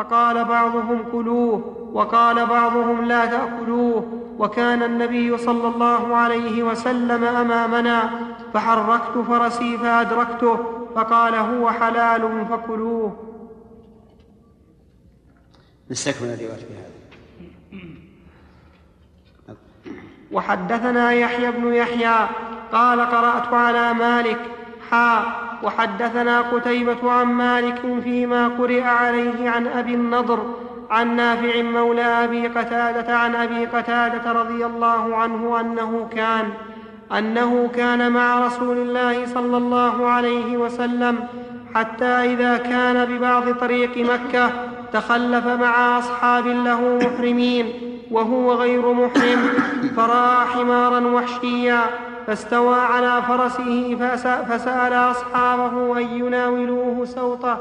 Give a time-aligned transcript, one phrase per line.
[0.00, 8.10] فقال بعضهم كلوه وقال بعضهم لا تأكلوه وكان النبي صلى الله عليه وسلم أمامنا
[8.54, 10.58] فحركت فرسي فادركته
[10.94, 13.16] فقال هو حلال فكلوه.
[15.90, 16.90] نستكمل الروايه في هذا.
[20.32, 22.28] وحدثنا يحيى بن يحيى
[22.72, 24.40] قال قرأت على مالك
[24.90, 30.54] حا وحدثنا قتيبة عن مالك فيما قرئ عليه عن أبي النضر
[30.90, 36.48] عن نافع مولى أبي قتادة عن أبي قتادة رضي الله عنه أنه كان
[37.18, 41.18] أنه كان مع رسول الله صلى الله عليه وسلم
[41.74, 44.50] حتى إذا كان ببعض طريق مكة
[44.92, 47.66] تخلف مع أصحاب له محرمين
[48.10, 49.48] وهو غير محرم
[49.96, 51.80] فرأى حمارا وحشيا
[52.30, 53.96] فاستوى على فرسه
[54.48, 57.58] فسأل أصحابه أن يناولوه سوطه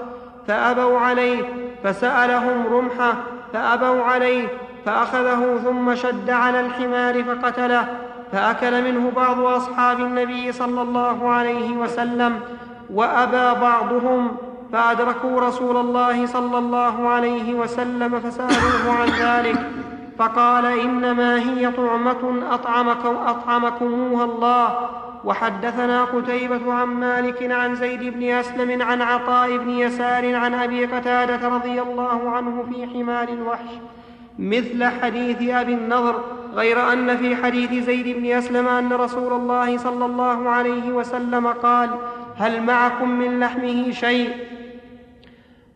[0.47, 1.43] فأبوا عليه
[1.83, 3.13] فسألهم رمحه
[3.53, 4.47] فأبوا عليه
[4.85, 7.87] فأخذه ثم شد على الحمار فقتله
[8.31, 12.39] فأكل منه بعض أصحاب النبي صلى الله عليه وسلم
[12.93, 14.37] وأبى بعضهم
[14.73, 19.65] فأدركوا رسول الله صلى الله عليه وسلم فسألوه عن ذلك.
[20.19, 24.89] فقال إنما هي طعمة أطعمكم أطعمكموها الله.
[25.23, 31.47] وحدثنا قتيبة عن مالك عن زيد بن أسلم عن عطاء بن يسار عن أبي قتادة
[31.47, 33.69] رضي الله عنه في حمار الوحش.
[34.39, 36.23] مثل حديث أبي النضر
[36.55, 41.89] غير أن في حديث زيد بن أسلم أن رسول الله صلى الله عليه وسلم قال
[42.37, 44.29] هل معكم من لحمه شيء؟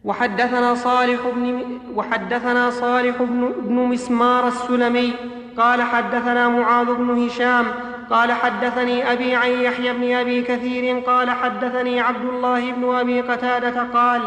[0.04, 1.64] وحدثنا صالح بن
[1.96, 5.14] وحدثنا صالح بن, بن مسمار السلمي
[5.58, 7.66] قال حدثنا معاذ بن هشام
[8.09, 13.84] قال حدثني أبي عن يحيى بن أبي كثير قال حدثني عبد الله بن أبي قتادة
[13.84, 14.22] قال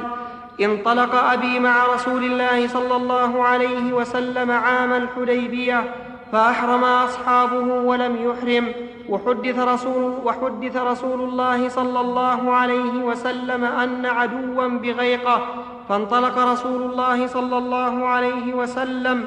[0.60, 5.84] انطلق أبي مع رسول الله صلى الله عليه وسلم عام الحديبية
[6.32, 8.72] فأحرم أصحابه ولم يحرم
[9.08, 15.47] وحدث رسول, وحدث رسول الله صلى الله عليه وسلم أن عدوا بغيقة
[15.88, 19.25] فانطلق رسول الله صلى الله عليه وسلم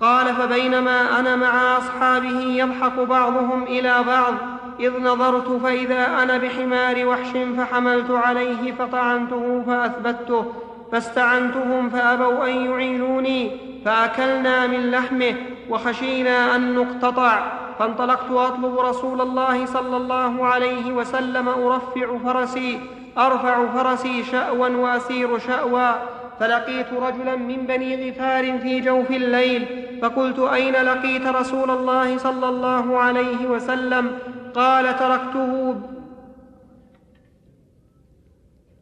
[0.00, 4.34] قال فبينما أنا مع أصحابه يضحك بعضهم إلى بعض
[4.80, 10.44] إذ نظرت فإذا أنا بحمار وحش فحملت عليه فطعنته فأثبته
[10.92, 13.50] فاستعنتهم فأبوا أن يعينوني
[13.84, 15.34] فأكلنا من لحمه
[15.70, 17.52] وخشينا أن نقتطع.
[17.78, 22.80] فانطلقت أطلب رسول الله صلى الله عليه وسلم أرفع فرسي
[23.18, 25.92] أرفع فرسي شأوا وأسير شأوا.
[26.40, 29.66] فلقيت رجلا من بني غفار في جوف الليل
[30.02, 34.18] فقلت أين لقيت رسول الله صلى الله عليه وسلم؟
[34.54, 35.76] قال تركته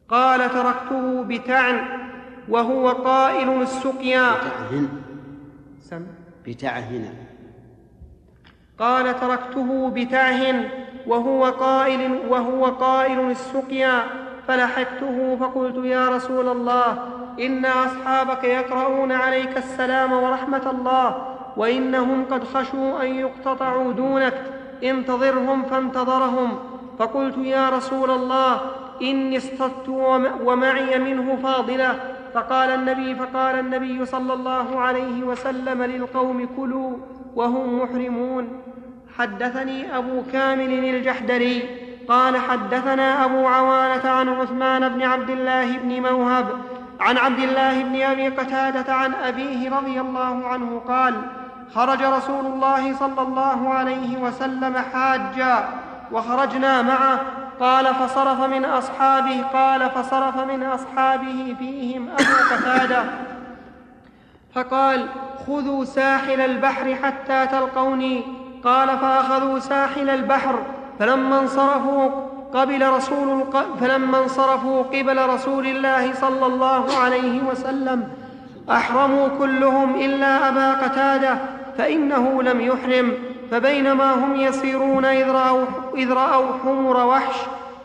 [0.09, 1.79] قال تركته بتعن
[2.49, 4.31] وهو قائل السقيا.
[5.81, 6.01] سم.
[6.47, 7.09] بتعهن.
[8.79, 10.69] قال تركته بتعه
[11.07, 14.03] وهو قائل وهو قائل السقيا.
[14.47, 16.99] فلحقته فقلت يا رسول الله
[17.39, 24.43] إن أصحابك يقرؤون عليك السلام ورحمة الله وإنهم قد خشوا أن يقتطعوا دونك
[24.83, 26.59] انتظرهم فانتظرهم.
[26.99, 28.61] فقلت يا رسول الله
[29.01, 29.89] إني اصطدت
[30.43, 31.99] ومعي منه فاضلة.
[32.33, 36.97] فقال النبي فقال النبي صلى الله عليه وسلم للقوم كلوا
[37.35, 38.61] وهم محرمون.
[39.17, 41.63] حدثني أبو كامل الجحدري.
[42.09, 46.45] قال حدثنا أبو عوانة عن عثمان بن عبد الله بن موهب
[46.99, 51.13] عن عبد الله بن أبي قتادة عن أبيه رضي الله عنه قال
[51.75, 55.69] خرج رسول الله صلى الله عليه وسلم حاجا
[56.11, 57.19] وخرجنا معه
[57.59, 63.03] قال فصرف من أصحابه قال فصرف من أصحابه فيهم أبو قتادة.
[64.55, 65.07] فقال
[65.47, 68.23] خذوا ساحل البحر حتى تلقوني.
[68.63, 70.55] قال فأخذوا ساحل البحر
[70.99, 72.09] فلما انصرفوا
[72.53, 73.43] قبل رسول
[73.79, 78.09] فلما انصرفوا قبل رسول الله صلى الله عليه وسلم
[78.69, 81.37] أحرموا كلهم إلا أبا قتادة
[81.77, 83.13] فإنه لم يحرم.
[83.51, 85.65] فبينما هم يسيرون إذ رأوا,
[85.95, 87.35] إذ رأوا حمر وحش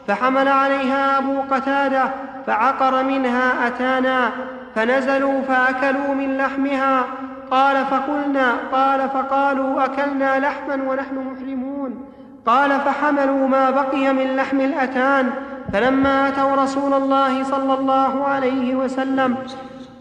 [0.08, 2.04] فحمل عليها أبو قتادة
[2.46, 4.30] فعقر منها أتانا
[4.74, 7.04] فنزلوا فأكلوا من لحمها
[7.50, 12.04] قال فقلنا قال فقالوا أكلنا لحما ونحن محرمون
[12.46, 15.30] قال فحملوا ما بقي من لحم الأتان
[15.72, 19.36] فلما أتوا رسول الله صلى الله عليه وسلم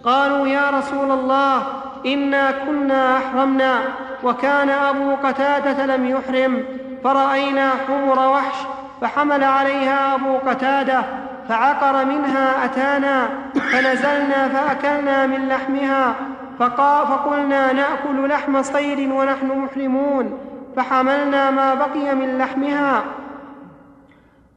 [0.03, 1.63] قالوا يا رسول الله
[2.05, 3.79] إنا كنا أحرمنا
[4.23, 6.63] وكان أبو قتادة لم يحرم
[7.03, 8.55] فرأينا حمر وحش
[9.01, 11.03] فحمل عليها أبو قتادة
[11.49, 16.15] فعقر منها أتانا فنزلنا فأكلنا من لحمها
[16.59, 20.39] فقلنا نأكل لحم صيد ونحن محرمون
[20.75, 23.03] فحملنا ما بقي من لحمها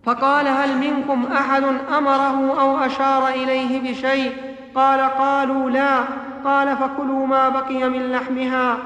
[0.05, 1.65] فقال هل منكم أحد
[1.99, 4.33] أمره أو أشار إليه بشيء؟
[4.75, 5.99] قال قالوا لا
[6.45, 8.77] قال فكلوا ما بقي من لحمها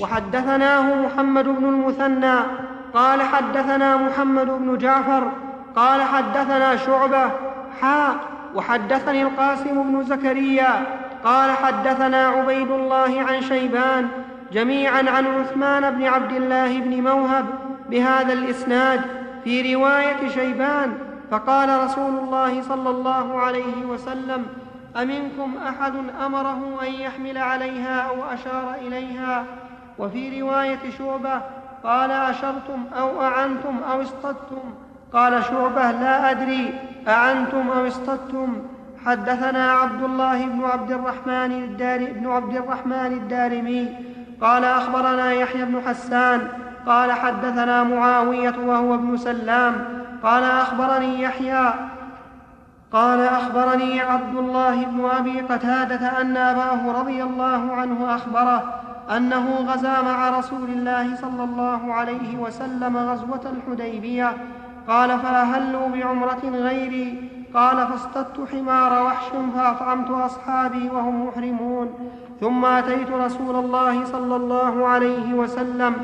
[0.00, 2.36] وحدثناه محمد بن المثنى
[2.94, 5.32] قال حدثنا محمد بن جعفر
[5.76, 7.30] قال حدثنا شعبة
[7.80, 8.14] حاء
[8.54, 10.86] وحدثني القاسم بن زكريا
[11.24, 14.08] قال حدثنا عبيد الله عن شيبان
[14.52, 17.46] جميعا عن عثمان بن عبد الله بن موهب
[17.90, 19.00] بهذا الإسناد
[19.44, 20.94] في رواية شيبان
[21.30, 24.46] فقال رسول الله صلى الله عليه وسلم
[24.96, 25.92] أمنكم أحد
[26.26, 29.44] أمره أن يحمل عليها أو أشار إليها؟
[29.98, 31.40] وفي رواية شعبة
[31.84, 34.74] قال أشرتم أو أعنتم أو اصطدتم؟
[35.12, 36.74] قال شعبة لا أدري
[37.08, 38.56] أعنتم أو اصطدتم؟
[39.06, 43.88] حدثنا عبد الله بن عبد الرحمن الدار بن عبد الرحمن الدارمي
[44.40, 46.48] قال أخبرنا يحيى بن حسان
[46.86, 49.74] قال حدثنا معاوية وهو ابن سلام
[50.22, 51.74] قال أخبرني يحيى
[52.92, 58.80] قال أخبرني عبد الله بن أبي قتادة أن أباه رضي الله عنه أخبره
[59.16, 64.36] أنه غزا مع رسول الله صلى الله عليه وسلم غزوة الحديبية.
[64.88, 67.30] قال فأهلوا بعمرة غيري.
[67.54, 69.24] قال فاصطدت حمار وحش
[69.54, 71.88] فاطعمت أصحابي وهم محرمون.
[72.40, 75.94] ثم أتيت رسول الله صلى الله عليه وسلم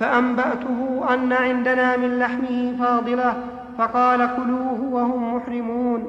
[0.00, 3.34] فأنبأته أن عندنا من لحمه فاضلة
[3.78, 6.00] فقال كلوه وهم محرمون.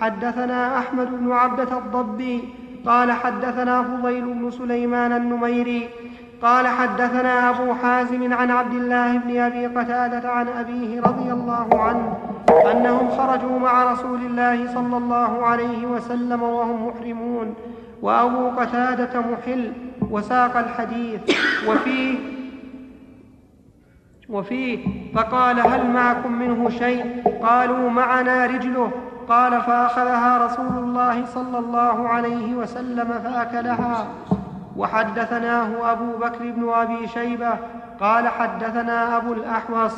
[0.00, 2.54] حدثنا أحمد بن عبدة الضبي
[2.86, 5.88] قال حدثنا فضيل بن سليمان النميري
[6.42, 12.18] قال حدثنا أبو حازم عن عبد الله بن أبي قتادة عن أبيه رضي الله عنه
[12.72, 17.54] أنهم خرجوا مع رسول الله صلى الله عليه وسلم وهم محرمون
[18.02, 19.72] وأبو قتادة محل
[20.10, 21.20] وساق الحديث
[21.68, 22.18] وفيه
[24.28, 24.78] وفيه
[25.14, 28.90] فقال هل معكم منه شيء؟ قالوا معنا رجله.
[29.30, 34.06] قال فأخذها رسول الله صلى الله عليه وسلم فأكلها.
[34.76, 37.52] وحدثناه أبو بكر بن أبي شيبة
[38.00, 39.92] قال حدثنا أبو الأحوص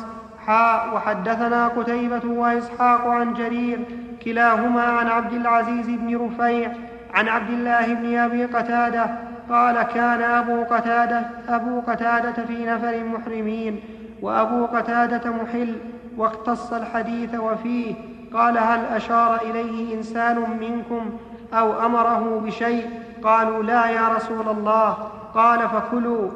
[0.47, 3.79] حاء وحدثنا قتيبة وإسحاق عن جرير
[4.25, 6.71] كلاهما عن عبد العزيز بن رفيع
[7.13, 9.05] عن عبد الله بن أبي قتادة
[9.49, 13.79] قال كان أبو قتادة أبو قتادة في نفر محرمين
[14.21, 15.75] وأبو قتادة محل
[16.17, 17.95] واقتص الحديث وفيه
[18.33, 21.09] قال هل أشار إليه إنسان منكم
[21.53, 22.89] أو أمره بشيء؟
[23.23, 24.97] قالوا لا يا رسول الله.
[25.33, 26.29] قال فكلوا.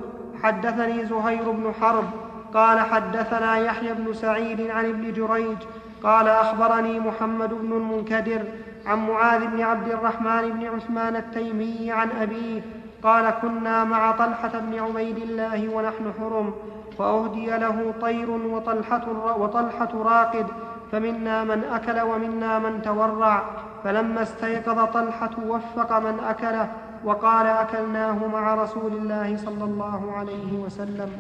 [0.44, 2.06] حدثني زهير بن حرب.
[2.54, 5.58] قال حدثنا يحيى بن سعيد عن ابن جريج.
[6.04, 8.44] قال أخبرني محمد بن المنكدر
[8.86, 12.62] عن معاذ بن عبد الرحمن بن عثمان التيمي عن أبيه.
[13.04, 16.54] قال كنا مع طلحة بن عبيد الله ونحن حرم
[16.98, 19.02] فأهدي له طير وطلحة,
[19.40, 20.48] وطلحة راقد.
[20.92, 23.50] فمنا من أكل ومنا من تورع
[23.84, 26.72] فلما استيقظ طلحة وفق من أكله
[27.04, 31.12] وقال أكلناه مع رسول الله صلى الله عليه وسلم.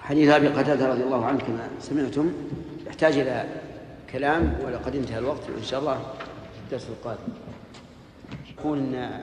[0.00, 2.32] حديث أبي قتادة رضي الله عنه كما سمعتم
[2.86, 3.44] يحتاج إلى
[4.12, 7.32] كلام ولقد انتهى الوقت إن شاء الله في الدرس القادم.
[8.58, 9.20] يقول إن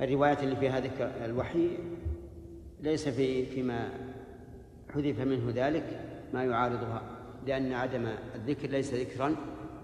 [0.00, 1.68] الروايات اللي فيها ذكر الوحي
[2.80, 3.88] ليس في فيما
[4.94, 6.00] حذف منه ذلك
[6.34, 7.02] ما يعارضها
[7.46, 9.36] لأن عدم الذكر ليس ذكرا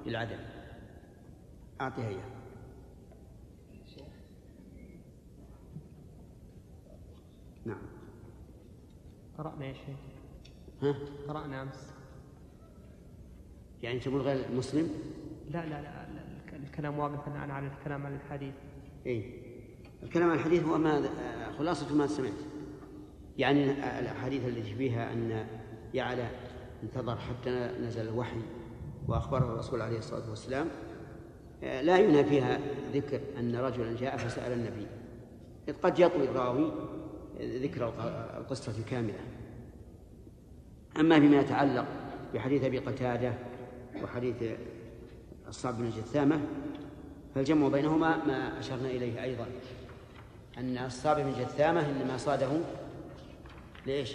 [0.06, 0.38] للعدم.
[1.80, 2.34] أعطيها إياه
[7.64, 7.82] نعم.
[9.38, 9.96] قرأنا يا شيخ.
[10.82, 10.94] ها؟
[11.28, 11.92] قرأنا أمس.
[13.82, 14.90] يعني تقول غير مسلم؟
[15.50, 18.54] لا لا لا, لا الكلام واقف عن على الكلام عن الحديث.
[19.06, 19.32] اي
[20.02, 21.08] الكلام عن الحديث هو ما
[21.58, 22.53] خلاصة ما سمعت.
[23.38, 25.46] يعني الأحاديث التي فيها أن
[25.94, 26.28] يعلى
[26.82, 28.40] انتظر حتى نزل الوحي
[29.08, 30.68] وأخبره الرسول عليه الصلاة والسلام
[31.62, 32.60] لا ينهى فيها
[32.94, 34.86] ذكر أن رجلا جاء فسأل النبي.
[35.68, 36.72] إذ قد يطوي الراوي
[37.40, 37.92] ذكر
[38.38, 39.20] القصة كاملة
[41.00, 41.86] أما فيما يتعلق
[42.34, 43.32] بحديث أبي قتادة
[44.02, 44.34] وحديث
[45.48, 46.40] الصعب بن جثامة
[47.34, 49.46] فالجمع بينهما ما أشرنا إليه أيضا
[50.58, 52.48] أن الصعب بن جثامة إنما صاده
[53.86, 54.12] ليش؟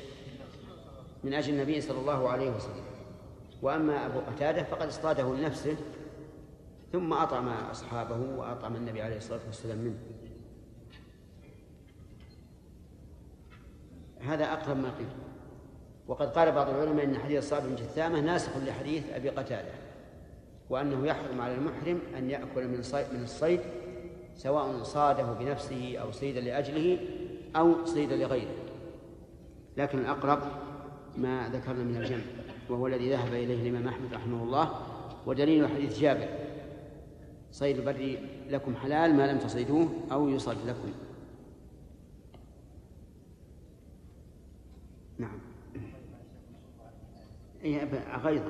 [1.23, 2.83] من أجل النبي صلى الله عليه وسلم.
[3.61, 5.75] وأما أبو قتادة فقد اصطاده لنفسه
[6.91, 9.97] ثم أطعم أصحابه وأطعم النبي عليه الصلاة والسلام منه.
[14.19, 15.07] هذا أقرب ما قيل.
[16.07, 19.71] وقد قال بعض العلماء أن حديث الصعب بن جثامة ناسخ لحديث أبي قتادة
[20.69, 22.83] وأنه يحرم على المحرم أن يأكل من
[23.13, 23.59] من الصيد
[24.37, 26.99] سواء صاده بنفسه أو صيدا لأجله
[27.55, 28.58] أو صيدا لغيره.
[29.79, 30.39] لكن الأقرب
[31.17, 32.21] ما ذكرنا من الجمع
[32.69, 34.71] وهو الذي ذهب إليه الإمام أحمد رحمه الله
[35.25, 36.27] ودليل حديث جابر.
[37.51, 38.17] صيد البر
[38.49, 40.91] لكم حلال ما لم تصيدوه أو يصد لكم.
[45.17, 45.39] نعم.
[47.63, 47.87] أي
[48.23, 48.43] غيظ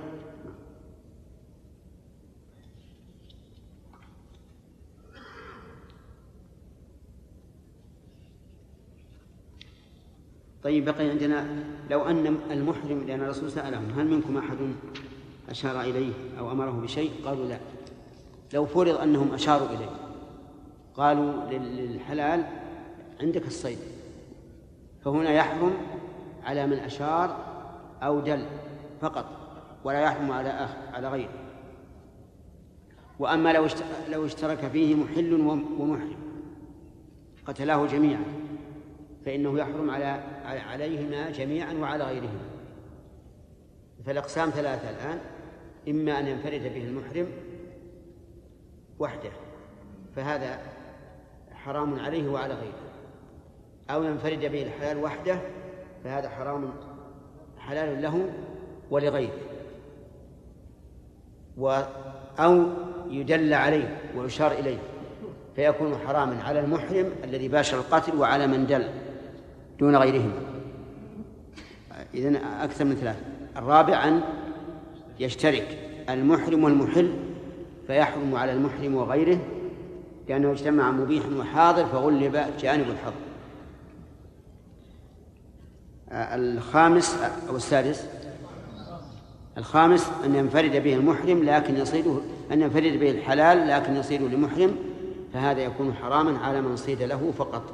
[10.64, 14.58] طيب بقي عندنا لو أن المحرم لأن الرسول سألهم هل منكم أحد
[15.50, 17.60] أشار إليه أو أمره بشيء؟ قالوا لا.
[18.54, 19.90] لو فرض أنهم أشاروا إليه
[20.96, 22.44] قالوا للحلال
[23.22, 23.78] عندك الصيد.
[25.06, 25.74] فهنا يحرم
[26.44, 27.38] على من أشار
[28.04, 28.46] أو دل
[29.02, 29.26] فقط
[29.84, 31.34] ولا يحرم على آخر على غيره.
[33.20, 33.68] وأما لو
[34.10, 35.34] لو اشترك فيه محل
[35.80, 36.16] ومحرم
[37.46, 38.24] قتلاه جميعا
[39.26, 40.24] فإنه يحرم على
[40.58, 42.46] عليهما جميعا وعلى غيرهما.
[44.06, 45.20] فالأقسام ثلاثة الآن.
[45.90, 47.28] إما أن ينفرد به المحرم
[49.00, 49.32] وحده
[50.16, 50.60] فهذا
[51.54, 52.90] حرام عليه وعلى غيره.
[53.90, 55.40] أو ينفرد به الحلال وحده
[56.04, 56.74] فهذا حرام
[57.58, 58.30] حلال له
[58.92, 59.40] ولغيره.
[61.58, 61.82] و
[62.40, 62.66] أو
[63.10, 64.78] يدل عليه ويشار إليه
[65.56, 68.90] فيكون حراما على المحرم الذي باشر القتل وعلى من دل.
[69.80, 70.34] دون غيرهما.
[72.14, 73.20] إذن أكثر من ثلاثة.
[73.58, 74.22] الرابع أن
[75.20, 75.78] يشترك
[76.10, 77.14] المحرم والمحل
[77.88, 79.40] فيحرم على المحرم وغيره
[80.30, 83.14] لأنه اجتمع مبيح وحاضر فغلب جانب الحظ.
[86.12, 87.18] الخامس
[87.50, 88.06] أو السادس
[89.58, 92.22] الخامس أن ينفرد به المحرم لكن يصيده
[92.52, 94.76] أن ينفرد به الحلال لكن يصيده لمحرم
[95.34, 97.74] فهذا يكون حراما على من صيد له فقط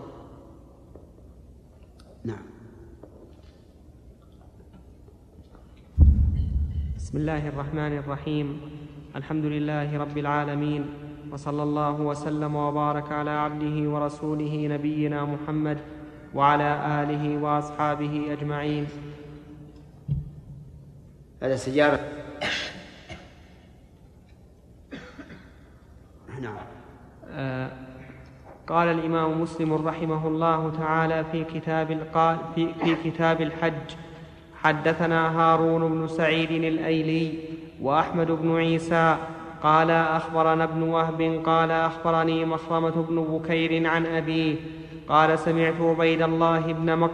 [2.24, 2.43] نعم
[7.15, 8.48] بسم الله الرحمن الرحيم.
[9.15, 10.84] الحمد لله رب العالمين.
[11.31, 15.77] وصلى الله وسلم وبارك على عبده ورسوله نبينا محمد
[16.36, 16.69] وعلى
[17.03, 18.88] آله وأصحابه أجمعين.
[21.43, 22.00] هذا سجارة
[26.41, 26.57] نعم.
[27.31, 27.72] آه
[28.67, 33.88] قال الإمام مسلم رحمه الله تعالى في كتاب القال في, في كتاب الحج.
[34.65, 37.31] حدثنا هارون بن سعيد الأيلي
[37.81, 39.17] وأحمد بن عيسى
[39.63, 44.55] قال أخبرنا ابن وهب قال أخبرني مخرمة بن بكير عن أبيه
[45.10, 47.10] قال سمعت عبيد الله بن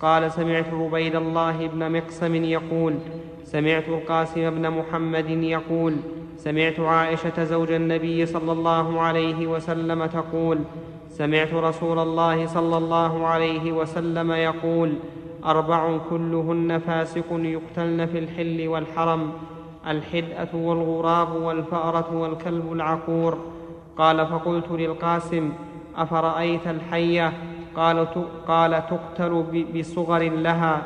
[0.00, 2.94] قال سمعت عبيد الله بن مقسم يقول
[3.44, 5.96] سمعت القاسم بن محمد يقول
[6.36, 10.58] سمعت عائشة زوج النبي صلى الله عليه وسلم تقول
[11.08, 14.94] سمعت رسول الله صلى الله عليه وسلم يقول
[15.44, 19.32] أربع كلهن فاسق يقتلن في الحل والحرم
[19.86, 23.38] الحدأة والغراب والفأرة والكلب العقور.
[23.98, 25.52] قال فقلت للقاسم
[25.96, 27.32] أفرأيت الحية
[27.76, 28.06] قال
[28.48, 30.82] قال تقتل بصغر لها.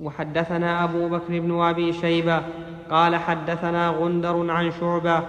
[0.00, 2.42] وحدثنا أبو بكر بن أبي شيبة
[2.90, 5.22] قال حدثنا غندر عن شعبة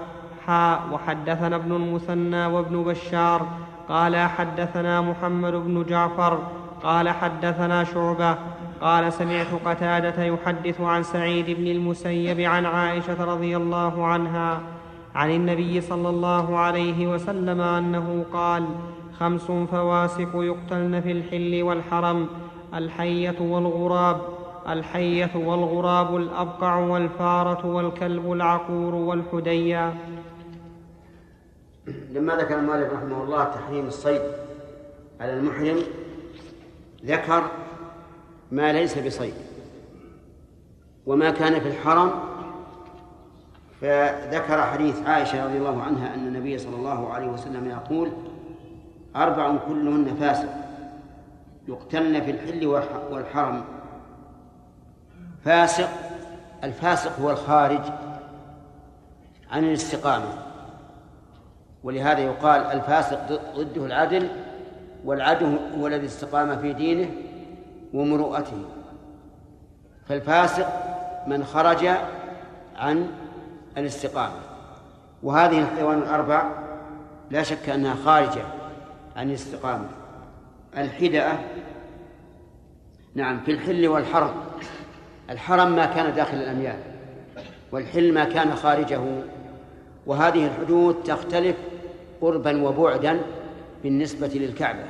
[0.46, 3.48] حاء وحدثنا ابن المثنى وابن بشار
[3.89, 6.39] قال حدثنا محمد بن جعفر
[6.84, 8.38] قال حدثنا شعبة
[8.82, 14.60] قال سمعت قتادة يحدث عن سعيد بن المسيب عن عائشة رضي الله عنها
[15.15, 18.65] عن النبي صلى الله عليه وسلم أنه قال
[19.20, 22.27] خمس فواسق يقتلن في الحل والحرم
[22.74, 24.22] الحية والغراب
[24.70, 29.94] الحية والغراب الأبقع والفارة والكلب العقور والحديا.
[32.17, 34.21] لما ذكر المؤلف رحمه الله تحريم الصيد
[35.21, 35.83] على المحرم؟
[37.05, 37.51] ذكر
[38.51, 39.33] ما ليس بصيد.
[41.05, 42.12] وما كان في الحرم؟
[43.81, 48.12] فذكر حديث عائشة رضي الله عنها أن النبي صلى الله عليه وسلم يقول
[49.15, 50.50] أربع كلهن فاسق
[51.67, 52.65] يقتلن في الحل
[53.12, 53.63] والحرم.
[55.45, 55.89] فاسق
[56.63, 57.81] الفاسق هو الخارج
[59.51, 60.47] عن الاستقامة.
[61.84, 64.29] ولهذا يقال الفاسق ضده العدل
[65.05, 67.10] والعدل هو الذي استقام في دينه
[67.93, 68.65] ومروءته.
[70.05, 70.67] فالفاسق
[71.27, 71.88] من خرج
[72.75, 73.07] عن
[73.77, 74.39] الاستقامة.
[75.24, 76.43] وهذه الحيوان الأربع
[77.31, 78.43] لا شك أنها خارجة
[79.15, 79.89] عن الاستقامة.
[80.77, 81.34] الحدأة
[83.15, 84.34] نعم في الحل والحرم.
[85.29, 86.79] الحرم ما كان داخل الأميال
[87.72, 89.00] والحل ما كان خارجه.
[90.07, 91.55] وهذه الحدود تختلف
[92.21, 93.19] قربا وبعدا
[93.83, 94.85] بالنسبة للكعبة.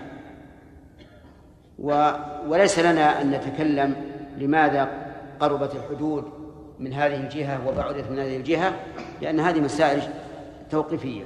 [1.79, 2.11] و
[2.47, 3.95] وليس لنا أن نتكلم
[4.37, 6.23] لماذا قربت الحدود
[6.79, 8.73] من هذه الجهة وبعدت من هذه الجهة
[9.21, 10.01] لأن هذه مسائل
[10.71, 11.23] توقيفية.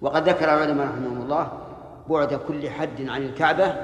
[0.00, 1.52] وقد ذكر العلماء رحمهم الله
[2.10, 3.74] بعد كل حد عن الكعبة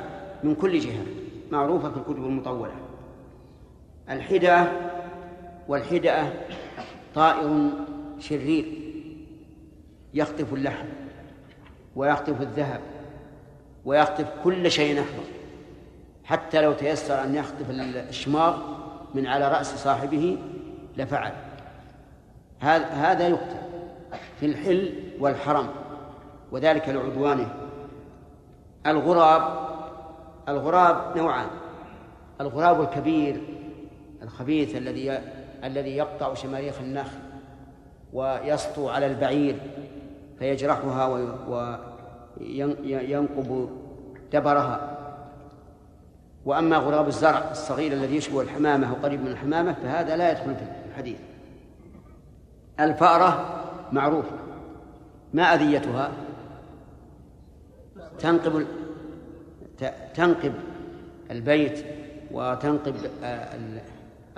[0.45, 1.03] من كل جهة
[1.51, 2.73] معروفة في الكتب المطولة.
[4.11, 4.73] الحدة
[5.69, 6.33] والحدأة
[7.15, 7.71] طائر
[8.21, 8.65] شرير
[10.15, 10.87] يخطف اللحم
[11.97, 12.81] ويخطف الذهب
[13.85, 15.25] ويخطف كل شيء أحمر
[16.25, 18.59] حتى لو تيسر أن يخطف الشماغ
[19.15, 20.39] من على رأس صاحبه
[20.97, 21.33] لفعل.
[22.61, 23.57] هذا هذا يقتل
[24.41, 25.69] في الحل والحرم
[26.53, 27.55] وذلك لعدوانه.
[28.87, 29.69] الغراب
[30.49, 31.49] الغراب نوعان
[32.41, 33.41] الغراب الكبير
[34.23, 35.21] الخبيث الذي
[35.65, 37.30] الذي يقطع شماريخ النخل.
[38.13, 39.57] ويسطو على البعير
[40.39, 41.07] فيجرحها
[42.41, 43.69] وينقب
[44.33, 44.97] دبرها.
[46.45, 51.19] وأما غراب الزرع الصغير الذي يشبه الحمامة وقريب من الحمامة فهذا لا يدخل في الحديث.
[52.81, 54.37] الفأرة معروفة.
[55.35, 56.13] ما أذيتها؟
[58.19, 58.67] تنقب
[60.15, 60.55] تنقب
[61.31, 61.85] البيت
[62.31, 62.95] وتنقب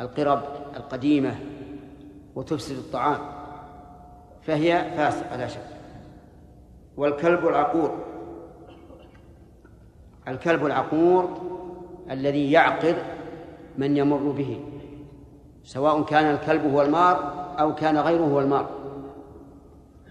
[0.00, 0.43] القرب
[0.76, 1.35] القديمة
[2.35, 3.31] وتفسد الطعام.
[4.46, 5.61] فهي فاسقة لا شك.
[6.96, 7.99] والكلب العقور.
[10.28, 11.40] الكلب العقور
[12.11, 12.96] الذي يعقر
[13.78, 14.61] من يمر به
[15.64, 18.68] سواء كان الكلب هو المار أو كان غيره هو المار.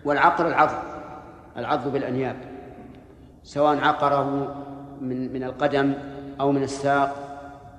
[0.05, 0.69] والعقر العض
[1.57, 2.35] العض بالأنياب
[3.43, 4.55] سواء عقره
[5.01, 5.93] من من القدم
[6.39, 7.15] أو من الساق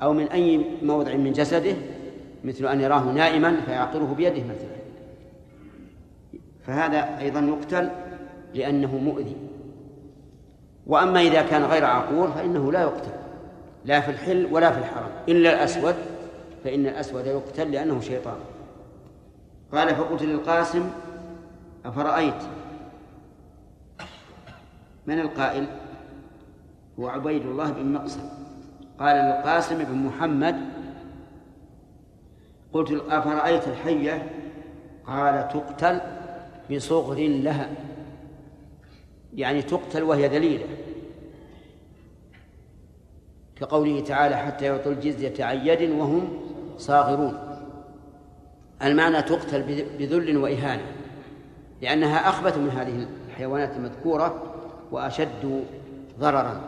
[0.02, 1.74] أو من أي موضع من جسده
[2.44, 4.81] مثل أن يراه نائما فيعقره بيده مثلا.
[6.66, 7.90] فهذا أيضا يقتل
[8.54, 9.36] لأنه مؤذي.
[10.86, 13.12] وأما إذا كان غير عقور فإنه لا يقتل
[13.84, 15.94] لا في الحل ولا في الحرم إلا الأسود
[16.64, 18.36] فإن الأسود يقتل لأنه شيطان.
[19.72, 20.90] قال فقلت للقاسم
[21.84, 22.42] أفرأيت
[25.06, 25.66] من القائل؟
[27.00, 28.28] هو عبيد الله بن مقسم
[28.98, 30.56] قال للقاسم بن محمد
[32.72, 34.30] قلت أفرأيت الحية؟
[35.06, 36.00] قال تقتل
[36.76, 37.70] بصغر لها
[39.34, 40.66] يعني تقتل وهي ذليلة.
[43.56, 46.40] كقوله تعالى حتى يعطوا الجزية عن يد وهم
[46.78, 47.38] صاغرون.
[48.82, 49.62] المعنى تقتل
[49.98, 50.86] بذل وإهانة
[51.82, 54.42] لأنها أخبث من هذه الحيوانات المذكورة
[54.90, 55.64] وأشد
[56.20, 56.60] ضررا.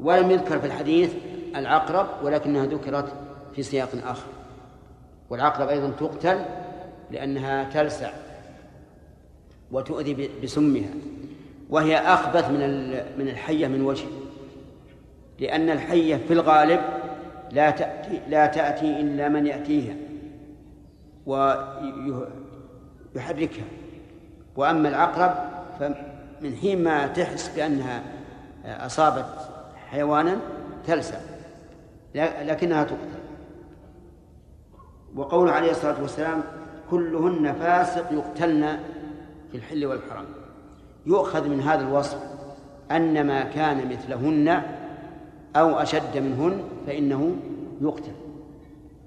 [0.00, 1.14] ولم يذكر في الحديث
[1.56, 3.12] العقرب ولكنها ذكرت
[3.54, 4.26] في سياق آخر.
[5.30, 6.44] والعقرب أيضا تقتل
[7.10, 8.10] لأنها تلسع.
[9.72, 10.90] وتؤذي بسمها
[11.70, 14.06] وهي أخبث من من الحية من وجه
[15.40, 16.80] لأن الحية في الغالب
[17.50, 19.94] لا تأتي لا تأتي إلا من يأتيها
[23.14, 23.64] ويحركها.
[24.56, 25.34] وأما العقرب
[25.80, 28.02] فمن حين ما تحس بأنها
[28.64, 29.26] أصابت
[29.90, 30.36] حيوانا
[30.86, 31.18] تلسع
[32.14, 33.22] لكنها تقتل.
[35.16, 36.42] وقوله عليه الصلاة والسلام
[36.90, 38.78] كلهن فاسق يقتلن
[39.52, 40.24] في الحل والحرام.
[41.06, 42.18] يؤخذ من هذا الوصف
[42.90, 44.62] أن ما كان مثلهن
[45.56, 47.36] أو أشد منهن فإنه
[47.80, 48.12] يقتل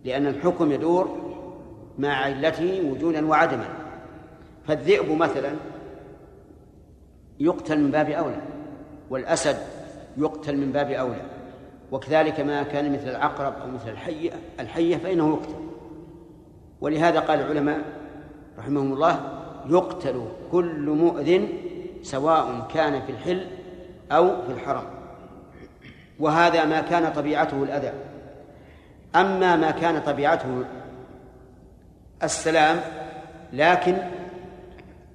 [0.05, 1.17] لأن الحكم يدور
[1.99, 3.67] مع علته وجودا وعدما.
[4.67, 5.51] فالذئب مثلا
[7.39, 8.41] يقتل من باب أولى
[9.10, 9.58] والأسد
[10.17, 11.21] يقتل من باب أولى
[11.91, 15.65] وكذلك ما كان مثل العقرب أو مثل الحية الحية فإنه يقتل.
[16.81, 17.81] ولهذا قال العلماء
[18.58, 21.47] رحمهم الله يقتل كل مؤذن
[22.04, 23.47] سواء كان في الحل
[24.12, 24.84] أو في الحرم.
[26.19, 27.93] وهذا ما كان طبيعته الأذى.
[29.15, 30.63] أما ما كان طبيعته
[32.23, 32.82] السلام
[33.54, 33.97] لكن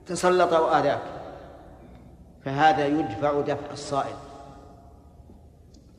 [0.06, 1.02] تسلط وآذاك
[2.44, 4.16] فهذا يدفع دفع الصائل.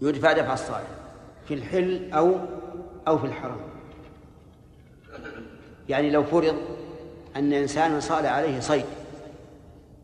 [0.01, 0.85] يدفع دفع الصائل
[1.47, 2.35] في الحل أو
[3.07, 3.57] أو في الحرم.
[5.89, 6.55] يعني لو فرض
[7.35, 8.85] أن إنسانا صال عليه صيد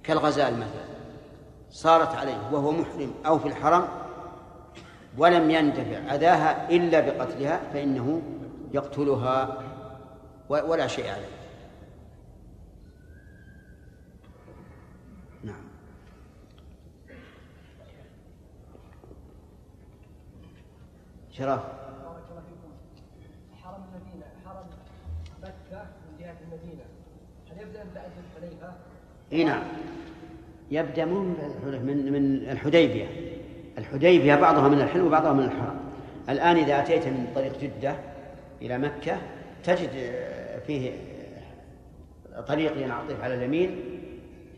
[0.04, 0.88] كالغزال مثلا
[1.70, 3.88] صارت عليه وهو محرم أو في الحرم
[5.18, 8.22] ولم يندفع أذاها إلا بقتلها فإنه
[8.74, 9.64] يقتلها
[10.50, 11.38] ولا شيء عليه.
[15.44, 15.64] نعم.
[21.32, 21.87] شرف.
[29.34, 29.64] إي نعم.
[30.72, 33.08] يبدأ من من الحديبية.
[33.78, 35.80] الحديبية بعضها من الحلم وبعضها من الحرم
[36.30, 37.96] الآن إذا أتيت من طريق جدة
[38.62, 39.18] إلى مكة
[39.64, 39.90] تجد
[40.68, 40.92] فيه
[42.48, 43.80] طريق ينعطف على اليمين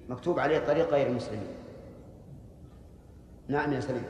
[0.10, 1.48] مكتوب عليه طريق غير المسلمين.
[3.48, 4.04] نعم يا سليم.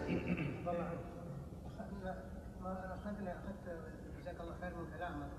[4.21, 5.29] جزاك الله من كلامك.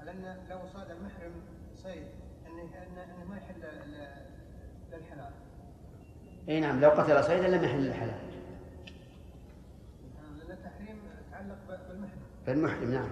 [0.00, 1.32] على ان لو صاد المحرم
[1.76, 2.04] صيد.
[3.30, 3.60] ما يحل
[4.92, 5.32] للحلال.
[6.48, 8.14] إي نعم لو قتل صيدا لم يحل الحلال
[10.38, 11.56] لأن التحريم يتعلق
[11.88, 12.20] بالمحرم.
[12.46, 13.08] بالمحرم نعم.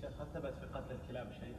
[0.00, 1.54] شيخ هل ثبت في قتل الكلاب شيء؟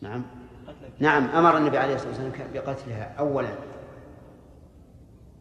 [0.00, 0.24] نعم.
[0.66, 1.02] قتل الكلاب.
[1.02, 3.50] نعم أمر النبي عليه الصلاة والسلام بقتلها اولا.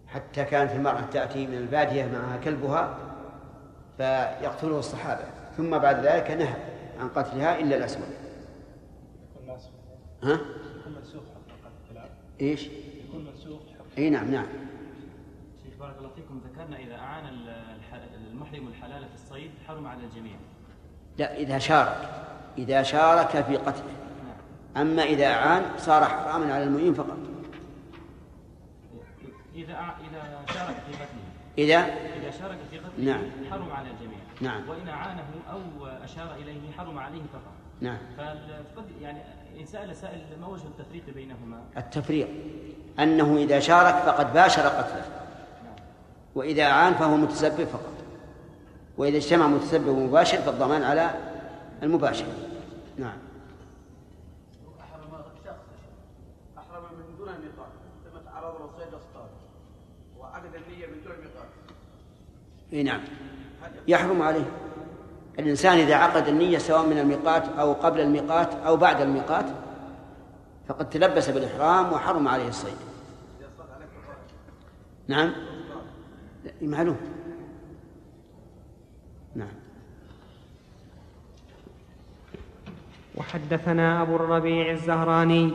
[0.08, 2.98] حتى كانت المرأة تأتي من البادية معها كلبها
[3.98, 5.24] فيقتله الصحابة
[5.58, 6.56] ثم بعد ذلك نهى
[7.00, 8.27] عن قتلها إلا الأسود.
[10.24, 11.24] ها؟ يكون منسوخ
[12.42, 12.68] إيش؟
[13.08, 13.60] يكون منسوخ
[13.98, 14.46] إي نعم نعم.
[15.64, 18.02] شيخ بارك الله فيكم ذكرنا إذا أعان الح-
[18.32, 20.36] المحرم الحلال في الصيد حرم على الجميع.
[21.18, 22.10] لا إذا شارك.
[22.58, 23.92] إذا شارك في قتله.
[24.78, 27.18] أما إذا أعان صار حراما على المؤمن فقط.
[29.56, 31.28] إذا أع- إذا شارك في قتله.
[31.58, 31.80] إذا؟
[32.22, 33.22] إذا شارك في قتله نعم.
[33.52, 34.20] حرم على الجميع.
[34.42, 34.70] نعم.
[34.70, 37.54] وإن أعانه أو أشار إليه حرم عليه فقط.
[37.82, 37.98] نعم.
[38.18, 39.20] فقد يعني
[39.60, 42.28] إن سأل سائل ما وجه التفريق بينهما؟ التفريق.
[43.00, 45.06] أنه إذا شارك فقد باشر قتله.
[46.36, 47.94] وإذا أعان فهو متسبب فقط.
[48.98, 51.12] وإذا اجتمع متسبب ومباشر فالضمان على
[51.84, 52.26] المباشر.
[52.98, 53.18] نعم.
[54.80, 55.56] أحرم شخص
[56.58, 57.72] أحرم من دون الميقات
[58.06, 59.30] ثم تعرض له صيد اصطاد
[60.20, 61.48] وعقد النية من دون الميقات
[62.74, 63.02] إي نعم.
[63.88, 64.67] يحرم عليه.
[65.40, 69.46] الإنسان إذا عقد النية سواء من الميقات أو قبل الميقات أو بعد الميقات
[70.68, 72.78] فقد تلبس بالإحرام وحرم عليه الصيد.
[75.08, 75.32] نعم؟
[76.62, 76.98] معلوم
[79.36, 79.48] نعم.
[83.16, 85.52] وحدثنا أبو الربيع الزهراني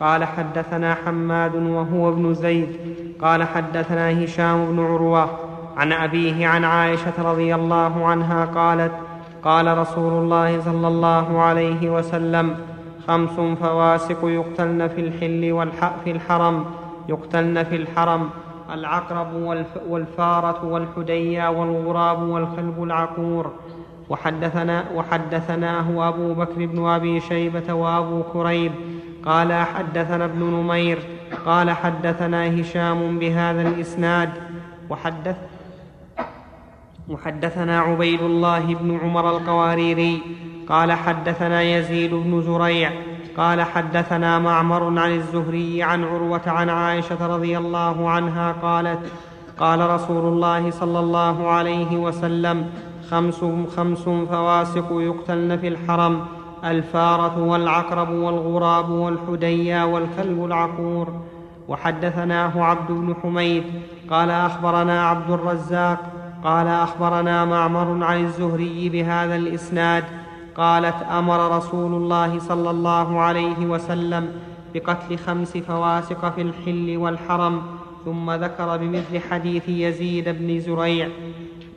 [0.00, 2.76] قال حدثنا حماد وهو ابن زيد
[3.20, 5.38] قال حدثنا هشام بن عروة
[5.76, 8.92] عن أبيه عن عائشة رضي الله عنها قالت
[9.46, 12.56] قال رسول الله صلى الله عليه وسلم
[13.08, 16.64] خمس فواسق يقتلن في الحل والح في الحرم
[17.08, 18.30] يقتلن في الحرم
[18.74, 23.52] العقرب والف والفارة والحديا والغراب والكلب العقور.
[24.10, 28.72] وحدثنا وحدثناه أبو بكر بن أبي شيبة وأبو كريب.
[29.24, 30.98] قال حدثنا ابن نمير
[31.46, 34.30] قال حدثنا هشام بهذا الإسناد.
[34.90, 35.36] وحدث
[37.08, 40.22] وحدثنا عبيد الله بن عمر القواريري
[40.68, 42.92] قال حدثنا يزيد بن زريع
[43.36, 48.98] قال حدثنا معمر عن الزهري عن عروة عن عائشة رضي الله عنها قالت
[49.58, 52.66] قال رسول الله صلى الله عليه وسلم
[53.10, 53.44] خمس
[53.76, 56.20] خمس فواسق يقتلن في الحرم
[56.64, 61.12] الفارة والعقرب والغراب والحديا والكلب العقور.
[61.68, 63.64] وحدثناه عبد بن حميد
[64.10, 66.15] قال أخبرنا عبد الرزاق
[66.46, 70.04] قال أخبرنا معمر عن الزهري بهذا الإسناد
[70.56, 74.32] قالت أمر رسول الله صلى الله عليه وسلم
[74.74, 77.62] بقتل خمس فواسق في الحل والحرم
[78.04, 81.08] ثم ذكر بمثل حديث يزيد بن زريع.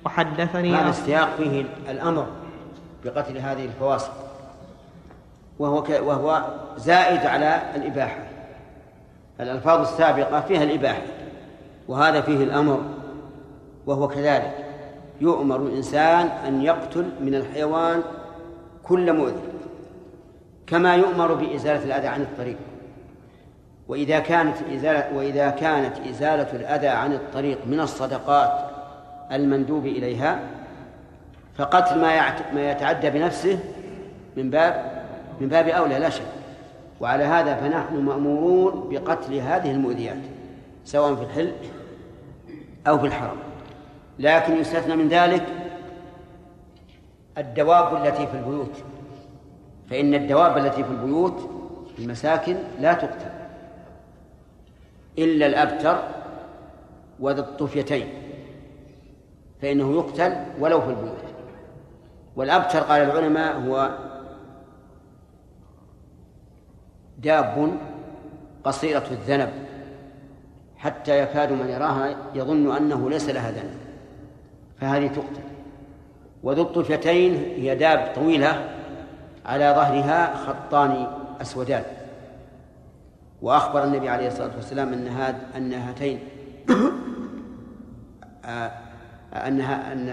[0.05, 2.25] وحدثني هذا السياق فيه الأمر
[3.05, 4.13] بقتل هذه الفواسق
[5.59, 5.89] وهو ك...
[6.03, 6.43] وهو
[6.77, 8.23] زائد على الإباحة.
[9.39, 11.01] الألفاظ السابقة فيها الإباحة
[11.87, 12.81] وهذا فيه الأمر
[13.89, 14.65] وهو كذلك.
[15.21, 18.01] يؤمر الإنسان أن يقتل من الحيوان
[18.83, 19.49] كل مؤذي
[20.67, 22.57] كما يؤمر بإزالة الأذى عن الطريق.
[23.87, 28.69] وإذا كانت إزالة وإذا كانت إزالة الأذى عن الطريق من الصدقات
[29.31, 30.39] المندوب إليها
[31.57, 32.35] فقتل ما.
[32.53, 33.59] ما يتعدى بنفسه
[34.37, 35.03] من باب
[35.41, 36.23] من باب أولى لا شك.
[37.01, 40.17] وعلى هذا فنحن مأمورون بقتل هذه المؤذيات
[40.85, 41.51] سواء في الحل
[42.87, 43.48] أو في الحرم.
[44.19, 45.45] لكن يستثنى من ذلك
[47.37, 48.71] الدواب التي في البيوت.
[49.89, 51.39] فإن الدواب التي في البيوت
[51.95, 53.31] في المساكن لا تقتل
[55.17, 56.03] إلا الأبتر
[57.19, 58.07] وذا الطفيتين
[59.61, 61.23] فإنه يقتل ولو في البيوت.
[62.35, 63.97] والأبتر قال العلماء هو
[67.17, 67.77] داب
[68.63, 69.49] قصيرة الذنب
[70.77, 73.78] حتى يكاد من يراها يظن أنه ليس لها ذنب.
[74.81, 75.43] فهذه تقتل.
[76.43, 78.69] وذو الطفيتين هي داب طويلة
[79.45, 81.07] على ظهرها خطان
[81.41, 81.83] أسودان.
[83.41, 85.07] وأخبر النبي عليه الصلاة والسلام أن
[85.55, 86.19] أن هاتين
[89.33, 90.09] أنها أن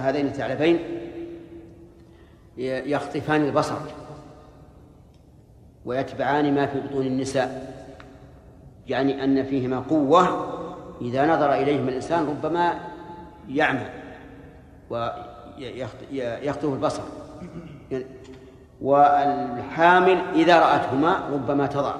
[0.00, 0.78] هذين الثعلبين
[2.58, 3.76] يخطفان البصر
[5.84, 7.78] ويتبعان ما في بطون النساء.
[8.88, 10.54] يعني أن فيهما قوة
[11.00, 12.74] إذا نظر إليهما الإنسان ربما
[13.48, 13.86] يعمى
[14.90, 17.02] ويخطف البصر.
[18.80, 21.94] والحامل إذا رأتهما ربما تضع.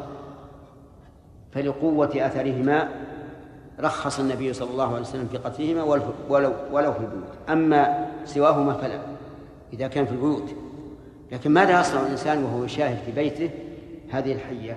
[1.53, 2.89] فلقوة أثرهما
[3.81, 7.25] رخص النبي صلى الله عليه وسلم في قتلهما ولو ولو في البيوت.
[7.49, 9.01] أما سواهما فلا
[9.73, 10.55] إذا كان في البيوت.
[11.33, 13.51] لكن ماذا يصنع الإنسان وهو يشاهد في بيته؟
[14.11, 14.77] هذه الحية.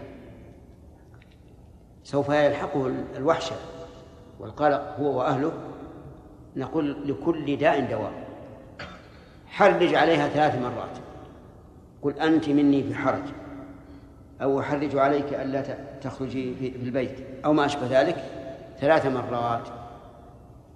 [2.04, 3.56] سوف يلحقه الوحشة.
[4.40, 5.52] والقلق هو وأهله.
[6.56, 8.12] نقول لكل داء دواء
[9.48, 10.98] حرج عليها ثلاث مرات.
[12.02, 13.24] قل أنت مني في حرج.
[14.42, 15.62] أو أحرج عليك ألا
[16.02, 17.20] تخرجي في البيت.
[17.46, 18.26] أو ما أشبه ذلك.
[18.80, 19.68] ثلاث مرات.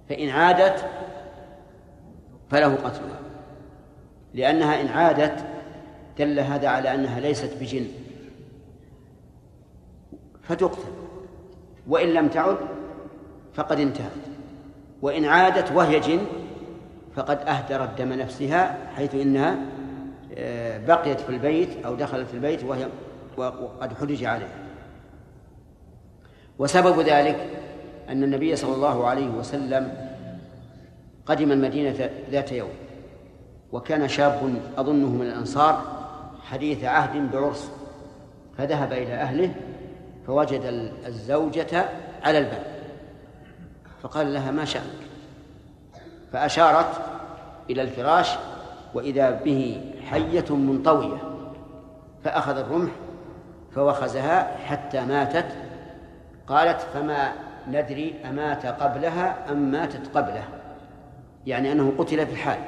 [0.10, 0.86] فإن عادت
[2.50, 3.20] فله قتلها.
[4.34, 5.46] لأنها إن عادت
[6.18, 7.88] دل هذا على أنها ليست بجن.
[10.44, 10.92] فتقتل.
[11.88, 12.58] وإن لم تعد
[13.54, 14.35] فقد انتهت.
[15.02, 16.20] وإن عادت وهي جن
[17.16, 19.56] فقد أهدرت دم نفسها حيث إنها
[20.38, 22.88] آه، بقيت في البيت أو دخلت البيت وهي
[23.38, 24.66] وقد حرج عليها.
[26.60, 27.50] وسبب ذلك
[28.10, 29.94] أن النبي صلى الله عليه وسلم
[31.26, 32.70] قدم المدينة ذات يوم
[33.72, 35.82] وكان شاب أظنه من الأنصار
[36.44, 37.72] حديث عهد بعرس
[38.58, 39.52] فذهب إلى أهله
[40.28, 41.86] فوجد الزوجة
[42.24, 42.75] على الباب.
[44.06, 45.08] فقال لها ما شأنك؟
[46.34, 47.02] فأشارت
[47.70, 48.30] إلى الفراش
[48.94, 51.18] وإذا به حية منطوية
[52.24, 52.92] فأخذ الرمح
[53.76, 55.46] فوخزها حتى ماتت.
[56.48, 57.34] قالت فما
[57.68, 60.44] ندري أمات قبلها أم ماتت قبله.
[61.48, 62.60] يعني أنه قتل في الحال.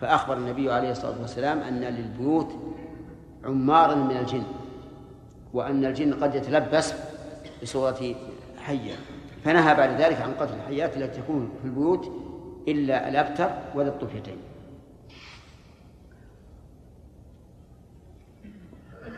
[0.00, 2.52] فأخبر النبي عليه الصلاة والسلام أن للبيوت
[3.44, 4.44] عمارا من الجن
[5.54, 6.94] وأن الجن قد يتلبس
[7.62, 8.14] بصورة
[8.58, 8.94] حية.
[9.44, 12.12] فنهى بعد ذلك عن قتل الحيات التي تكون في البيوت
[12.68, 14.36] إلا الأبتر ولا الطفيتين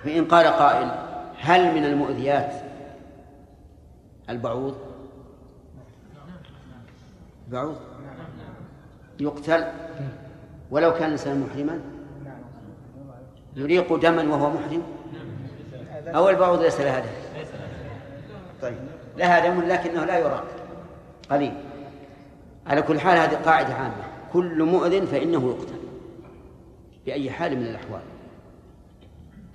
[0.05, 0.91] فإن قال قائل
[1.39, 2.53] هل من المؤذيات
[4.31, 4.77] البعوض؟
[7.49, 7.77] بعوض؟
[9.21, 9.65] يقتل
[10.71, 11.81] ولو كان الإنسان محرما؟
[13.57, 14.83] يريق دما وهو محرم؟
[16.07, 17.03] أو البعوض ليس دم
[18.62, 18.96] طيب.
[19.17, 20.45] لها دم لكنه لا يراق
[21.31, 21.55] قليل.
[22.67, 24.05] على كل حال هذه قاعدة عامة.
[24.33, 25.77] كل مؤذن فإنه يقتل.
[27.07, 28.03] بأي حال من الأحوال.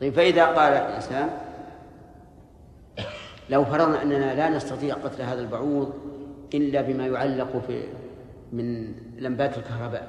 [0.01, 1.29] طيب فإذا قال الإنسان
[3.49, 5.93] لو فرضنا أننا لا نستطيع قتل هذا البعوض
[6.53, 7.83] إلا بما يعلق في
[8.51, 10.07] من لمبات الكهرباء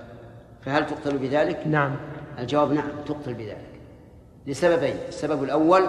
[0.63, 1.97] فهل تقتل بذلك؟ نعم.
[2.39, 3.81] الجواب نعم تقتل بذلك.
[4.47, 4.97] لسببين.
[5.09, 5.83] السبب الأول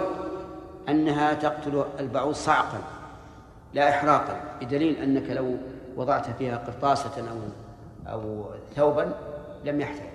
[0.88, 2.78] أنها تقتل البعوض صعقا.
[3.74, 5.56] لا إحراقا بدليل أنك لو
[5.96, 7.38] وضعت فيها قرطاسة أو
[8.12, 8.44] أو
[8.76, 9.14] ثوبا
[9.64, 10.12] لم يحترق.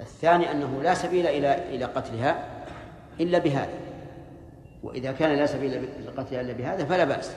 [0.00, 2.44] الثاني أنه لا سبيل إلى إلى قتلها
[3.20, 3.74] إلا بهذا.
[4.82, 7.32] وإذا كان لا سبيل لقتلها إلا بهذا فلا بأس.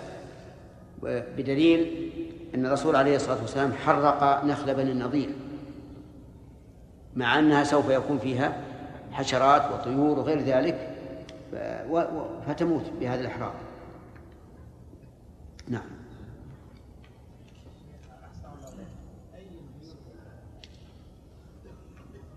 [1.37, 2.11] بدليل
[2.55, 5.29] أن الرسول عليه الصلاة والسلام حرق نخل بني النضير
[7.15, 8.53] مع أنها سوف يكون فيها
[9.11, 10.89] حشرات وطيور وغير ذلك
[12.47, 13.53] فتموت بهذا الإحراق.
[15.71, 15.83] نعم.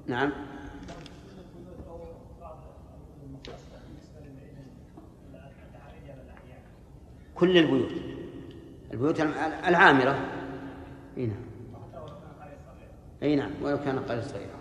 [0.06, 0.32] نعم.
[7.34, 7.90] كل البيوت.
[8.92, 10.18] البيوت العامرة.
[11.16, 11.36] إي نعم.
[13.22, 13.50] إي نعم.
[13.62, 14.58] ولو كان قرية صغيرة.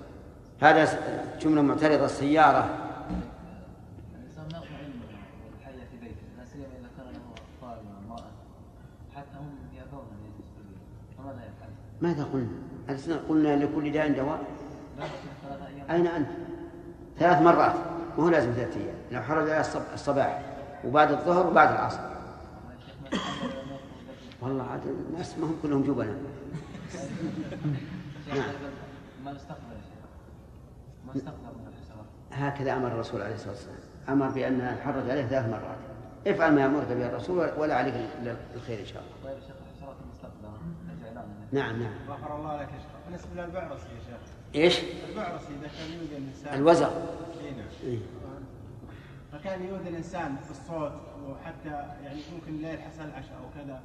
[0.61, 2.05] هذا جملة معترضة.
[2.05, 2.59] السيارة
[4.15, 5.01] الإنسان ما يطمئن
[5.59, 8.31] الحية في بيته لا سيما إذا كان له أطفال وامرأة
[9.15, 10.63] حتى هم يأبون أن يجلسوا
[11.17, 11.69] فماذا يفعل؟
[12.01, 14.43] ماذا قلنا؟ قلنا لكل داء دواء؟
[15.89, 16.27] أين أنت؟
[17.19, 17.75] ثلاث مرات
[18.17, 18.95] مو لازم ثلاثة أيام.
[19.11, 19.49] لو حرج
[19.93, 20.41] الصباح
[20.85, 21.99] وبعد الظهر وبعد العصر.
[24.41, 26.15] والله عاد الناس ما هم كلهم جبناء
[28.27, 28.43] نعم.
[29.25, 30.05] ما نستقبل شيخ
[31.07, 31.37] ما نستقبل
[32.31, 33.77] هكذا أمر الرسول عليه الصلاة والسلام.
[34.09, 35.77] أمر بأن نحرج عليه ثلاث مرات.
[36.27, 37.93] افعل ما يأمرك به الرسول ولا عليك
[38.55, 40.49] الخير إن شاء الله طيب يا شيخ الحشرات المستقبلة
[40.87, 41.23] نرجع إلى
[41.53, 41.93] نعم نعم.
[42.09, 42.91] غفر الله لك يا شيخ.
[43.05, 44.19] بالنسبة للبعرس يا شيخ.
[44.55, 46.89] إيش؟ البعرس إذا كان يؤذي الانسان الوزغ
[47.43, 47.99] إي نعم.
[49.31, 50.91] فكان يؤذي الانسان بالصوت
[51.27, 51.69] وحتى
[52.03, 53.81] يعني ممكن لا يلحس العشاء أو كذا.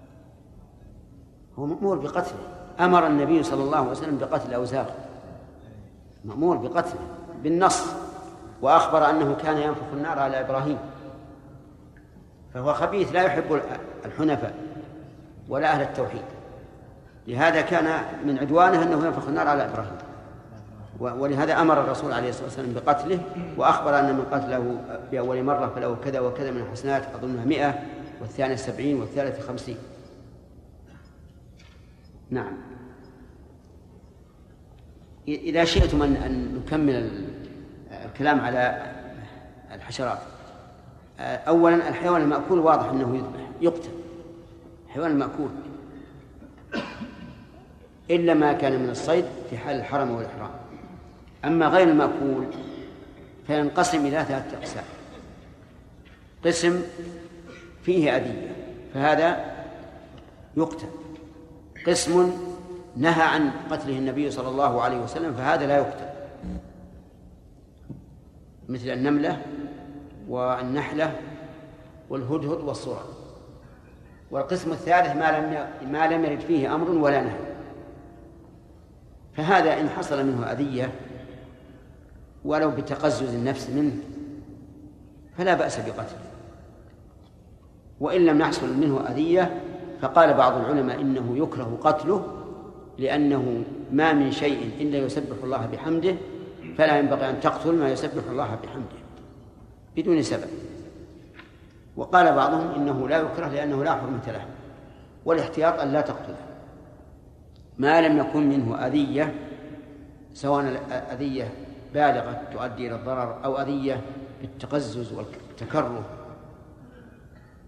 [1.58, 2.38] هو مأمور بقتله.
[2.80, 4.90] أمر النبي صلى الله عليه وسلم بقتل الأوزاغ
[6.24, 7.00] مأمور بقتله
[7.42, 7.86] بالنص.
[8.62, 10.78] وأخبر أنه كان ينفخ النار على إبراهيم.
[12.54, 13.60] فهو خبيث لا يحب
[14.04, 14.54] الحنفاء
[15.48, 16.24] ولا أهل التوحيد.
[17.28, 19.92] لهذا كان من عدوانه أنه ينفخ النار على إبراهيم.
[21.00, 23.20] ولهذا أمر الرسول عليه الصلاة والسلام بقتله
[23.56, 27.74] وأخبر أن من قتله بأول مرة فله كذا وكذا من الحسنات أظنها مئة
[28.20, 29.76] والثانية سبعين والثالثة خمسين.
[32.30, 32.52] نعم.
[35.28, 37.24] إذا شئتم أن أن نكمل ال-
[38.04, 38.82] الكلام على
[39.74, 40.18] الحشرات.
[41.20, 43.90] أولا الحيوان المأكول واضح أنه يذبح يقتل.
[44.86, 45.48] الحيوان المأكول.
[48.10, 50.50] إلا ما كان من الصيد في حال الحرم والإحرام.
[51.44, 52.46] أما غير المأكول
[53.46, 54.84] فينقسم إلى ثلاثة أقسام.
[56.44, 56.82] قسم
[57.82, 58.52] فيه أذية
[58.94, 59.44] فهذا
[60.56, 60.86] يقتل.
[61.86, 62.32] قسم
[62.96, 66.08] نهى عن قتله النبي صلى الله عليه وسلم فهذا لا يقتل.
[68.68, 69.42] مثل النملة
[70.28, 71.12] والنحلة
[72.10, 73.04] والهدهد والصورة.
[74.30, 77.47] والقسم الثالث ما لم ما لم يرد فيه أمر ولا نهي.
[79.38, 80.92] فهذا إن حصل منه أذية
[82.44, 83.92] ولو بتقزز النفس منه
[85.36, 86.18] فلا بأس بقتله.
[88.00, 89.60] وإن لم يحصل منه أذية
[90.00, 92.26] فقال بعض العلماء إنه يكره قتله
[92.98, 96.14] لأنه ما من شيء إلا يسبح الله بحمده
[96.78, 98.98] فلا ينبغي أن تقتل ما يسبح الله بحمده
[99.96, 100.48] بدون سبب.
[101.96, 104.46] وقال بعضهم إنه لا يكره لأنه لا حرمة له
[105.24, 106.47] والاحتياط أن لا تقتله.
[107.78, 109.34] ما لم يكن منه أذية
[110.34, 110.80] سواء
[111.12, 111.48] أذية
[111.94, 114.00] بالغة تؤدي إلى الضرر أو أذية
[114.40, 116.04] بالتقزز والتكره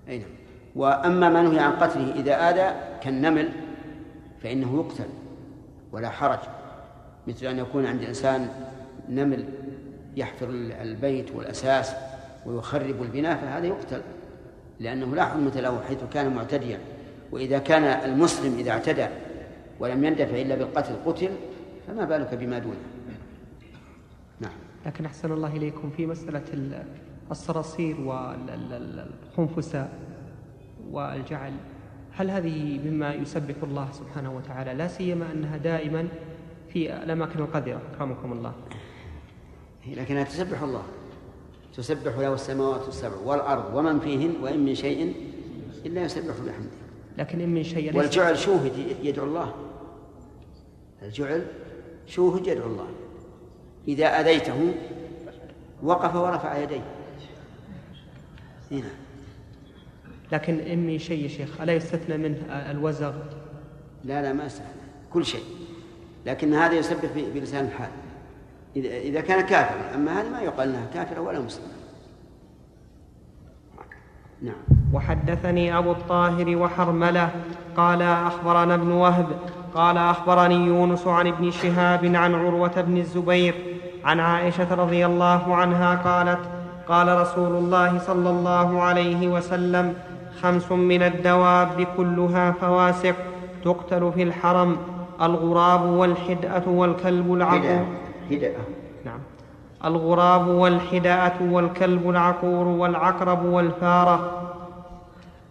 [0.09, 0.29] أي نعم.
[0.77, 3.49] وأما ما نهي عن قتله إذا آذى كالنمل
[4.43, 5.09] فإنه يقتل
[5.93, 6.39] ولا حرج
[7.27, 8.49] مثل أن يكون عند الإنسان
[9.09, 9.45] نمل
[10.17, 10.49] يحفر
[10.83, 11.93] البيت والأساس
[12.47, 14.01] ويخرب البناء فهذا يقتل
[14.81, 16.79] لأنه لا حرمة له حيث كان معتديا.
[17.33, 19.07] وإذا كان المسلم إذا اعتدى
[19.81, 21.29] ولم يندفع إلا بالقتل قتل
[21.87, 22.77] فما بالك بما دونه؟
[24.41, 24.53] نعم.
[24.87, 26.85] لكن أحسن الله إليكم في مسألة ال-
[27.31, 29.93] الصراصير والخنفساء
[30.91, 31.53] والجعل.
[32.13, 36.09] هل هذه مما يسبح الله سبحانه وتعالى لا سيما أنها دائما
[36.69, 38.53] في الأماكن القذرة؟ أكرمكم الله.
[39.97, 40.83] لكنها تسبح الله.
[41.77, 45.15] تسبح له السماوات السبع والأرض ومن فيهن وإن من شيء
[45.87, 46.71] إلا يسبح بحمده.
[47.19, 49.55] لكن إن من شيء والجعل شوهد يدعو الله؟
[51.03, 51.47] الجعل
[52.07, 52.87] شوهد يدعو الله.
[53.89, 54.75] إذا أذيته
[55.83, 56.85] وقف ورفع يديه.
[58.71, 58.91] هنا.
[60.33, 63.15] لكن إن من شيء يا شيخ ألا يستثنى منه الوزغ؟
[64.05, 64.75] لا لا ما سهل
[65.13, 65.45] كل شيء.
[66.27, 67.91] لكن هذا يسبح بلسان الحال.
[68.77, 69.95] إذا إذا كان كافرا.
[69.95, 71.73] أما هذه ما يقال أنها كافرة ولا مسلمة.
[74.43, 74.63] نعم.
[74.93, 77.31] وحدثني أبو الطاهر وحرملة
[77.77, 79.41] قال أخبرنا ابن وهب
[79.75, 83.55] قال أخبرني يونس عن ابن شهاب عن عروة بن الزبير
[84.05, 86.39] عن عائشة رضي الله عنها قالت
[86.89, 89.95] قال رسول الله صلى الله عليه وسلم
[90.43, 93.15] خمس من الدواب كلها فواسق
[93.65, 94.77] تقتل في الحرم
[95.23, 97.85] الغراب والحدأة والكلب العقور
[99.05, 99.19] نعم.
[99.85, 104.31] الغراب والحداءة والكلب العقور والعقرب والفارة.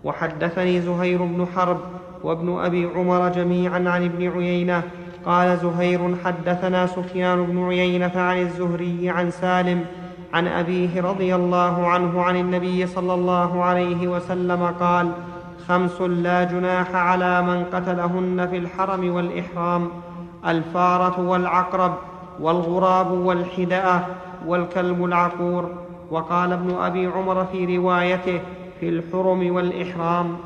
[0.03, 1.77] وحدثني زهير بن حرب
[2.23, 4.83] وابن أبي عمر جميعا عن ابن عيينة
[5.25, 9.85] قال زهير حدثنا سفيان بن عيينة عن الزهري عن سالم
[10.33, 15.11] عن أبيه رضي الله عنه عن النبي صلى الله عليه وسلم قال
[15.67, 19.89] خمس لا جناح على من قتلهن في الحرم والإحرام
[20.47, 21.93] الفارة والعقرب
[22.39, 24.05] والغراب والحدأة
[24.47, 25.69] والكلب العقور.
[26.11, 28.41] وقال ابن أبي عمر في روايته
[28.79, 30.37] في الحرم والإحرام.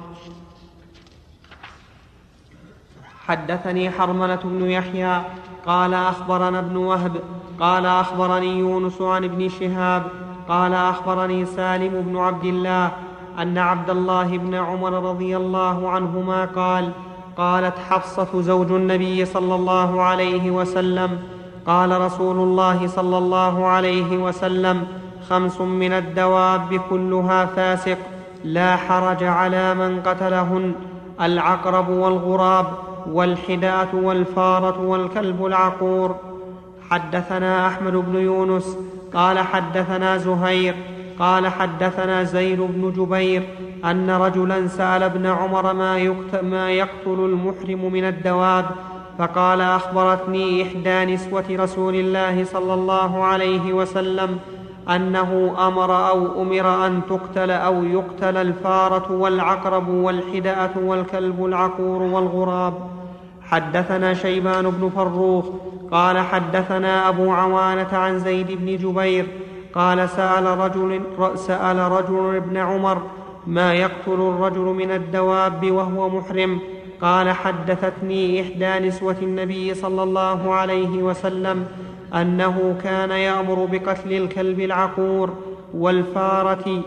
[3.28, 5.21] حدثني حرملة بن يحيى
[5.67, 7.11] قال أخبرنا ابن وهب
[7.59, 10.03] قال أخبرني يونس عن ابن شهاب
[10.49, 12.91] قال أخبرني سالم بن عبد الله
[13.39, 16.91] أن عبد الله بن عمر رضي الله عنهما قال
[17.38, 21.19] قالت حفصة زوج النبي صلى الله عليه وسلم
[21.67, 24.88] قال رسول الله صلى الله عليه وسلم
[25.30, 27.97] خمس من الدواب كلها فاسق
[28.43, 30.74] لا حرج على من قتلهن
[31.21, 32.93] العقرب والغراب.
[33.08, 36.16] والحداة والفارة والكلب العقور.
[36.89, 38.78] حدثنا أحمد بن يونس
[39.14, 40.76] قال حدثنا زهير
[41.20, 43.43] قال حدثنا زيد بن جبير
[43.86, 48.66] أن رجلا سأل ابن عمر ما, ما يقتل المحرم من الدواب
[49.20, 54.39] فقال أخبرتني إحدى نسوة رسول الله صلى الله عليه وسلم
[54.89, 62.73] أنه أمر أو أمر أن تقتل أو يقتل الفارة والعقرب والحدأة والكلب العقور والغراب.
[63.41, 65.45] حدثنا شيبان بن فروخ
[65.91, 69.25] قال حدثنا أبو عوانة عن زيد بن جبير
[69.75, 71.01] قال سأل رجل,
[71.36, 73.01] سأل رجل ابن عمر
[73.47, 76.59] ما يقتل الرجل من الدواب وهو محرم؟
[77.01, 81.65] قال حدثتني إحدى نسوة النبي صلى الله عليه وسلم
[82.14, 85.34] أنه كان يأمر بقتل الكلب العقور
[85.74, 86.82] والفارة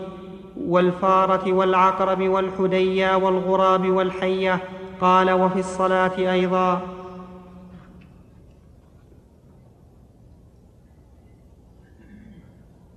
[0.57, 4.59] والفارة والعقرب والحديا والغراب والحية.
[5.01, 6.81] قال وفي الصلاة أيضا.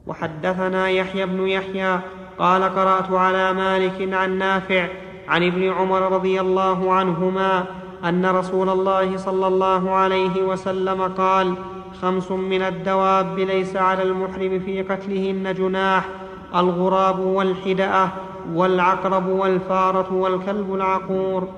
[0.06, 2.00] وحدثنا يحيى بن يحيى
[2.38, 4.88] قال قرأت على مالك عن نافع
[5.28, 7.64] عن ابن عمر رضي الله عنهما
[8.04, 11.54] أن رسول الله صلى الله عليه وسلم قال
[12.02, 16.08] خمس من الدواب ليس على المحرم في قتلهن جناح
[16.54, 18.08] الغراب والحدأة
[18.54, 21.48] والعقرب والفارة والكلب العقور.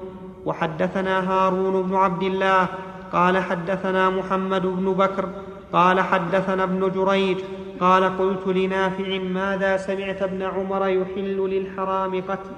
[0.47, 2.67] وحدثنا هارون بن عبد الله
[3.13, 5.29] قال حدثنا محمد بن بكر
[5.73, 7.39] قال حدثنا ابن جريج
[7.81, 12.51] قال قلت لنافع ماذا سمعت ابن عمر يحل للحرام قتل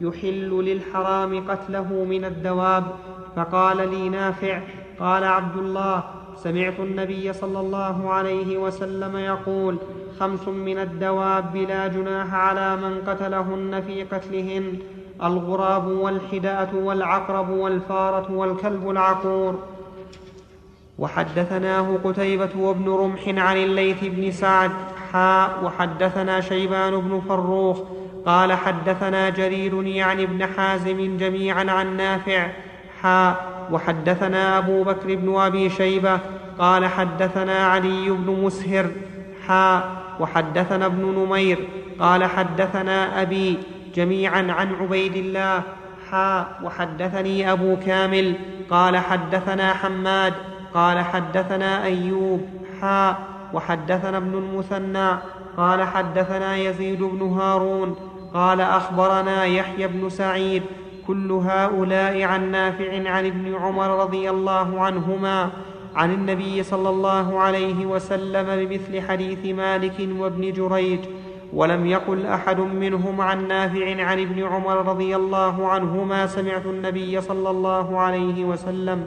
[0.00, 2.84] يحل للحرام قتله من الدواب؟
[3.36, 4.60] فقال لي نافع
[5.00, 6.04] قال عبد الله
[6.36, 9.76] سمعت النبي صلى الله عليه وسلم يقول
[10.20, 14.78] خمس من الدواب لا جناح على من قتلهن في قتلهن
[15.22, 19.58] الغراب والحداة والعقرب والفارة والكلب العقور.
[20.98, 24.70] وحدثناه قتيبة وابن رمح عن الليث بن سعد
[25.12, 27.80] حاء وحدثنا شيبان بن فروخ
[28.26, 32.50] قال حدثنا جرير يعني ابن حازم جميعا عن نافع
[33.70, 36.20] وحدثنا أبو بكر بن أبي شيبة
[36.58, 38.86] قال حدثنا علي بن مسهر
[39.46, 39.88] حاء
[40.20, 41.68] وحدثنا ابن نمير
[42.00, 43.58] قال حدثنا أبي
[43.94, 45.62] جميعا عن عبيد الله
[46.10, 48.34] حاء وحدثني أبو كامل
[48.70, 50.34] قال حدثنا حماد
[50.74, 52.40] قال حدثنا أيوب
[52.80, 53.18] حاء
[53.52, 55.08] وحدثنا ابن المثنى
[55.56, 57.96] قال حدثنا يزيد بن هارون
[58.34, 60.62] قال أخبرنا يحيى بن سعيد
[61.06, 65.50] كل هؤلاء عن نافع عن ابن عمر رضي الله عنهما
[65.94, 71.00] عن النبي صلى الله عليه وسلم بمثل حديث مالك وابن جريج
[71.52, 77.50] ولم يقل أحد منهم عن نافع عن ابن عمر رضي الله عنهما سمعت النبي صلى
[77.50, 79.06] الله عليه وسلم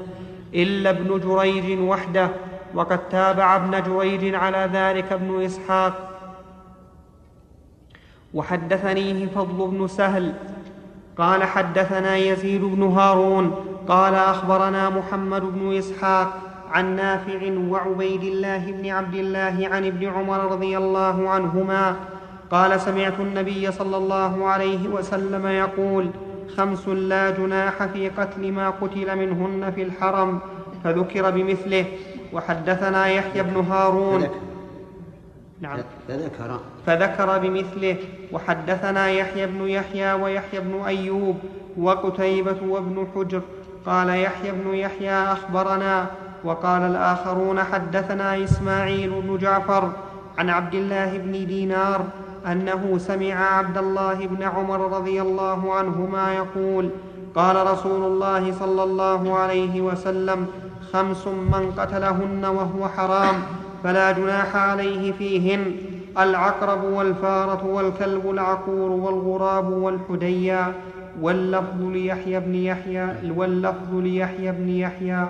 [0.54, 2.30] إلا ابن جريج وحده
[2.74, 6.10] وقد تابع ابن جريج على ذلك ابن إسحاق.
[8.34, 10.34] وحدثنيه فضل بن سهل
[11.20, 13.56] قال حدثنا يزيد بن هارون
[13.88, 16.34] قال أخبرنا محمد بن إسحاق
[16.72, 17.40] عن نافع
[17.70, 21.96] وعبيد الله بن عبد الله عن ابن عمر رضي الله عنهما
[22.52, 26.10] قال سمعت النبي صلى الله عليه وسلم يقول
[26.58, 30.40] خمس لا جناح في قتل ما قتل منهن في الحرم
[30.84, 31.86] فذكر بمثله
[32.34, 34.28] وحدثنا يحيى بن هارون
[35.62, 35.80] نعم.
[36.08, 36.60] فذكر.
[36.86, 37.98] فذكر بمثله.
[38.32, 41.38] وحدثنا يحيى بن يحيى ويحيى بن أيوب
[41.78, 43.42] وقتيبة وابن حجر.
[43.86, 46.06] قال يحيى بن يحيى أخبرنا.
[46.44, 49.92] وقال الآخرون حدثنا إسماعيل بن جعفر
[50.38, 52.06] عن عبد الله بن دينار
[52.48, 56.90] أنه سمع عبد الله بن عمر رضي الله عنهما يقول
[57.36, 60.48] قال رسول الله صلى الله عليه وسلم
[60.94, 63.36] خمس من قتلهن وهو حرام.
[63.84, 65.76] فلا جناح عليه فيهن
[66.18, 70.74] العقرب والفارة والكلب العقور والغراب والحديا
[71.22, 75.28] واللفظ ليحيى بن يحيى واللفظ ليحيى بن يحيى.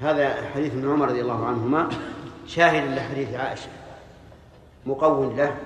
[0.00, 1.88] هذا حديث ابن عمر رضي الله عنهما
[2.46, 3.68] شاهد لحديث عائشة
[4.86, 5.56] مقوم له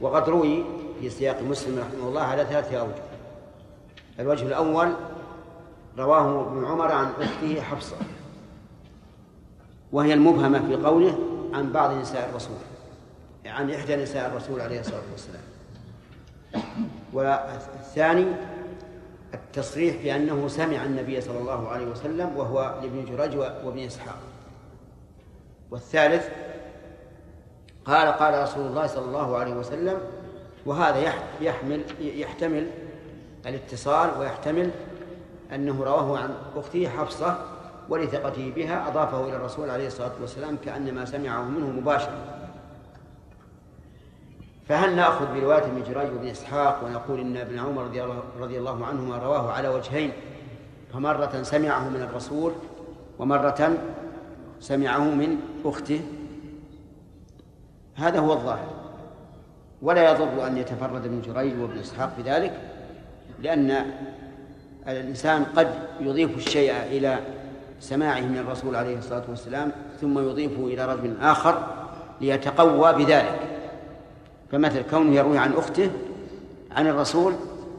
[0.00, 0.64] وقد روي
[1.00, 3.02] في سياق مسلم رحمه الله على ثلاثة أوجه.
[4.20, 4.92] الوجه الأول
[5.98, 7.96] رواه ابن عمر عن أخته حفصة.
[9.92, 11.18] وهي المبهمة في قوله
[11.54, 12.56] عن بعض نساء الرسول
[13.46, 15.42] عن إحدى نساء الرسول عليه الصلاة والسلام.
[17.12, 18.26] والثاني
[19.34, 24.18] التصريح بأنه سمع النبي صلى الله عليه وسلم وهو لابن جرج وابن إسحاق.
[25.70, 26.28] والثالث
[27.84, 29.98] قال قال رسول الله صلى الله عليه وسلم
[30.66, 32.66] وهذا يحمل يحتمل
[33.46, 34.70] الاتصال ويحتمل
[35.54, 37.51] أنه رواه عن أخته حفصة
[37.88, 42.18] ولثقته بها أضافه إلى الرسول عليه الصلاة والسلام كأنما سمعه منه مباشرة.
[44.68, 47.84] فهل نأخذ برواية ابن جريج وابن إسحاق ونقول إن ابن عمر
[48.40, 50.12] رضي الله, عنهما رواه على وجهين؟
[50.92, 52.52] فمرة سمعه من الرسول
[53.18, 53.78] ومرة
[54.60, 56.00] سمعه من أخته.
[57.94, 58.68] هذا هو الظاهر.
[59.82, 62.60] ولا يضر أن يتفرد ابن جريج وابن إسحاق بذلك
[63.40, 63.92] لأن
[64.88, 67.18] الإنسان قد يضيف الشيء إلى
[67.82, 71.66] سماعه من الرسول عليه الصلاة والسلام ثم يضيفه إلى رجل آخر
[72.20, 73.40] ليتقوى بذلك.
[74.52, 75.90] فمثل كونه يروي عن أخته
[76.70, 77.34] عن الرسول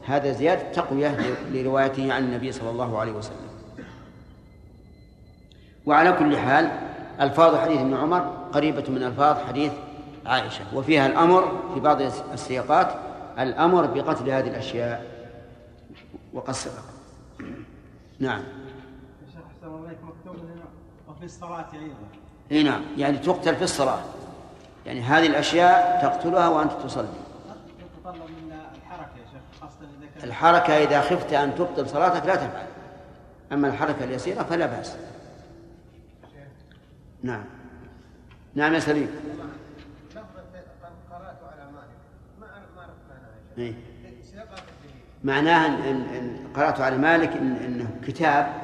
[0.06, 1.16] هذا زيادة تقوية
[1.52, 3.36] لروايته عن النبي صلى الله عليه وسلم.
[5.86, 6.70] وعلى كل حال
[7.20, 8.20] ألفاظ حديث ابن عمر
[8.52, 9.72] قريبة من ألفاظ حديث
[10.26, 12.02] عائشة وفيها الأمر في بعض
[12.32, 12.94] السياقات
[13.38, 15.06] الأمر بقتل هذه الأشياء
[16.32, 16.82] وقصرها
[18.18, 18.42] نعم
[19.32, 20.64] شيخ احسن الله عليك مكتوب هنا
[21.24, 21.94] وفي الصلاة أيضا.
[22.52, 24.00] إي نعم يعني تقتل في الصلاة.
[24.86, 27.08] يعني هذه الأشياء تقتلها وأنت تصلي.
[27.78, 32.36] يتطلب منا الحركة يا شيخ خاصة إذا كان الحركة إذا خفت أن تبطل صلاتك لا
[32.36, 32.66] تفعل.
[33.52, 34.96] أما الحركة اليسيرة فلا بأس.
[37.22, 37.44] نعم.
[38.54, 39.08] نعم يا سليم.
[41.10, 41.34] قرات
[45.24, 45.90] معناها إيه.
[45.90, 48.63] إن قرأت على مالك إن إنه كتاب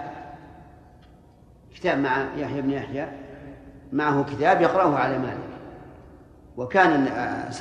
[1.80, 3.08] كتاب مع يحيى بن يحيى
[3.92, 5.50] معه كتاب يقرأه على مالك.
[6.56, 7.06] وكان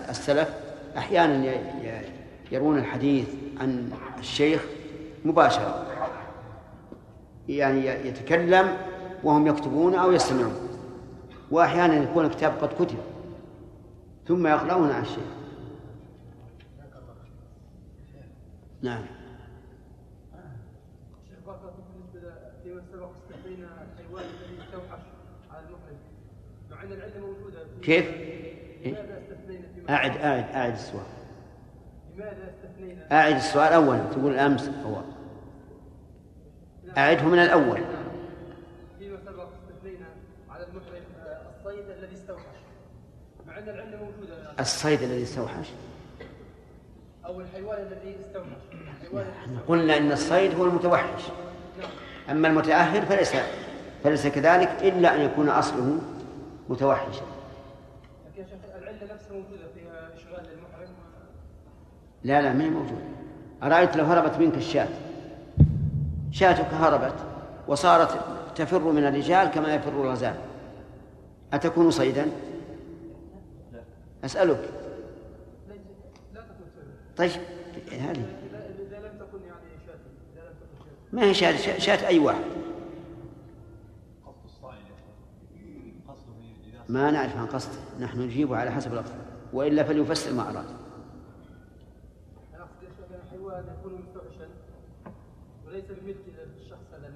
[0.10, 0.54] السلف
[0.98, 1.54] أحيانا
[2.52, 4.66] يرون الحديث عن الشيخ
[5.26, 5.86] مباشرة.
[7.48, 8.78] يعني يتكلم
[9.24, 10.56] وهم يكتبون أو يستمعون.
[11.52, 12.98] وأحيانا يكون الكتاب قد كتب
[14.28, 15.30] ثم يقرؤون على الشيخ.
[18.82, 19.02] نعم
[21.30, 25.02] شيخ بارك الله فيك بالنسبة فيما سبق استثنينا الحيوان الذي يستوحش
[25.52, 25.98] على المحرم
[27.82, 28.06] كيف؟
[28.86, 31.04] إيه؟ لماذا استثنينا أعد أعد أعد السؤال.
[32.16, 35.04] لماذا استثنينا؟ أعد السؤال أولا تقول أمس أول
[36.98, 37.82] أعده من الأول.
[39.00, 40.06] فيما سبق استثنينا
[40.50, 42.46] على المحرم آه، الصيد الذي استوحش.
[43.48, 45.68] مع أن العله موجوده يعني الصيد الذي استوحش؟
[47.26, 49.28] أو الحيوان الذي استوحش.
[49.44, 51.22] إحنا قلنا إن الصيد هو المتوحش.
[52.32, 53.34] أما المتأهل فليس
[54.04, 56.00] فليس كذلك إلا أن يكون أصله
[56.70, 57.22] متوحشا
[58.26, 60.90] لكن يا شيخ العلة نفسها موجودة فيها اشغال للمحرم
[62.24, 63.02] لا لا ما هي موجودة.
[63.64, 64.88] أرأيت لو هربت منك الشاة؟
[66.32, 67.16] شاتك هربت
[67.68, 68.20] وصارت
[68.56, 70.36] تفر من الرجال كما يفر الغزال.
[71.54, 72.28] أتكون صيدا؟
[74.26, 74.70] أسألك.
[77.18, 77.32] طيب
[77.92, 78.00] هذه.
[78.00, 78.20] يعني
[81.14, 82.44] ما هي شاة- شاة أي واحد
[84.26, 84.78] قصد الصائل
[86.08, 86.34] قصده
[86.68, 89.20] إذا ما نعرف عن قصده نحن نجيبه على حسب الأطفال
[89.54, 90.66] وإلا فليفسر ما أراد.
[93.26, 94.48] الحيوان يكون مستوحشا
[95.68, 96.18] وليس بملك
[96.58, 97.12] للشخص هذا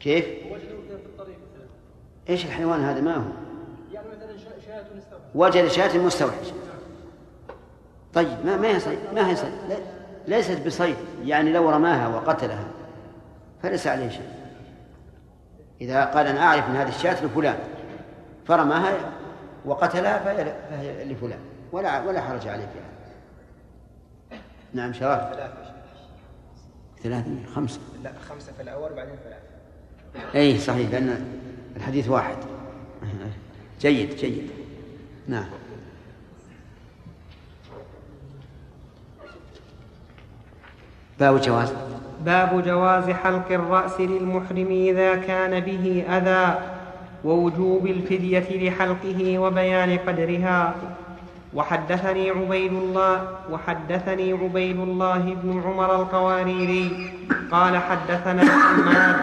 [0.00, 1.36] كيف؟ كان في الطريق
[2.28, 3.30] إيش الحيوان هذا؟ ما هو؟
[3.92, 6.46] يعني مثلا شا- شاة استوحش وجد شاة مستوحش.
[8.14, 9.52] طيب ما ما هي صيد ما هي صيد
[10.26, 12.64] ليست بصيد يعني لو رماها وقتلها
[13.62, 14.28] فليس عليه شيء.
[15.80, 17.58] إذا قال أنا أعرف أن هذه الشاة لفلان.
[18.48, 19.12] فرماها
[19.64, 21.38] وقتلها فهي فهي لفلان.
[21.72, 22.88] ولا ولا حرج عليه فيها
[24.72, 25.50] نعم شباب
[27.02, 27.80] ثلاثة خمسة.
[28.02, 30.38] لا خمسة في الأول بعدين ثلاثة.
[30.38, 31.24] أي صحيح لأن
[31.76, 32.36] الحديث واحد.
[33.80, 34.50] جيد جيد.
[35.28, 35.48] نعم.
[41.20, 41.72] باب جواز.
[42.24, 46.77] باب جواز حلق الرأس للمحرم إذا كان به أذى.
[47.24, 50.74] ووجوب الفدية لحلقه وبيان قدرها.
[51.54, 57.12] وحدثني عبيد الله وحدثني عبيد الله بن عمر القواريري.
[57.52, 59.16] قال حدثنا حماد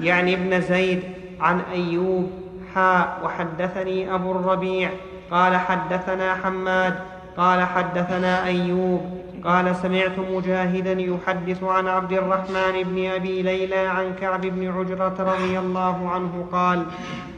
[0.00, 1.02] يعني ابن زيد
[1.40, 2.30] عن أيوب
[2.74, 4.90] حاء وحدثني أبو الربيع.
[5.30, 6.94] قال حدثنا حماد
[7.36, 9.00] قال حدثنا أيوب
[9.44, 15.58] قال سمعت مجاهدا يحدث عن عبد الرحمن بن أبي ليلى عن كعب بن عجرة رضي
[15.58, 16.84] الله عنه قال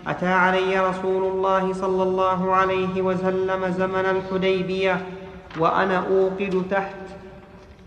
[0.06, 5.06] أتى علي رسول الله صلى الله عليه وسلم زمن الحديبية
[5.58, 6.96] وأنا أوقد تحت.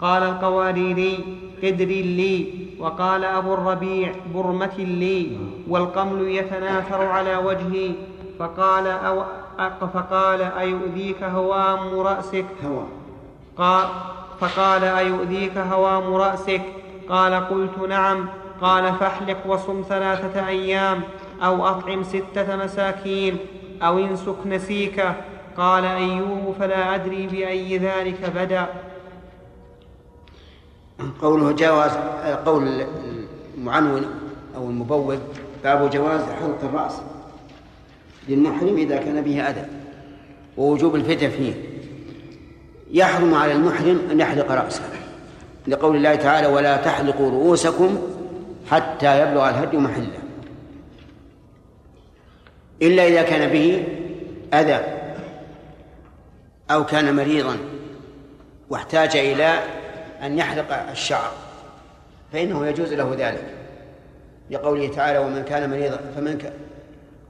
[0.02, 2.54] قال القواريري قدر لي.
[2.80, 5.38] وقال أبو الربيع برمة لي.
[5.68, 7.92] والقمل يتناثر على وجهي.
[8.40, 9.24] فقال أو
[9.94, 12.84] فقال أيؤذيك هوام رأسك؟ هوى
[13.58, 13.88] قال
[14.40, 16.62] فقال أيؤذيك هوام رأسك؟
[17.10, 18.26] قال قلت نعم.
[18.62, 21.02] قال فاحلق وصم ثلاثة أيام
[21.44, 23.38] أو أطعم ستة مساكين
[23.82, 25.16] أو انسك نسيكه
[25.58, 28.68] قال أيوب فلا أدري بأي ذلك بدأ.
[31.22, 31.92] قوله جواز
[32.46, 32.86] قول
[33.58, 34.06] المعنون
[34.56, 35.20] أو المبوب
[35.64, 37.02] باب جواز حلق الرأس.
[38.30, 39.66] للمحرم إذا كان به أذى
[40.58, 41.54] ووجوب الفتى فيه.
[42.92, 44.84] يحرم على المحرم أن يحلق رأسه
[45.68, 47.98] لقول الله تعالى ولا تحلقوا رؤوسكم
[48.70, 50.20] حتى يبلغ الهدي محله.
[52.82, 53.84] إلا إذا كان به
[54.54, 54.80] أذى
[56.72, 57.58] أو كان مريضا
[58.70, 59.60] واحتاج إلى
[60.24, 61.32] أن يحلق الشعر
[62.34, 63.44] فإنه يجوز له ذلك
[64.52, 66.54] لقوله تعالى ومن كان مريضا فمن كان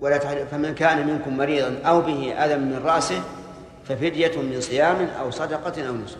[0.02, 3.22] ولا فمن كان منكم مريضا أو به أذى من رأسه
[3.86, 6.18] ففدية من صيام أو صدقة أو نسك.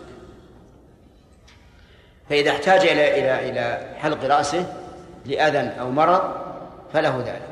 [2.28, 4.66] فإذا احتاج إلى إلى إلى حلق رأسه
[5.26, 6.22] لأذى أو مرض
[6.92, 7.48] فله ذلك.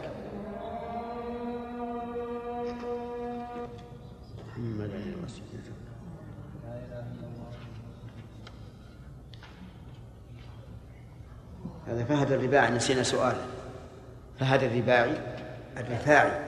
[11.89, 13.37] هذا فهد الرباعي نسينا سؤال
[14.41, 15.13] فهد الرباعي
[15.77, 16.47] الرفاعي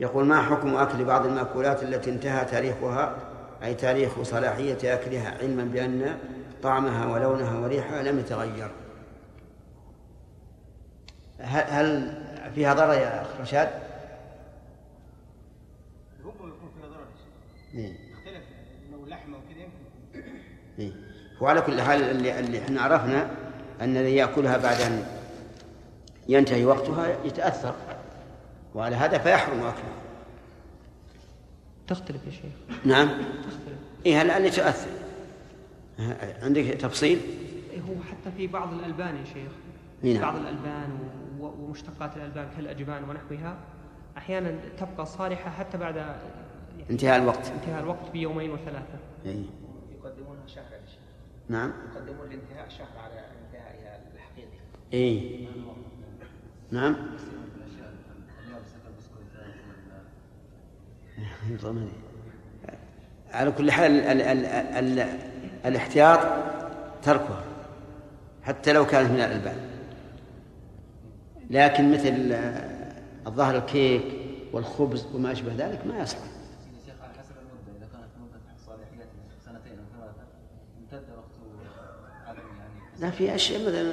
[0.00, 3.16] يقول ما حكم أكل بعض المأكولات التي انتهى تاريخها
[3.62, 6.18] أي تاريخ صلاحية أكلها علما بأن
[6.62, 8.70] طعمها ولونها وريحها لم يتغير
[11.40, 12.18] هل
[12.54, 13.68] فيها ضرر يا أخ رشاد؟
[16.24, 17.06] ربما يكون فيها ضرر
[17.74, 17.92] إيه.
[18.12, 18.44] يختلف
[18.92, 20.28] لو لحمة وكذا يمكن
[20.78, 20.92] إيه.
[21.40, 23.30] وعلى كل حال اللي, اللي إحنا عرفنا
[23.80, 25.19] أن الذي يأكلها بعد أن
[26.30, 27.74] ينتهي وقتها يتأثر.
[28.74, 30.00] وعلى هذا فيحرم أكلها
[31.86, 32.78] تختلف يا شيخ.
[32.84, 33.08] نعم.
[33.42, 33.78] تختلف.
[34.06, 34.90] إيه اللي تؤثر
[36.42, 37.20] عندك تفصيل؟
[37.70, 39.52] إيه، هو حتى في بعض الألبان يا شيخ.
[40.02, 40.22] نعم.
[40.22, 40.98] بعض الألبان
[41.40, 43.56] ومشتقات الألبان كالأجبان ونحوها
[44.18, 46.16] أحيانا تبقى صالحة حتى بعد يعني
[46.90, 47.50] انتهاء الوقت.
[47.50, 48.98] انتهاء الوقت بيومين وثلاثة.
[49.26, 49.42] إيه.
[49.98, 51.00] يقدمونها شهر يا شيخ.
[51.48, 51.72] نعم.
[51.94, 54.58] يقدمون الانتهاء شهر على انتهائها الحقيقي.
[54.92, 55.46] إيه
[56.72, 56.96] نعم.
[63.32, 65.18] على كل حال ال ال ال ال
[65.66, 66.20] الاحتياط
[67.02, 67.44] تركها
[68.42, 69.56] حتى لو كانت من الألبان.
[71.50, 72.34] لكن مثل
[73.26, 74.04] الظهر الكيك
[74.52, 76.20] والخبز وما أشبه ذلك ما يصلح.
[76.20, 76.26] يا
[76.86, 79.08] شيخ على حسب المدة إذا كانت مدة صلاحيات
[79.44, 80.22] سنتين أو ثلاثة
[80.78, 81.34] امتد وقت
[82.26, 83.92] عدم يعني لا في أشياء مثلا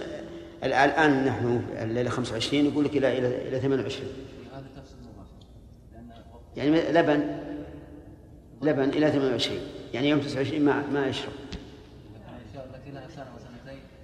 [0.63, 4.09] الآن نحن الليلة 25 يقول لك إلى إلى إلى 28
[4.53, 5.31] هذا تفصيل مباشر
[5.93, 7.37] لأن وقت يعني لبن
[8.61, 9.59] لبن إلى 28
[9.93, 11.31] يعني يوم 29 ما ما يشرب.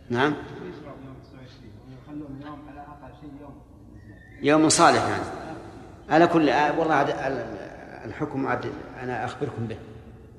[0.10, 3.54] نعم؟ يوم 29 ويخلون يوم على أقل شيء يوم
[4.42, 5.24] يوم صالح يعني.
[6.10, 6.50] على كل
[6.80, 7.02] والله
[8.06, 8.66] الحكم عاد
[9.04, 9.78] أنا أخبركم به.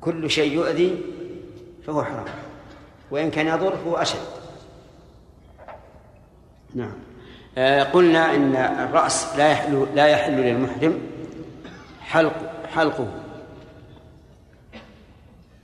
[0.00, 0.98] كل شيء يؤذي
[1.86, 2.24] فهو حرام.
[3.10, 4.43] وإن كان يضر فهو أشد.
[6.74, 6.92] نعم.
[7.58, 10.98] آه، قلنا إن الرأس لا يحل لا يحل للمحرم
[12.00, 12.34] حلق
[12.74, 13.08] حلقه.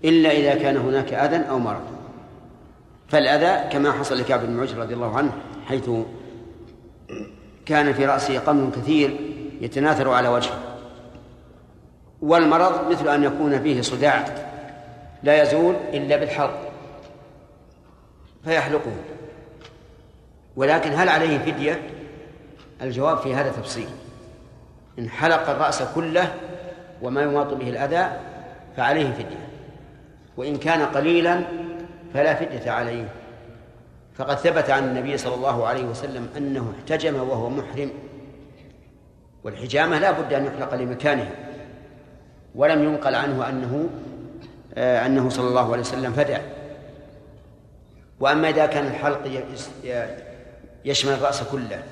[0.04, 1.82] إلا إذا كان هناك أذى أو مرض.
[3.08, 5.32] فالأذى كما حصل لكعب بن عجر رضي الله عنه
[5.66, 5.90] حيث
[7.66, 9.16] كان في رأسه قمل كثير
[9.60, 10.58] يتناثر على وجهه.
[12.22, 14.24] والمرض مثل أن يكون فيه صداع
[15.22, 16.72] لا يزول إلا بالحلق
[18.44, 18.92] فيحلقه.
[20.56, 21.80] ولكن هل عليه فدية؟
[22.82, 23.88] الجواب في هذا تفصيل.
[24.98, 26.34] إن حلق الرأس كله
[27.02, 28.10] وما يماط به الأذى
[28.76, 29.48] فعليه فدية.
[30.36, 31.40] وإن كان قليلا
[32.14, 33.08] فلا فدية عليه.
[34.14, 37.90] فقد ثبت عن النبي صلى الله عليه وسلم أنه احتجم وهو محرم.
[39.44, 41.30] والحجامة لا بد أن يحلق لمكانها
[42.54, 43.88] ولم ينقل عنه أنه
[44.74, 46.38] آه أنه صلى الله عليه وسلم فدع
[48.20, 49.26] وأما إذا كان الحلق
[50.84, 51.82] يشمل الرأس كله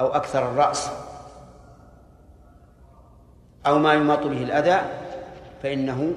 [0.00, 0.90] أو أكثر الرأس
[3.66, 4.80] أو ما يماط به الأذى
[5.62, 6.14] فإنه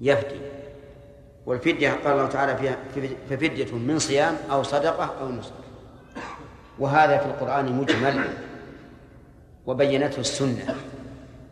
[0.00, 0.40] يفدي.
[1.46, 2.76] والفدية قال الله تعالى فيها
[3.30, 5.52] ففدية من صيام أو صدقة أو نسك
[6.78, 8.24] وهذا في القرآن مجمل
[9.66, 10.76] وبينته السنة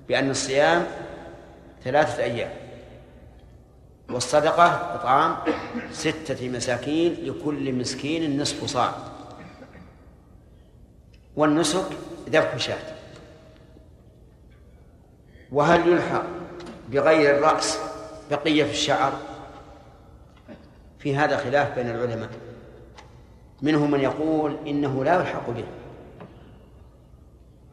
[0.09, 0.87] بأن الصيام
[1.85, 2.66] ثلاثة أيام.
[4.11, 5.36] والصدقة إطعام
[5.92, 8.94] ستة مساكين لكل مسكين نصف صاع.
[11.36, 11.86] والنسك
[12.28, 12.96] ذبح شاة.
[15.52, 16.24] وهل يلحق
[16.88, 17.78] بغير الرأس
[18.30, 19.12] بقية في الشعر؟
[20.98, 22.30] في هذا خلاف بين العلماء.
[23.62, 25.64] منهم من يقول إنه لا يلحق به.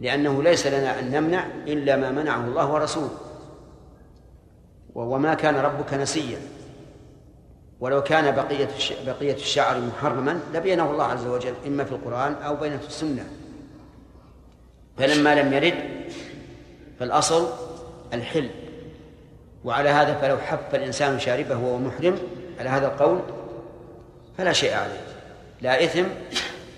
[0.01, 3.17] لأنه ليس لنا أن نمنع إلا ما منعه الله ورسوله.
[4.95, 6.39] وما كان ربك نسيا.
[7.79, 8.69] ولو كان بقية
[9.05, 13.25] بقية الشعر محرما لبينه الله عز وجل إما في القرآن أو بينه في السنة.
[14.97, 15.73] فلما لم يرد
[16.99, 17.47] فالأصل
[18.13, 18.49] الحل.
[19.65, 22.17] وعلى هذا فلو حف الإنسان شاربه وهو محرم
[22.59, 23.19] على هذا القول
[24.37, 25.01] فلا شيء عليه.
[25.61, 26.03] لا إثم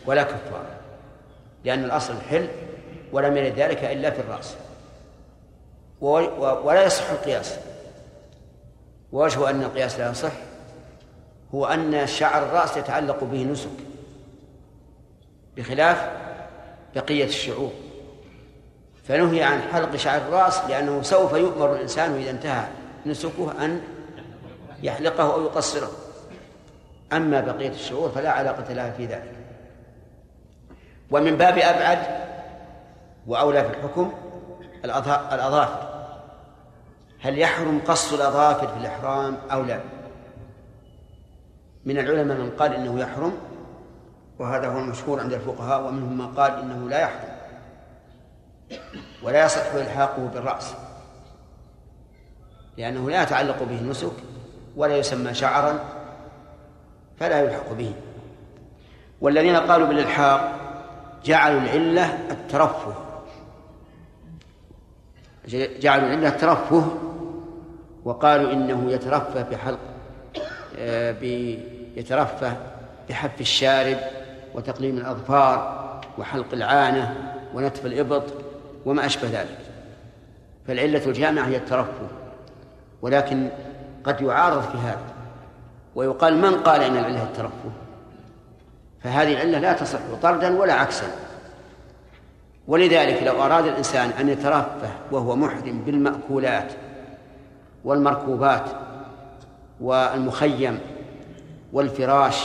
[0.06, 0.76] ولا كفارة
[1.64, 2.48] لأن الأصل الحل
[3.12, 4.56] ولم يرد ذلك إلا في الرأس.
[6.02, 7.60] ولا يصح القياس.
[9.16, 10.32] ووجه أن القياس لا يصح
[11.54, 13.70] هو أن شعر الرأس يتعلق به نسك
[15.58, 16.12] بخلاف
[16.96, 17.72] بقية الشعور.
[19.04, 22.68] فنهي عن حلق شعر الرأس لأنه سوف يؤمر الإنسان إذا انتهى
[23.06, 23.82] نسكه أن
[24.84, 25.92] يحلقه أو يقصره.
[27.14, 29.36] أما بقية الشعور فلا علاقة لها في ذلك.
[31.12, 32.00] ومن باب أبعد
[33.28, 34.14] وأولى في الحكم
[34.86, 35.95] الأظافر.
[37.26, 39.80] هل يحرم قص الأظافر في الإحرام أو لا؟
[41.86, 43.38] من العلماء من قال إنه يحرم
[44.40, 47.36] وهذا هو المشهور عند الفقهاء ومنهم من قال إنه لا يحرم
[49.24, 50.74] ولا يصح إلحاقه بالرأس
[52.78, 54.14] لأنه لا يتعلق به النسك
[54.76, 55.80] ولا يسمى شعرا
[57.20, 57.94] فلا يلحق به.
[59.22, 60.60] والذين قالوا بالإلحاق
[61.24, 62.94] جعلوا العلة الترفه.
[65.80, 67.05] جعلوا العلة الترفه
[68.06, 69.80] وقالوا إنه يترفه بحلق
[70.80, 71.16] آه،
[71.96, 72.58] يترفه
[73.10, 73.98] بحف الشارب
[74.56, 75.86] وتقليم الأظفار
[76.18, 78.24] وحلق العانة ونتف الإبط
[78.86, 79.58] وما أشبه ذلك.
[80.68, 82.08] فالعلة الجامعة هي الترفه
[83.02, 83.50] ولكن
[84.04, 85.14] قد يعارض في هذا
[85.96, 87.72] ويقال من قال إن العلة الترفه؟
[89.04, 91.08] فهذه العلة لا تصح طردا ولا عكسا.
[92.68, 96.72] ولذلك لو أراد الإنسان أن يترفه وهو محرم بالمأكولات
[97.86, 98.66] والمركوبات
[99.82, 100.80] والمخيم
[101.74, 102.44] والفراش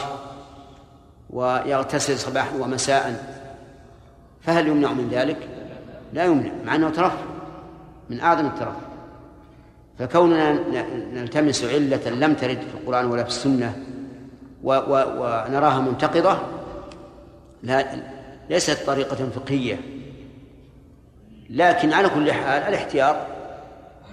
[1.30, 3.36] ويغتسل صباحا ومساء
[4.40, 5.48] فهل يمنع من ذلك؟
[6.12, 7.24] لا يمنع مع أنه ترفه
[8.10, 8.80] من أعظم الترفه
[9.98, 10.52] فكوننا
[11.12, 13.84] نلتمس علة لم ترد في القرآن ولا في السنة
[14.62, 16.38] ونراها منتقضة
[17.62, 17.86] لا
[18.50, 19.80] ليست طريقة فقهية
[21.50, 23.16] لكن على كل حال الاحتياط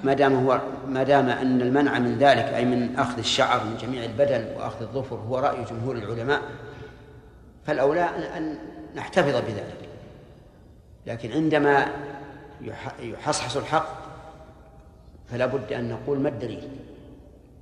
[0.03, 4.03] ما دام هو ما دام أن المنع من ذلك أي من أخذ الشعر من جميع
[4.03, 6.41] البدن وأخذ الظفر هو رأي جمهور العلماء
[7.65, 8.57] فالأولى ان
[8.95, 9.89] نحتفظ بذلك.
[11.05, 11.87] لكن عندما
[13.01, 13.87] يحصحص الحق
[15.31, 16.69] فلا بد أن نقول ما الدليل؟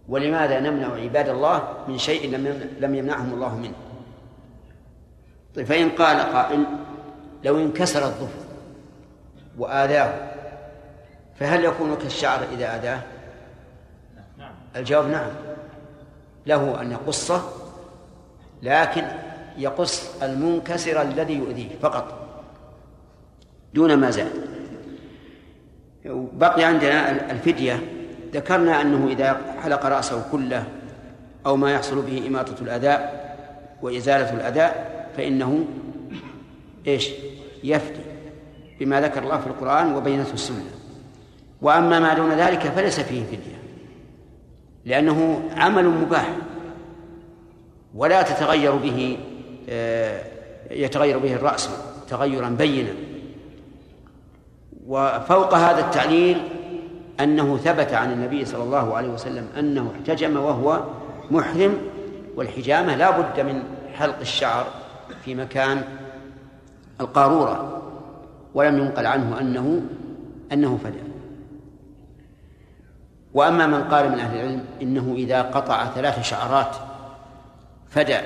[0.10, 2.38] ولماذا نمنع عباد الله من شيء
[2.80, 3.76] لم يمنعهم الله منه؟
[5.56, 6.66] طيب فإن قال قائل
[7.44, 8.46] لو انكسر الظفر
[9.58, 10.35] وآذاه
[11.40, 13.02] فهل يكون كالشعر إذا؟
[14.38, 15.32] نعم الجواب نعم.
[16.46, 17.42] له أن يقصه
[18.64, 19.04] لكن
[19.58, 22.28] يقص المنكسر الذي يؤذيه فقط
[23.74, 24.32] دون ما زاد.
[26.34, 27.80] بقي عندنا الفدية.
[28.34, 30.68] ذكرنا أنه إذا حلق رأسه كله
[31.46, 33.10] أو ما يحصل به إماطة الأذى
[33.82, 34.72] وإزالة الأذى
[35.18, 35.66] فإنه
[36.88, 37.10] إيش؟
[37.64, 38.00] يفدي
[38.80, 40.85] بما ذكر الله في القرآن وبينته السنة.
[41.62, 43.56] وأما ما دون ذلك فليس فيه فدية
[44.86, 46.30] لأنه عمل مباح
[47.96, 49.18] ولا تتغير به
[49.70, 50.22] آه،
[50.72, 51.70] يتغير به الرأس
[52.10, 52.94] تغيرا بينا.
[54.88, 56.42] وفوق هذا التعليل
[57.20, 60.84] أنه ثبت عن النبي صلى الله عليه وسلم أنه احتجم وهو
[61.32, 61.78] محرم
[62.36, 64.66] والحجامة لا بد من حلق الشعر
[65.26, 65.84] في مكان
[67.02, 67.82] القارورة
[68.54, 69.82] ولم ينقل عنه أنه
[70.54, 71.15] أنه فدى
[73.36, 76.76] وأما من قال من أهل العلم إنه إذا قطع ثلاث شعرات
[77.90, 78.20] فدى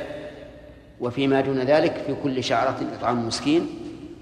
[1.00, 3.70] وفيما دون ذلك في كل شعرة إطعام مسكين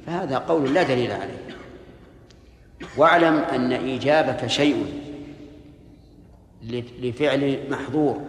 [0.06, 1.48] فهذا قول لا دليل عليه.
[2.98, 4.86] واعلم أن إيجابك شيء
[7.02, 8.22] لفعل محظور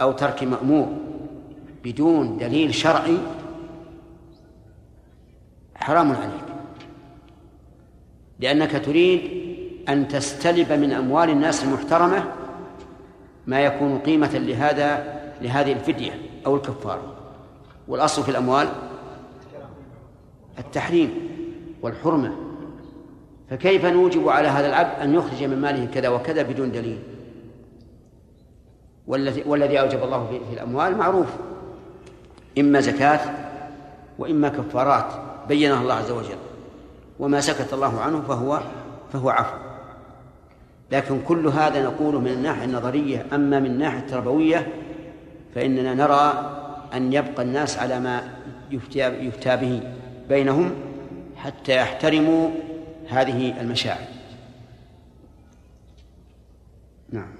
[0.00, 0.96] أو ترك مأمور
[1.84, 3.18] بدون دليل شرعي
[5.74, 6.44] حرام عليك.
[8.40, 9.41] لأنك تريد
[9.92, 12.24] أن تستلب من أموال الناس المحترمة
[13.46, 16.12] ما يكون قيمة لهذا لهذه الفدية
[16.46, 17.14] أو الكفارة
[17.88, 18.68] والأصل في الأموال
[20.58, 21.28] التحريم
[21.82, 22.36] والحرمة.
[23.50, 26.98] فكيف نوجب على هذا العبد أن يخرج من ماله كذا وكذا بدون دليل؟
[29.06, 31.26] والذي والذي أوجب الله في الأموال معروف.
[32.58, 33.20] إما زكاة
[34.18, 35.06] وإما كفارات
[35.48, 36.38] بينها الله عز وجل.
[37.18, 38.60] وما سكت الله عنه فهو
[39.12, 39.71] فهو عفو.
[40.92, 44.68] لكن كل هذا نقوله من الناحية النظرية أما من الناحية التربوية
[45.54, 46.56] فإننا نرى
[46.94, 48.34] أن يبقى الناس على ما
[48.70, 49.82] يفتى, به
[50.28, 50.74] بينهم
[51.36, 52.50] حتى يحترموا
[53.08, 54.06] هذه المشاعر.
[57.10, 57.32] نعم.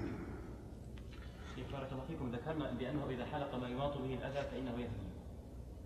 [1.71, 2.31] بارك الله فيكم.
[2.31, 5.03] ذكرنا بأنه إذا حلق ما به الأذى فإنه يهدي.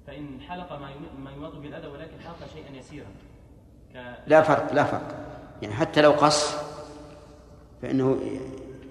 [0.08, 0.80] فإن حلق
[1.24, 3.08] ما يماط به الأذى ولكن حلق شيئا يسيرا
[3.94, 4.16] ك...
[4.28, 5.16] لا فرق لا فرق.
[5.62, 6.77] يعني حتى لو قص
[7.82, 8.20] فإنه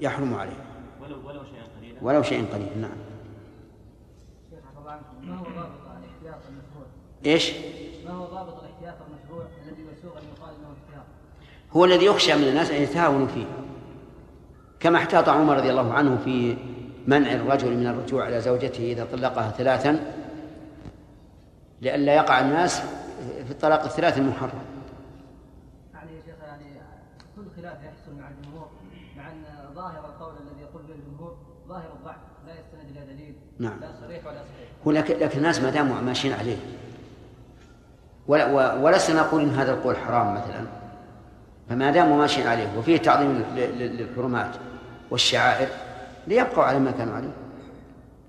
[0.00, 0.64] يحرم عليه
[1.02, 2.96] ولو ولو شيئا قليلا ولو شيء قليل نعم
[4.50, 4.58] شيخ
[5.22, 6.86] ما هو ضابط الاحتياط المشروع؟
[7.26, 7.52] إيش؟
[8.06, 11.04] ما هو ضابط الاحتياط المشروع الذي يسوغ ان يقال إنه احتياط؟
[11.72, 13.46] هو الذي يخشى من الناس أن يتهاونوا فيه
[14.80, 16.56] كما احتاط عمر رضي الله عنه في
[17.06, 20.14] منع الرجل من الرجوع على زوجته إذا طلقها ثلاثا
[21.82, 22.80] لئلا يقع الناس
[23.44, 24.64] في الطلاق الثلاث المحرم
[25.94, 26.64] يعني يا شيخ يعني
[27.36, 28.68] كل خلاف يحصل مع الجمهور
[29.16, 31.36] مع ان ظاهر القول الذي يقول به الجمهور
[31.68, 32.16] ظاهر الضعف
[32.46, 33.80] لا يستند إلى دليل نعم.
[33.80, 34.68] لا صريح ولا صحيح.
[34.86, 36.56] هو لكن لكن الناس ما داموا ماشيين عليه.
[38.26, 40.66] ولا ولسنا نقول إن هذا القول حرام مثلا.
[41.68, 44.50] فما داموا ماشيين عليه وفيه تعظيم للحرمات
[45.10, 45.68] والشعائر
[46.26, 47.32] ليبقوا على ما كانوا عليه.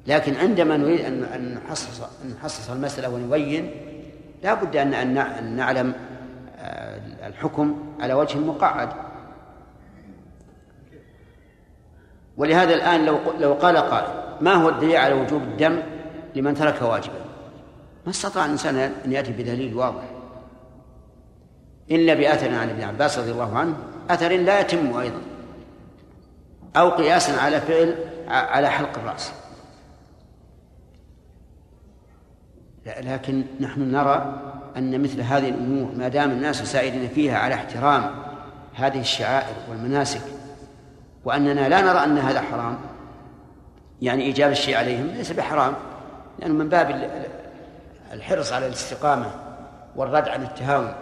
[0.07, 3.71] لكن عندما نريد ان أن نحصص أن نحصص المسألة ونبين
[4.43, 5.93] لا بد ان أن نعلم
[6.59, 8.89] آه، الحكم على وجه مقعد
[12.37, 15.79] ولهذا الآن لو لو قال قائل ما هو الدليل على وجوب الدم
[16.35, 17.25] لمن ترك واجبا؟
[18.05, 20.03] ما استطاع الإنسان أن يأتي بدليل واضح.
[21.91, 23.75] إلا بأثر عن ابن عباس رضي الله عنه
[24.09, 25.21] أثر لا يتم أيضا.
[26.75, 27.95] أو قياسا على فعل
[28.27, 29.31] على حلق الرأس.
[33.03, 34.41] لكن نحن نرى
[34.77, 38.11] أن مثل هذه الأمور ما دام الناس سائرين فيها على احترام
[38.73, 40.21] هذه الشعائر والمناسك
[41.25, 42.77] وأننا لا نرى أن هذا حرام
[44.01, 45.73] يعني إيجاب الشيء عليهم ليس بحرام
[46.39, 47.25] لأنه من باب ال-
[48.13, 49.31] الحرص على الاستقامة
[49.95, 50.93] والرد عن التهاون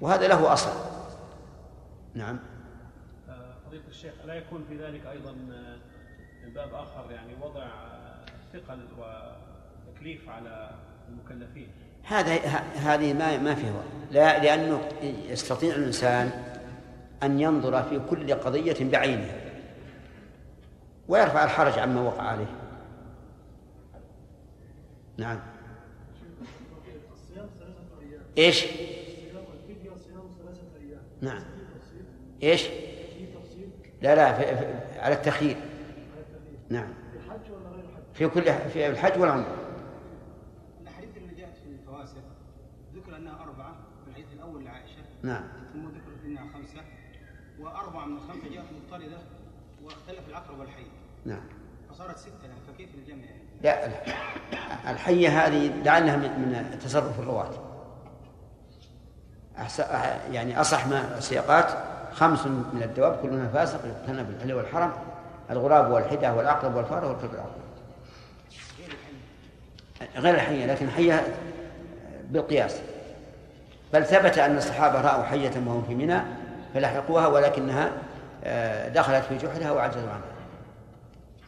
[0.00, 0.70] وهذا له أصل.
[2.14, 2.38] نعم.
[3.66, 5.76] فضيلة الشيخ لا يكون في ذلك أيضا آه،
[6.46, 10.70] من باب آخر يعني وضع آه، ثقل وتكليف على
[11.08, 11.68] المكلفين؟
[12.04, 12.34] هذا
[12.76, 14.12] هذه ما ما فيه وقت.
[14.12, 14.80] لا لأنه
[15.28, 16.30] يستطيع الإنسان
[17.22, 19.34] أن ينظر في كل قضية بعينها
[21.08, 22.46] ويرفع الحرج عما وقع عليه.
[25.18, 25.40] نعم.
[28.38, 28.66] إيش؟
[31.20, 31.42] نعم.
[32.42, 32.68] إيش؟
[34.02, 35.56] لا لا في في على التخيير.
[36.68, 36.88] نعم.
[38.14, 39.56] في كل في الحج والعمرة.
[40.82, 42.22] الاحاديث اللي جاءت في الفواسق
[42.94, 45.02] ذكر أنها أربعة في الحديث الأول لعائشة.
[45.22, 46.82] نعم ثم ذكر انها خمسه
[47.60, 49.18] واربعه من الخمسه جاءت مضطرده
[49.84, 50.86] واختلف العقرب والحي
[51.26, 51.40] نعم.
[51.90, 53.88] فصارت سته يعني فكيف الجمع يعني؟ لا
[54.90, 57.50] الحية هذه لعلها من تصرف الرواة.
[60.30, 61.66] يعني أصح ما السياقات
[62.12, 64.92] خمس من الدواب كلها فاسق يقتنى بالحل والحرم
[65.50, 67.66] الغراب والحدة والعقرب والفار والكلب العقرب
[70.16, 70.66] غير الحية.
[70.66, 71.26] لكن حية
[72.30, 72.80] بالقياس.
[73.92, 76.20] بل ثبت أن الصحابة رأوا حية وهم في منى
[76.74, 77.90] فلحقوها ولكنها
[78.44, 80.35] آه، دخلت في جحرها وعجزوا عنها.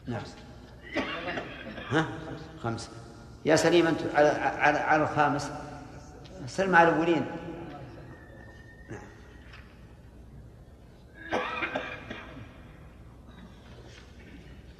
[0.09, 0.23] نعم.
[1.91, 2.07] ها؟
[2.63, 2.89] خمسة
[3.45, 5.51] يا سليم أنت على على, على الخامس.
[6.47, 7.27] سلم على الأولين.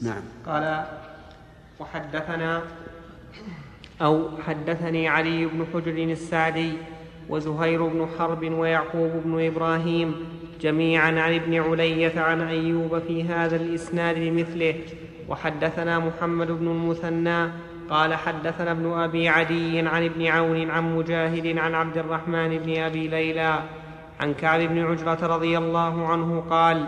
[0.01, 0.23] نعم.
[0.47, 0.85] قال
[1.81, 2.63] وحدثنا
[4.03, 6.73] أو حدثني علي بن حجر السعدي
[7.29, 10.29] وزهير بن حرب ويعقوب بن إبراهيم
[10.61, 14.75] جميعا عن ابن علية عن أيوب في هذا الإسناد بمثله.
[15.29, 17.51] وحدثنا محمد بن المثنى
[17.91, 23.09] قال حدثنا ابن أبي عدي عن ابن عون عن مجاهد عن عبد الرحمن بن أبي
[23.09, 23.59] ليلى
[24.21, 26.87] عن كعب بن عجرة رضي الله عنه قال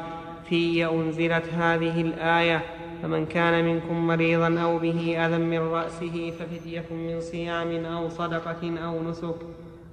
[0.48, 2.62] في أنزلت هذه الآية
[3.02, 9.02] فمن كان منكم مريضا أو به أذى من رأسه ففدية من صيام أو صدقة أو
[9.02, 9.34] نسك.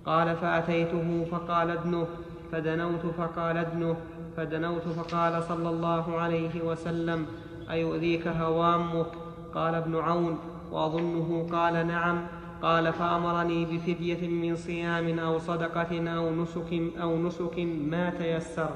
[0.05, 2.07] قال فأتيته فقال ادنه
[2.51, 3.95] فدنوت فقال ادنه
[4.37, 7.25] فدنوت فقال صلى الله عليه وسلم.
[7.71, 9.07] أيؤذيك هوامك؟
[9.55, 10.39] قال ابن عون.
[10.71, 12.27] وأظنه قال نعم.
[12.61, 17.59] قال فأمرني بفدية من صيام أو صدقة أو نسك أو نسك
[17.89, 18.69] ما تيسر.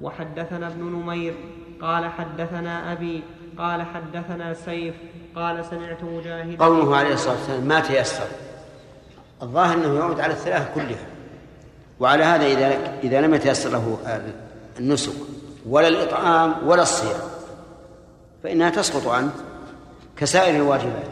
[0.00, 1.34] وحدثنا ابن نمير.
[1.82, 3.22] قال حدثنا أبي.
[3.58, 4.94] قال حدثنا سيف.
[5.36, 8.26] قال سمعت مجاهد قوله عليه الصلاة والسلام ما تيسر.
[9.42, 11.06] الظاهر أنه يعود على الثلاث كلها.
[12.00, 13.98] وعلى هذا إذا إذا لم يتيسر له
[14.78, 15.12] النسك
[15.66, 17.33] ولا الإطعام ولا الصيام.
[18.44, 19.30] فإنها تسقط عنه
[20.16, 21.08] كسائر الواجبات.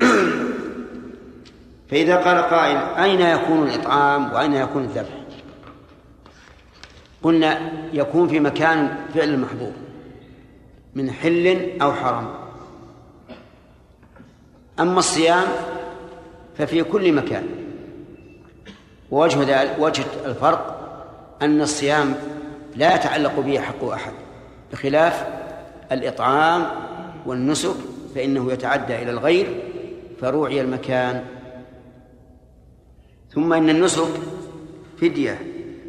[1.90, 5.18] فإذا قال قائل أين يكون الإطعام وأين يكون الذبح؟
[7.22, 9.72] قلنا يكون في مكان فعل المحظور
[10.94, 12.28] من حل أو حرام.
[14.80, 15.44] أما الصيام
[16.58, 17.46] ففي كل مكان.
[19.10, 20.74] ووجه وجه الفرق
[21.42, 22.14] أن الصيام
[22.76, 24.12] لا يتعلق به حق أحد
[24.72, 25.47] بخلاف
[25.92, 26.66] الإطعام
[27.26, 27.76] والنسك
[28.14, 29.62] فإنه يتعدى إلى الغير
[30.20, 31.24] فروعي المكان.
[33.30, 34.08] ثم إن النسك
[35.00, 35.38] فدية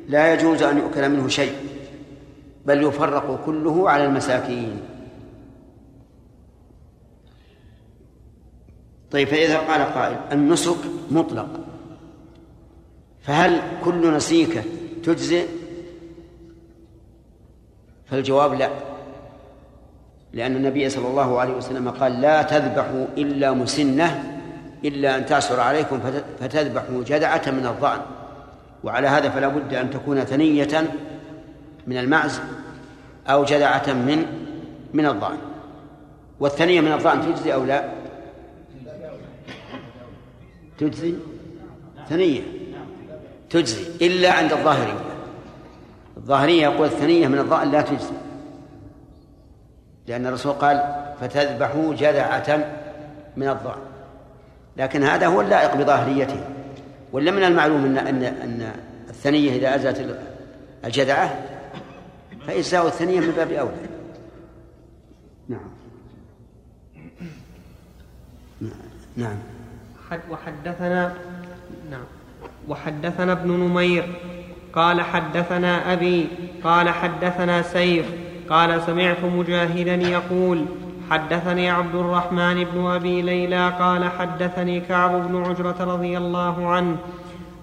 [0.07, 1.55] لا يجوز أن يؤكل منه شيء
[2.65, 4.81] بل يفرق كله على المساكين.
[9.11, 10.77] طيب فإذا قال قائل النسك
[11.11, 11.59] مطلق
[13.21, 14.63] فهل كل نسيكة
[15.03, 15.47] تجزئ؟
[18.05, 18.88] فالجواب لا.
[20.33, 24.39] لأن النبي صلى الله عليه وسلم قال لا تذبحوا إلا مسنة
[24.85, 25.99] إلا أن تعسر عليكم
[26.39, 27.99] فتذبحوا جدعة من الظأن
[28.83, 30.87] وعلى هذا فلا بد أن تكون ثنية
[31.87, 32.41] من المعز
[33.27, 34.25] أو جدعة من
[34.93, 35.37] من الظأن
[36.39, 37.89] والثنية من الظأن تجزي أو لا؟
[40.77, 41.13] تجزي؟
[42.09, 42.41] ثنية.
[43.49, 44.99] تجزي إلا عند الظاهرية.
[46.17, 48.13] الظاهرية يقول الثنية من الظأن لا تجزي.
[50.09, 50.83] لأن الرسول قال
[51.21, 52.75] فتذبحوا جدعة
[53.37, 53.79] من الظأن
[54.77, 56.43] لكن هذا هو اللائق بظاهريته.
[57.11, 58.71] ولا من المعلوم ان ان إن
[59.09, 60.19] الثنية إذا ازلت
[60.85, 61.39] الجدعه
[62.47, 63.71] فإجزاء الثنية من باب أولى.
[65.49, 65.69] نعم.
[69.17, 69.37] نعم.
[70.29, 71.13] وحدثنا
[71.91, 72.05] نعم.
[72.67, 74.19] وحدثنا ابن نمير
[74.73, 76.27] قال حدثنا أبي
[76.63, 80.65] قال حدثنا سيف قال سمعت مجاهدا يقول
[81.11, 86.95] حدثني عبد الرحمن بن أبي ليلى قال حدثني كعب بن عجرة رضي الله عنه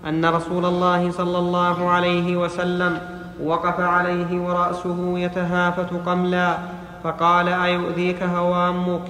[0.09, 2.99] أن رسول الله صلى الله عليه وسلم
[3.45, 6.59] وقف عليه ورأسه يتهافت قملا
[7.05, 9.01] فقال أيؤذيك هوامك؟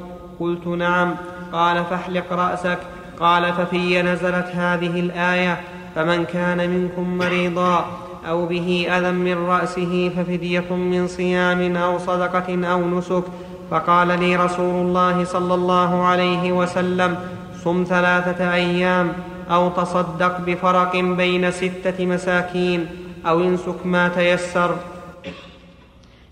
[0.40, 1.14] قلت نعم.
[1.52, 2.78] قال فاحلق رأسك.
[3.20, 5.60] قال ففي نزلت هذه الآية
[5.94, 7.86] فمن كان منكم مريضا
[8.28, 13.22] أو به أذى من رأسه ففدية من صيام أو صدقة أو نسك.
[13.70, 17.16] فقال لي رسول الله صلى الله عليه وسلم
[17.64, 19.12] صم ثلاثة أيام
[19.50, 22.86] أو تصدق بفرق بين ستة مساكين
[23.26, 24.76] أو انسك ما تيسر.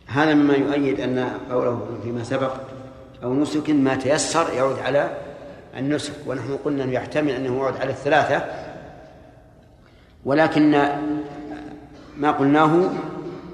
[0.07, 2.53] هذا مما يؤيد أن قوله فيما سبق
[3.24, 5.11] أو نسك ما تيسر يعود على
[5.76, 6.14] النسك.
[6.26, 8.45] ونحن قلنا يحتمل أنه يعود على الثلاثة
[10.24, 10.74] ولكن
[12.18, 12.90] ما قلناه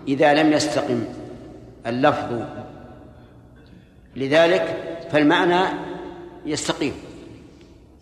[0.09, 1.05] إذا لم يستقم
[1.87, 2.43] اللفظ
[4.17, 5.61] لذلك فالمعنى
[6.47, 6.93] يستقيم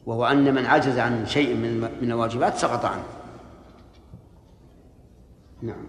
[0.06, 1.54] وهو أن من عجز عن شيء
[2.02, 3.02] من الواجبات سقط عنه.
[5.62, 5.86] نعم.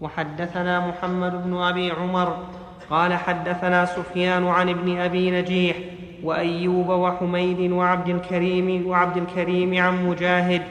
[0.00, 2.46] وحدثنا محمد بن أبي عمر
[2.90, 5.76] قال حدثنا سفيان عن ابن أبي نجيح
[6.22, 10.62] وأيوب وحميد وعبد الكريم وعبد الكريم عن مجاهد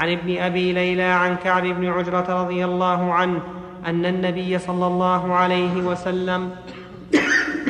[0.00, 3.40] عن ابن أبي ليلى عن كعب بن عجرة رضي الله عنه
[3.86, 6.50] أن النبي صلى الله عليه وسلم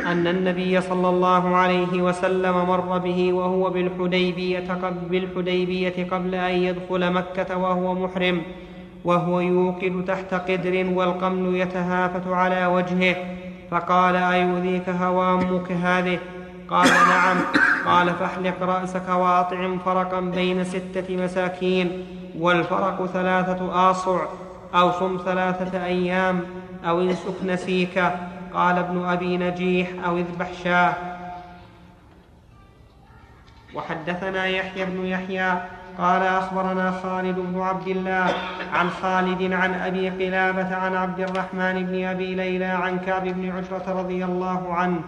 [0.07, 7.12] أن النبي صلى الله عليه وسلم مر به وهو بالحديبية قبل, بالحديبية قبل أن يدخل
[7.12, 8.43] مكة وهو محرم
[9.05, 13.16] وهو يوقد تحت قدر والقمل يتهافت على وجهه.
[13.70, 16.18] فقال أيؤذيك هوامك هذه؟
[16.68, 17.37] قال نعم.
[17.87, 22.07] قال فاحلق رأسك وأطعم فرقا بين ستة مساكين.
[22.39, 24.20] والفرق ثلاثة آصع
[24.74, 26.41] أو صم ثلاثة أيام
[26.84, 27.99] أو انسك نسيك
[28.55, 30.95] قال ابن أبي نجيح أو اذبح شاه.
[33.74, 35.53] وحدثنا يحيى بن يحيى
[35.99, 38.28] قال أخبرنا خالد بن عبد الله
[38.72, 44.01] عن خالد عن أبي قلابة عن عبد الرحمن بن أبي ليلى عن كعب بن عشرة
[44.01, 45.01] رضي الله عنه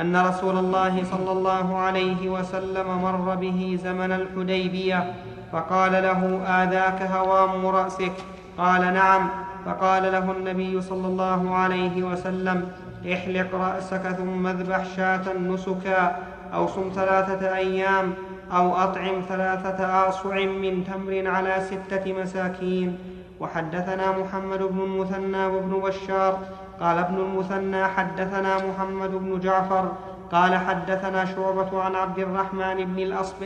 [0.00, 5.14] أن رسول الله صلى الله عليه وسلم مر به زمن الحديبية.
[5.52, 8.12] فقال له آذاك هوام رأسك؟
[8.58, 9.28] قال نعم.
[9.66, 12.68] فقال له النبي صلى الله عليه وسلم
[13.12, 16.16] احلق رأسك ثم اذبح شاة نسكا
[16.54, 18.12] أو صم ثلاثة أيام
[18.52, 22.98] أو أطعم ثلاثة آصع من تمر على ستة مساكين.
[23.40, 26.38] وحدثنا محمد بن المثنى وابن بشار
[26.80, 29.92] قال ابن المثنى حدثنا محمد بن جعفر
[30.32, 33.36] قال حدثنا شعبة عن عبد الرحمن بن, الأصب...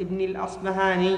[0.00, 1.16] بن الأصبهاني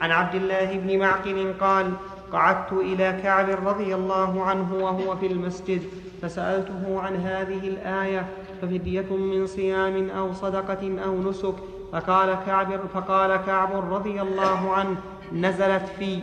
[0.00, 1.92] عن عبد الله بن معقل قال
[2.32, 5.82] قعدت إلى كعب رضي الله عنه وهو في المسجد
[6.22, 8.26] فسألته عن هذه الآية
[8.62, 11.54] ففدية من صيام أو صدقة أو نسك
[11.92, 14.96] فقال كعب فقال كعب رضي الله عنه
[15.32, 16.18] نزلت في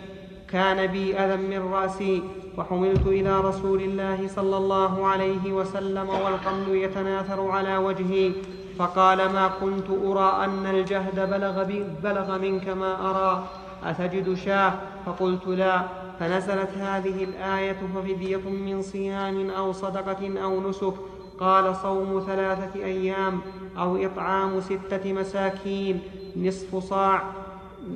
[0.51, 2.23] كان بي أذى من رأسي
[2.57, 8.31] وحملت إلى رسول الله صلى الله عليه وسلم والقمل يتناثر على وجهي
[8.79, 11.63] فقال ما كنت أرى أن الجهد بلغ,
[12.03, 13.47] بلغ منك ما أرى
[13.83, 14.73] أتجد شاه؟
[15.05, 15.81] فقلت لا.
[16.19, 20.93] فنزلت هذه الآية ففدية من صيام أو صدقة أو نسك
[21.39, 23.41] قال صوم ثلاثة أيام
[23.77, 26.01] أو إطعام ستة مساكين
[26.35, 27.23] نصف صاع.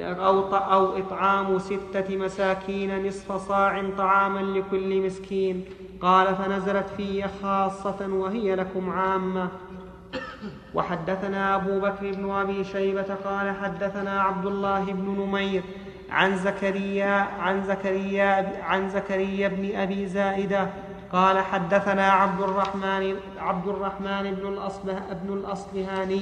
[0.02, 5.66] أو, أو إطعام ستة مساكين نصف صاع طعاما لكل مسكين.
[6.02, 9.50] قال فنزلت في خاصة وهي لكم عامة.
[10.74, 15.64] وحدثنا أبو بكر بن أبي شيبة قال حدثنا عبد الله بن نمير
[16.12, 20.68] عن زكريا عن زكريا عن زكريا بن أبي زائدة.
[21.12, 24.36] قال حدثنا عبد الرحمن عبد الرحمن
[25.24, 26.22] بن الأصبهاني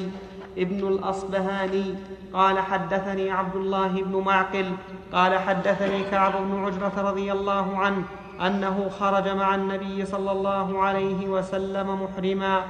[0.57, 1.95] ابن الأصبهاني
[2.33, 4.71] قال حدثني عبد الله بن معقل
[5.13, 8.03] قال حدثني كعب بن عجرة رضي الله عنه
[8.41, 12.61] أنه خرج مع النبي صلى الله عليه وسلم محرما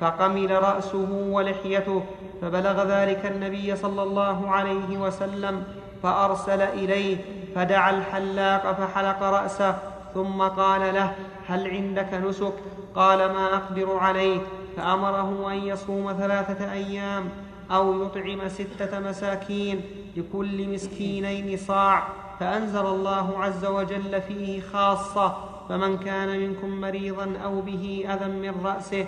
[0.00, 2.02] فقمل رأسه ولحيته
[2.42, 5.64] فبلغ ذلك النبي صلى الله عليه وسلم
[6.02, 7.16] فأرسل إليه
[7.54, 9.76] فدعا الحلاق فحلق رأسه
[10.14, 11.12] ثم قال له
[11.48, 12.52] هل عندك نسك؟
[12.94, 14.38] قال ما أقدر عليه
[14.76, 17.28] فأمره أن يصوم ثلاثة أيام
[17.70, 19.80] أو يطعم ستة مساكين
[20.16, 22.08] لكل مسكينين صاع
[22.40, 25.36] فأنزل الله عز وجل فيه خاصة
[25.68, 29.06] فمن كان منكم مريضا أو به أذى من رأسه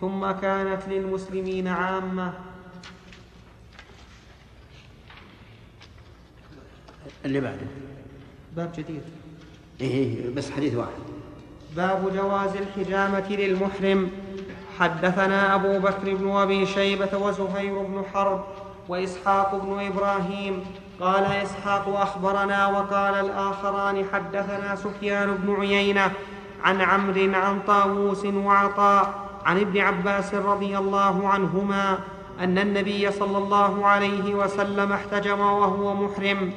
[0.00, 2.32] ثم كانت للمسلمين عامة.
[7.24, 7.66] اللي بعده.
[8.56, 9.02] باب جديد.
[9.80, 10.90] إيه, إيه بس حديث واحد.
[11.76, 14.10] باب جواز الحجامة للمحرم.
[14.80, 18.44] حدثنا أبو بكر بن أبي شيبة وزهير بن حرب
[18.88, 20.64] وإسحاق بن إبراهيم.
[21.00, 26.10] قال إسحاق أخبرنا وقال الآخران حدثنا سفيان بن عيينة
[26.64, 29.14] عن عمرو عن طاووس وعطاء
[29.44, 31.98] عن ابن عباس رضي الله عنهما
[32.40, 36.52] أن النبي صلى الله عليه وسلم احتجم وهو محرم.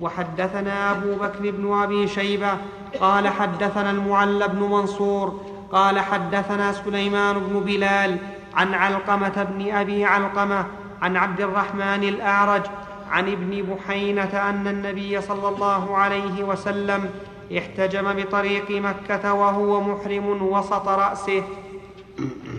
[0.00, 2.52] وحدثنا أبو بكر بن أبي شيبة
[3.00, 5.40] قال حدثنا المعلى بن منصور
[5.72, 8.16] قال حدثنا سليمان بن بلال
[8.54, 10.66] عن علقمة بن أبي علقمة
[11.02, 12.62] عن عبد الرحمن الأعرج
[13.10, 17.10] عن ابن بحينة أن النبي صلى الله عليه وسلم
[17.58, 21.42] احتجم بطريق مكة وهو محرم وسط رأسه.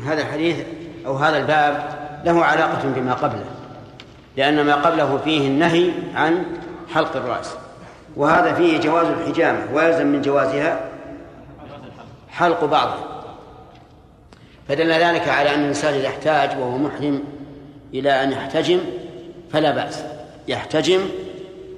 [0.06, 0.58] هذا الحديث
[1.06, 3.46] أو هذا الباب له علاقة بما قبله
[4.38, 6.46] لأن ما قبله فيه النهي عن
[6.94, 7.56] حلق الرأس
[8.16, 10.89] وهذا فيه جواز الحجامة ويلزم من جوازها
[12.30, 13.00] حلق بعضه.
[14.68, 17.24] فدل ذلك على أن الإنسان إذا احتاج وهو محرم
[17.94, 18.80] إلى أن يحتجم
[19.52, 20.04] فلا بأس.
[20.48, 21.02] يحتجم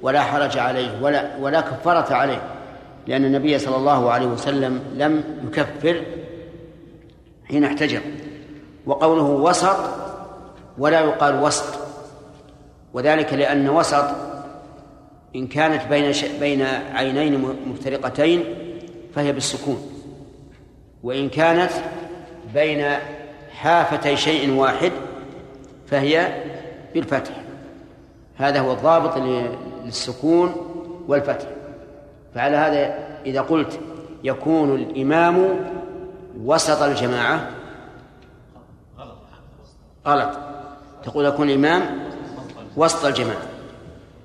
[0.02, 2.42] ولا حرج عليه ولا ولا كفارة عليه
[3.06, 6.02] لأن النبي صلى الله عليه وسلم لم يكفر
[7.48, 8.00] حين احتجم.
[8.86, 9.76] وقوله وسط
[10.78, 11.78] ولا يقال وسط
[12.94, 14.04] وذلك لأن وسط
[15.36, 16.62] إن كانت بين بين
[16.94, 18.44] عينين مفترقتين
[19.14, 19.91] فهي بالسكون.
[21.02, 21.72] وإن كانت
[22.54, 22.84] بين
[23.50, 24.92] حافتي شيء واحد
[25.86, 26.42] فهي
[26.94, 27.32] بالفتح.
[28.36, 29.18] هذا هو الضابط
[29.84, 30.54] للسكون
[31.08, 31.46] والفتح.
[32.34, 32.94] فعلى هذا
[33.26, 33.80] إذا قلت
[34.24, 35.60] يكون الإمام
[36.44, 37.50] وسط الجماعة
[40.06, 40.38] غلط.
[41.04, 41.82] تقول يكون الإمام
[42.76, 43.42] وسط الجماعة.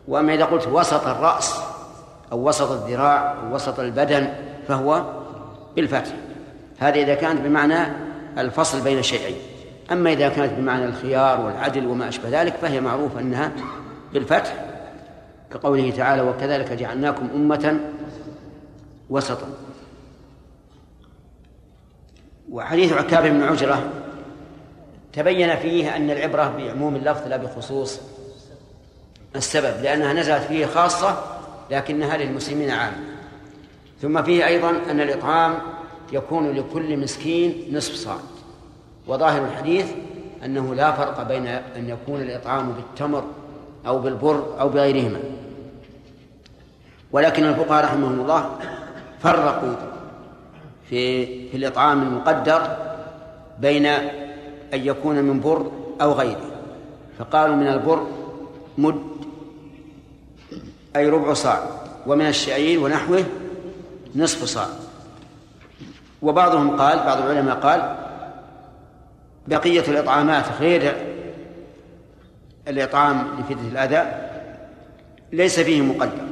[0.08, 1.60] وأما إذا قلت وسط الرأس
[2.32, 4.34] أو وسط الذراع أو وسط البدن
[4.68, 5.04] فهو
[5.76, 6.27] بالفتح.
[6.80, 7.94] هذه إذا كانت بمعنى
[8.38, 9.38] الفصل بين الشيئين
[9.91, 13.52] أما إذا كانت بمعنى الخيار والعدل وما أشبه ذلك فهي معروفة أنها
[14.14, 14.54] بالفتح
[15.54, 17.80] كقوله تعالى وكذلك جعلناكم أمة
[19.10, 19.48] وسطا.
[22.52, 23.90] وحديث عكاب بن عجرة
[25.14, 27.99] تبين فيه أن العبرة بعموم اللفظ لا بخصوص
[29.36, 31.24] السبب لأنها نزلت فيه خاصة
[31.72, 32.98] لكنها للمسلمين عامة.
[34.02, 35.54] ثم فيه أيضا أن الإطعام
[36.12, 38.18] يكون لكل مسكين نصف صاع.
[39.08, 39.86] وظاهر الحديث
[40.46, 43.24] أنه لا فرق بين أن يكون الإطعام بالتمر
[43.88, 45.20] أو بالبر أو بغيرهما.
[47.12, 48.50] ولكن الفقهاء رحمهم الله
[49.20, 49.76] فرقوا
[50.90, 52.78] في في الإطعام المقدر
[53.60, 54.10] بين أن
[54.74, 55.72] يكون من بر
[56.02, 56.52] أو غيره.
[57.20, 58.08] فقالوا من البر
[58.78, 59.02] مد
[60.96, 61.64] أي ربع صاع
[62.08, 63.24] ومن الشعير ونحوه
[64.16, 64.68] نصف صاع.
[66.22, 67.95] وبعضهم قال بعض العلماء قال
[69.48, 70.95] بقية الإطعامات غير
[72.68, 74.27] الإطعام لفتنة الأذى
[75.31, 76.27] ليس فيه مقدر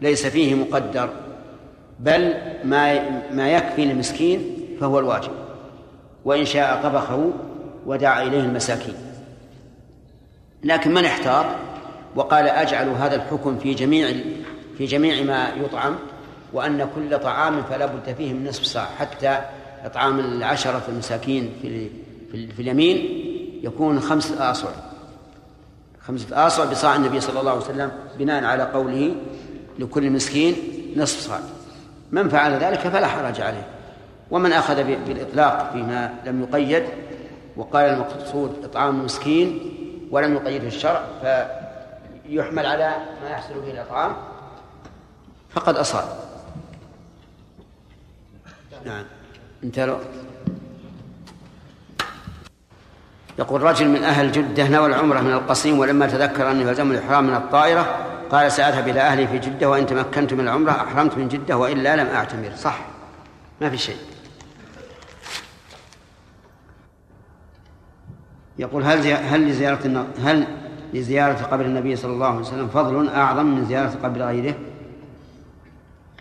[0.00, 1.10] ليس فيه مقدر
[1.98, 2.34] بل
[2.64, 5.32] ما ما يكفي المسكين فهو الواجب
[6.24, 7.30] وإن شاء طبخه
[7.86, 8.94] ودعا إليه المساكين.
[10.64, 11.46] لكن من احتاط
[12.16, 14.08] وقال أجعل هذا الحكم في جميع
[14.78, 15.96] في جميع ما يطعم؟
[16.52, 19.40] وأن كل طعام فلا بد فيه من نصف ساعة حتى
[19.84, 21.90] إطعام العشرة المساكين في
[22.30, 22.96] في اليمين
[23.62, 24.68] يكون خمسة آصع
[26.00, 29.14] خمسة آصع بصاع النبي صلى الله عليه وسلم بناء على قوله
[29.78, 30.54] لكل مسكين
[30.96, 31.40] نصف صاع.
[32.10, 33.66] من فعل ذلك فلا حرج عليه.
[34.30, 36.84] ومن أخذ بالإطلاق فيما لم يقيد
[37.56, 39.60] وقال المقصود إطعام مسكين
[40.10, 44.12] ولم يقيده الشرع فيحمل على ما يحصل به الإطعام
[45.50, 46.29] فقد أصاب.
[48.86, 49.04] نعم.
[49.64, 49.96] انتهى
[53.38, 57.34] يقول رجل من أهل جدة نوى العمرة من القصيم ولما تذكر أنه يلزم الإحرام من
[57.34, 61.96] الطائرة قال سأذهب إلى أهلي في جدة وإن تمكنت من العمرة أحرمت من جدة وإلا
[61.96, 62.50] لم أعتمر.
[62.56, 62.78] صح.
[63.60, 63.96] ما في شيء.
[68.58, 69.14] يقول هل زي...
[69.14, 70.46] هل لزيارة هل
[70.94, 74.54] لزيارة قبر النبي صلى الله عليه وسلم فضل أعظم من زيارة قبر غيره؟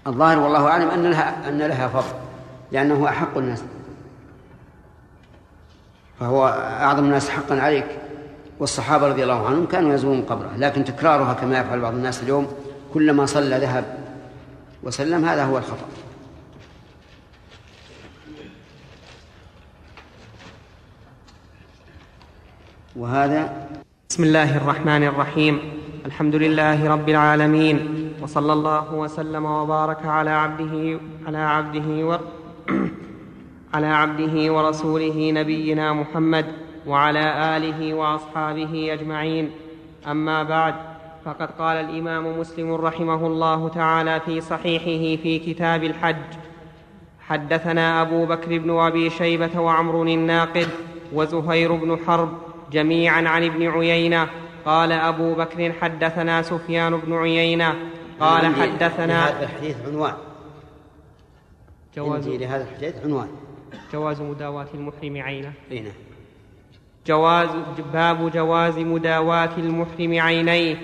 [0.08, 2.29] الظاهر والله أعلم أن لها أن لها فضل.
[2.72, 3.64] لأنه أحق الناس.
[6.20, 6.48] فهو
[6.82, 7.86] أعظم الناس حقا عليك.
[8.60, 12.48] والصحابة رضي الله عنهم كانوا يزورون قبره لكن تكرارها كما يفعل بعض الناس اليوم
[12.94, 13.98] كلما صلى ذهب
[14.84, 15.88] وسلم هذا هو الخطأ.
[22.96, 23.68] وهذا
[24.10, 25.60] بسم الله الرحمن الرحيم.
[26.06, 27.78] الحمد لله رب العالمين
[28.22, 32.20] وصلى الله وسلم وبارك على عبده على عبده و
[33.74, 36.46] على عبده ورسوله نبينا محمد
[36.88, 39.52] وعلى آله وأصحابه أجمعين.
[40.08, 40.76] أما بعد
[41.26, 46.16] فقد قال الإمام مسلم رحمه الله تعالى في صحيحه في كتاب الحج
[47.28, 50.68] حدثنا أبو بكر بن أبي شيبة وعمر الناقد
[51.14, 52.30] وزهير بن حرب
[52.72, 54.28] جميعا عن ابن عيينة.
[54.66, 57.76] قال أبو بكر حدثنا سفيان بن عيينة.
[58.20, 60.14] قال حدثنا لهذا الحديث عنوان.
[62.00, 63.28] جواز لهذا الحديث عنوان.
[63.94, 65.52] جواز مداواة المحرم عينه.
[65.72, 65.92] إي نعم.
[67.08, 67.50] جواز
[67.94, 70.76] باب جواز مداواة المحرم عينيه.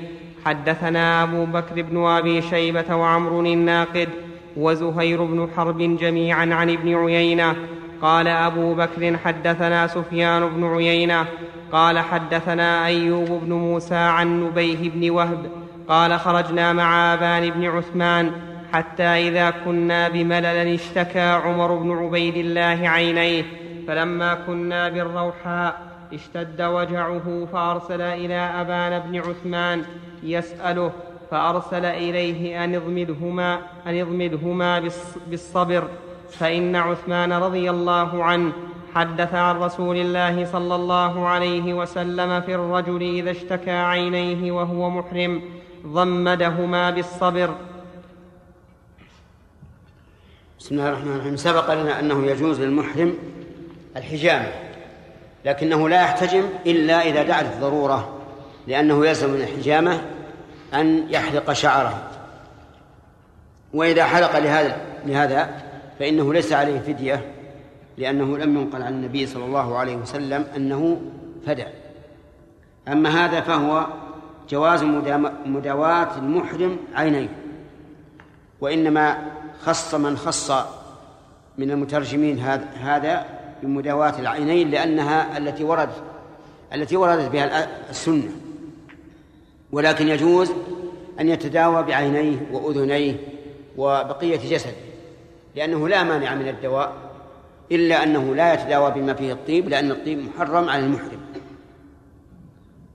[0.45, 4.09] حدثنا أبو بكر بن أبي شيبة وعمر الناقد
[4.57, 7.55] وزهير بن حرب جميعا عن ابن عيينة.
[8.01, 11.25] قال أبو بكر حدثنا سفيان بن عيينة.
[11.71, 15.51] قال حدثنا أيوب بن موسى عن نبيه بن وهب.
[15.87, 18.31] قال خرجنا مع أبان بن عثمان.
[18.75, 23.43] حتى إذا كنا بملل اشتكى عمر بن عبيد الله عينيه
[23.87, 25.81] فلما كنا بالروحاء
[26.13, 29.83] اشتد وجعه فأرسل إلى أبان بن عثمان
[30.23, 30.91] يسأله
[31.31, 34.89] فأرسل إليه أن اضمدهما أن اضمدهما
[35.27, 35.87] بالصبر.
[36.31, 38.51] فإن عثمان رضي الله عنه
[38.95, 45.41] حدث عن رسول الله صلى الله عليه وسلم في الرجل إذا اشتكى عينيه وهو محرم
[45.87, 47.49] ضمدهما بالصبر.
[50.65, 51.35] بسم الله الرحمن الرحيم.
[51.35, 53.13] سبق لنا أنه يجوز للمحرم
[53.97, 54.47] الحجامة
[55.45, 58.19] لكنه لا يحتجم إلا إذا دعت الضرورة
[58.67, 60.01] لأنه يلزم من الحجامة
[60.73, 62.03] أن يحلق شعره.
[63.73, 65.61] وإذا حلق لهذا لهذا
[65.99, 67.25] فإنه ليس عليه فدية
[67.97, 71.01] لأنه لم ينقل عن النبي صلى الله عليه وسلم أنه
[71.45, 71.65] فدى.
[72.87, 73.87] أما هذا فهو
[74.49, 74.83] جواز
[75.45, 77.29] مداواة المحرم عينيه
[78.61, 79.34] وإنما
[79.65, 80.51] خص من خص
[81.57, 82.39] من المترجمين
[82.81, 83.25] هذا
[83.63, 86.03] بمداواة العينين لأنها التي وردت
[86.73, 88.31] التي وردت بها السنة.
[89.71, 90.51] ولكن يجوز
[91.19, 93.15] أن يتداوى بعينيه وأذنيه
[93.77, 94.71] وبقية جسده
[95.55, 96.93] لأنه لا مانع من الدواء
[97.71, 101.19] إلا أنه لا يتداوى بما فيه الطيب لأن الطيب محرم على المحرم.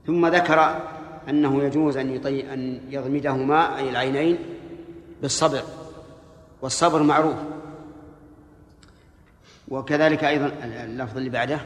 [0.07, 0.81] ثم ذكر
[1.29, 4.37] أنه يجوز أن أن يضمدهما أي العينين
[5.21, 5.61] بالصبر.
[6.61, 7.35] والصبر معروف.
[9.67, 11.59] وكذلك أيضا اللفظ اللي بعده.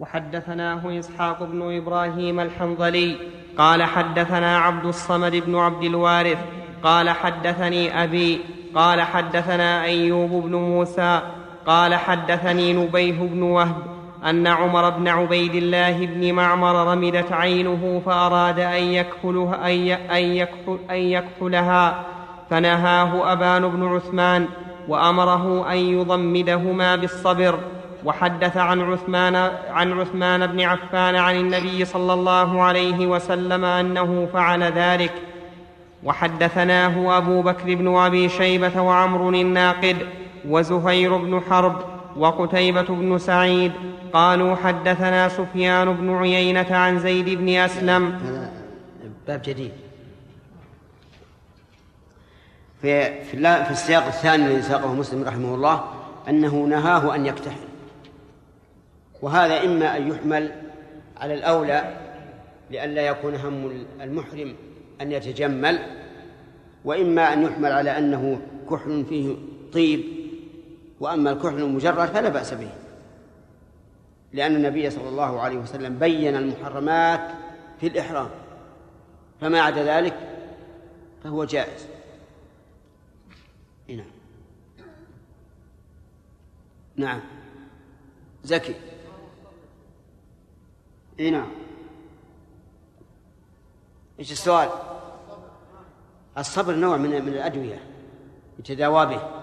[0.00, 3.16] وحدثناه إسحاق بن إبراهيم الحنظلي
[3.58, 6.38] قال حدثنا عبد الصمد بن عبد الوارث
[6.82, 8.40] قال حدثني أبي
[8.74, 11.22] قال حدثنا أيوب بن موسى
[11.66, 18.60] قال حدثني نبيه بن وهب أن عمر بن عبيد الله بن معمر رمدت عينه فأراد
[18.60, 19.66] أن يكحلها
[20.18, 22.04] أن يكحل أن يكحلها
[22.50, 24.46] فنهاه أبان بن عثمان
[24.88, 27.58] وأمره أن يضمدهما بالصبر.
[28.04, 29.36] وحدث عن عثمان
[29.70, 35.12] عن عثمان بن عفان عن النبي صلى الله عليه وسلم أنه فعل ذلك.
[36.04, 39.96] وحدثناه أبو بكر بن أبي شيبة وعمر الناقد
[40.48, 43.72] وزهير بن حرب وقتيبة بن سعيد
[44.12, 48.52] قالوا حدثنا سفيان بن عيينة عن زيد بن هذا
[49.26, 49.72] باب جديد.
[52.82, 55.84] في في, السياق الثاني الذي ساقه مسلم رحمه الله
[56.28, 57.70] أنه نهاه أن يكتحل
[59.22, 60.52] وهذا إما أن يحمل
[61.16, 61.96] على الأولى
[62.70, 64.54] لئلا يكون هم المحرم
[65.00, 65.78] أن يتجمل
[66.84, 69.36] وإما أن يحمل على أنه كحل فيه
[69.72, 70.19] طيب
[71.00, 72.72] وأما الكحل المجرد فلا بأس به.
[74.32, 77.30] لأن النبي صلى الله عليه وسلم بين المحرمات
[77.80, 78.30] في الإحرام.
[79.40, 80.16] فما عدا ذلك
[81.24, 81.86] فهو جائز.
[83.88, 84.04] نعم.
[86.96, 87.20] نعم.
[88.44, 88.74] زكي.
[91.20, 91.50] اي نعم.
[94.18, 94.68] إيش السؤال؟
[96.38, 97.82] الصبر نوع من من الأدوية
[98.58, 99.39] يتداوى به.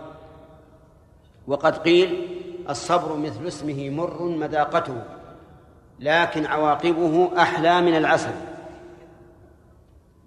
[1.48, 2.28] وقد قيل
[2.70, 5.04] الصبر مثل اسمه مر مذاقته
[6.00, 8.34] لكن عواقبه أحلى من العسل.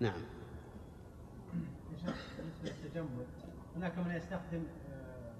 [0.00, 0.12] نعم.
[3.76, 5.32] هناك من يستخدم آه،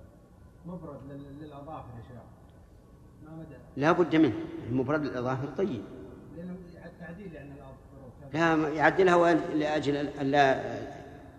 [0.67, 2.23] مبرد لل- للأظافر يا شيخ
[3.25, 4.35] ما مدى؟ لا بد منه.
[4.69, 5.83] المبرد للأظافر طيب.
[6.37, 7.55] يعني
[8.33, 10.61] لا يعدلها لأجل أن لا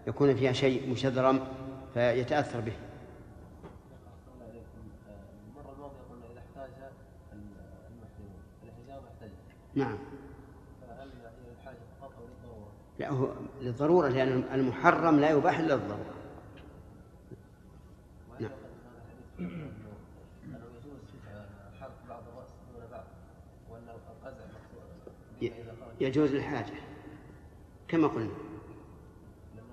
[0.08, 1.40] يكون فيها شيء مشذرم
[1.94, 2.74] فيتأثر به.
[9.76, 9.98] نعم.
[11.60, 11.78] الحاجة
[12.10, 13.28] للضرورة؟ لا هو
[13.62, 16.14] للضرورة لأن المحرم لا يباح إلا للضروره
[18.40, 18.52] نعم.
[26.02, 26.74] يجوز للحاجة.
[27.88, 28.32] كما قلنا.
[29.56, 29.64] لأن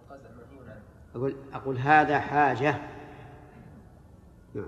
[1.15, 2.79] أقول أقول هذا حاجة.
[4.55, 4.67] نعم.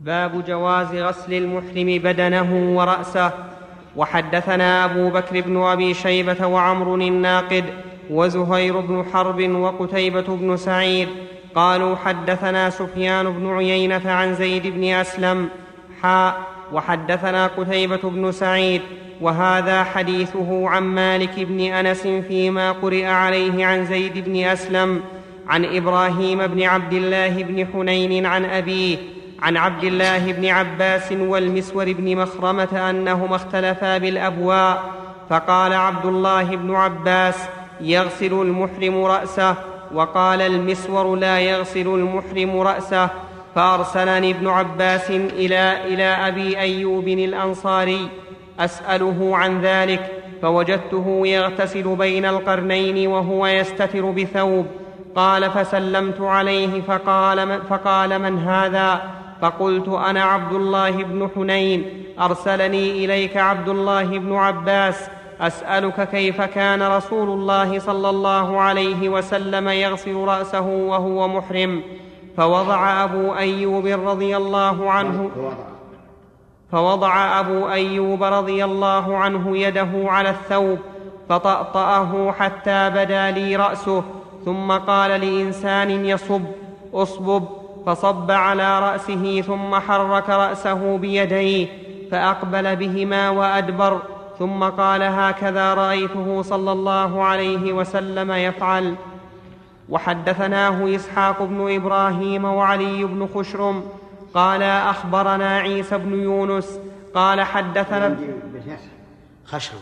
[0.00, 3.55] باب جواز غسل المحرم بدنه ورأسه.
[3.96, 7.64] وحدثنا أبو بكر بن أبي شيبة وعمر الناقد
[8.10, 11.08] وزهير بن حرب وقتيبة بن سعيد
[11.54, 15.48] قالوا حدثنا سفيان بن عيينة عن زيد بن أسلم
[16.02, 16.36] حاء
[16.72, 18.82] وحدثنا قتيبة بن سعيد
[19.20, 25.00] وهذا حديثه عن مالك بن أنس فيما قرئ عليه عن زيد بن أسلم
[25.48, 28.96] عن إبراهيم بن عبد الله بن حنين عن أبيه
[29.42, 34.82] عن عبد الله بن عباس والمسور بن مخرمة أنهما اختلفا بالأبواء
[35.30, 37.36] فقال عبد الله بن عباس
[37.80, 39.54] يغسل المحرم رأسه
[39.94, 43.08] وقال المسور لا يغسل المحرم رأسه
[43.54, 48.08] فأرسلني ابن عباس إلى إلى أبي أيوب الأنصاري
[48.60, 50.10] أسأله عن ذلك
[50.42, 54.66] فوجدته يغتسل بين القرنين وهو يستتر بثوب
[55.16, 59.15] قال فسلمت عليه فقال فقال من هذا؟
[59.46, 65.10] فقلت أنا عبد الله بن حنين أرسلني إليك عبد الله بن عباس
[65.40, 71.82] أسألك كيف كان رسول الله صلى الله عليه وسلم يغسل رأسه وهو محرم؟
[72.36, 75.30] فوضع أبو أيوب رضي الله عنه
[76.72, 80.78] فوضع أبو أيوب رضي الله عنه يده على الثوب
[81.28, 84.04] فطأطأه حتى بدا لي رأسه
[84.44, 86.42] ثم قال لإنسان يصب
[86.94, 87.65] اصبب.
[87.86, 91.66] فصب على رأسه ثم حرك رأسه بيديه
[92.10, 94.02] فأقبل بهما وأدبر
[94.38, 98.94] ثم قال هكذا رأيته صلى الله عليه وسلم يفعل.
[99.88, 103.84] وحدثناه إسحاق بن إبراهيم وعلي بن خشرم
[104.34, 106.78] قال أخبرنا عيسى بن يونس
[107.14, 108.16] قال حدثنا
[109.44, 109.76] خشم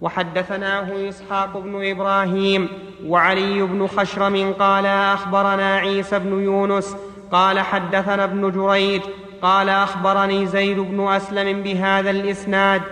[0.00, 2.68] وحدثناه إسحاق بن إبراهيم
[3.06, 6.96] وعلي بن خشرم قال أخبرنا عيسى بن يونس
[7.32, 9.02] قال حدثنا ابن جريج
[9.42, 12.82] قال أخبرني زيد بن أسلم بهذا الإسناد.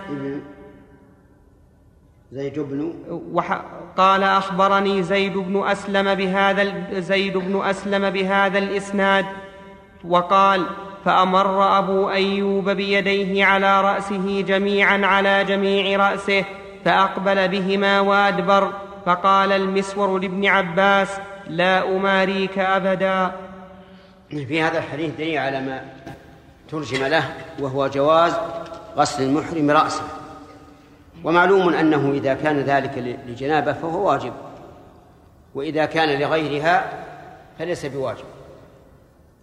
[2.31, 2.93] زيد بن
[3.33, 3.61] وح...
[3.97, 7.03] قال أخبرني زيد بن أسلم بهذا ال...
[7.03, 9.25] زيد بن أسلم بهذا الإسناد.
[10.05, 10.65] وقال
[11.05, 16.45] فأمر أبو أيوب بيديه على رأسه جميعا على جميع رأسه
[16.87, 18.73] فأقبل بهما وأدبر
[19.05, 21.09] فقال المسور لابن عباس
[21.47, 23.31] لا أماريك أبدا.
[24.29, 25.85] في هذا الحديث دليل على ما
[26.69, 28.33] ترجم له وهو جواز
[28.97, 30.03] غسل المحرم رأسه.
[31.23, 34.33] ومعلوم أنه إذا كان ذلك لجنابة فهو واجب
[35.55, 36.89] وإذا كان لغيرها
[37.59, 38.25] فليس بواجب.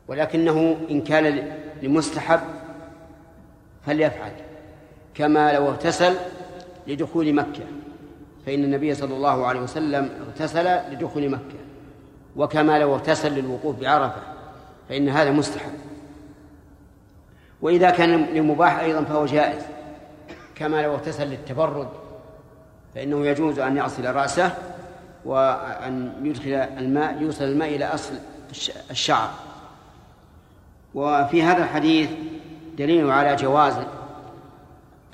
[0.08, 1.52] ولكنه إن كان
[1.82, 2.40] لمستحب
[3.86, 4.32] فليفعل
[5.14, 6.14] كما لو اغتسل
[6.86, 7.64] لدخول مكة.
[8.46, 11.58] فإن النبي صلى الله عليه وسلم اغتسل لدخول مكة.
[12.36, 14.22] وكما لو اغتسل للوقوف بعرفة
[14.88, 15.72] فإن هذا مستحب.
[17.62, 19.62] وإذا كان لمباح أيضا فهو جائز.
[20.54, 21.88] كما لو اغتسل للتبرد
[22.94, 24.54] فإنه يجوز أن يغسل رأسه
[25.24, 28.14] وأن يدخل الماء يوصل الماء إلى أصل
[28.90, 29.30] الشعر.
[30.94, 32.10] وفي هذا الحديث
[32.78, 33.74] دليل على جواز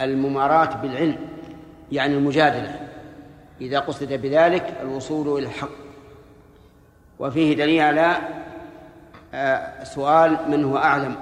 [0.00, 1.29] المماراة بالعلم.
[1.92, 2.88] يعني المجادلة.
[3.60, 5.70] إذا قصد بذلك الوصول إلى الحق.
[7.18, 8.16] وفيه دليل على
[9.34, 11.16] آه، سؤال من هو أعلم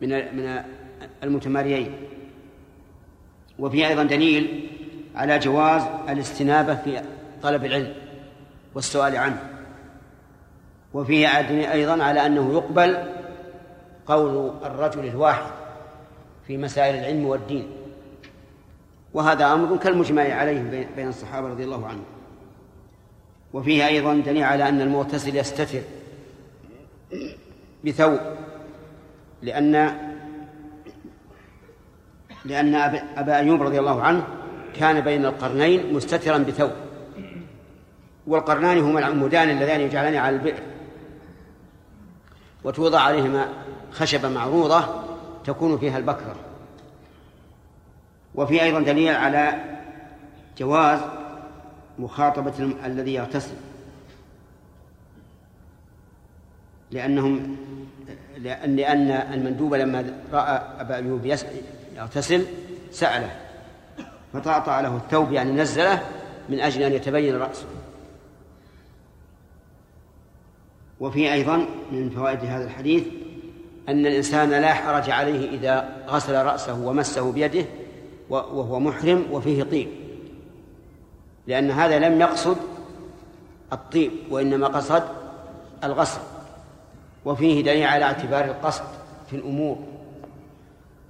[0.00, 0.62] من من
[1.22, 1.94] المتماريين
[3.58, 4.70] وفيه أيضا دليل
[5.14, 7.02] على جواز الاستنابة في
[7.42, 7.94] طلب العلم
[8.74, 9.48] والسؤال عنه.
[10.94, 11.28] وفيه
[11.72, 13.04] أيضا على أنه يقبل
[14.06, 15.50] قول الرجل الواحد
[16.46, 17.81] في مسائل العلم والدين.
[19.14, 22.04] وهذا أمر كالمجمع عليه بين الصحابة رضي الله عنهم.
[23.52, 25.80] وفيه أيضا دليل على أن المغتسل يستتر
[27.84, 28.18] بثوب
[29.42, 29.96] لأن
[32.44, 32.74] لأن
[33.16, 34.26] أبا أيوب رضي الله عنه
[34.74, 36.70] كان بين القرنين مستترا بثوب.
[38.26, 40.62] والقرنان هما العمودان اللذان يجعلان على البئر.
[42.64, 43.48] وتوضع عليهما
[43.92, 44.84] خشبة معروضة
[45.44, 46.36] تكون فيها البكرة.
[48.34, 49.64] وفي أيضا دليل على
[50.58, 51.00] جواز
[51.98, 53.54] مخاطبة الذي يغتسل.
[56.90, 57.56] لأنهم
[58.38, 61.36] لأن لأن المندوب لما رأى أبا أيوب
[61.96, 62.46] يغتسل
[62.90, 63.30] سأله
[64.32, 66.02] فطأطأ له الثوب يعني نزله
[66.48, 67.66] من أجل أن يتبين رأسه.
[71.00, 73.04] وفي أيضا من فوائد هذا الحديث
[73.88, 77.64] أن الإنسان لا حرج عليه إذا غسل رأسه ومسه بيده
[78.30, 79.88] وهو محرم وفيه طيب.
[81.46, 82.56] لأن هذا لم يقصد
[83.72, 85.02] الطيب وإنما قصد
[85.84, 86.20] الغسل
[87.24, 88.84] وفيه دليل على اعتبار القصد
[89.30, 89.78] في الأمور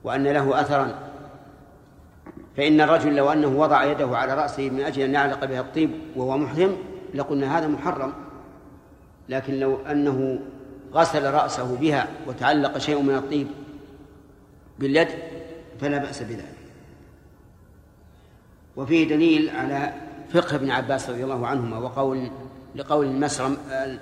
[0.05, 0.99] وأن له أثرا.
[2.57, 6.39] فإن الرجل لو أنه وضع يده على رأسه من أجل أن يعلق بها الطيب وهو
[6.39, 6.77] محرم
[7.15, 8.13] لقلنا هذا محرم.
[9.29, 10.39] لكن لو أنه
[10.95, 13.47] غسل رأسه بها وتعلق شيء من الطيب
[14.79, 15.09] باليد
[15.81, 16.62] فلا بأس بذلك.
[18.77, 19.93] وفيه دليل على
[20.33, 22.31] فقه ابن عباس رضي الله عنهما وقول
[22.75, 23.07] لقول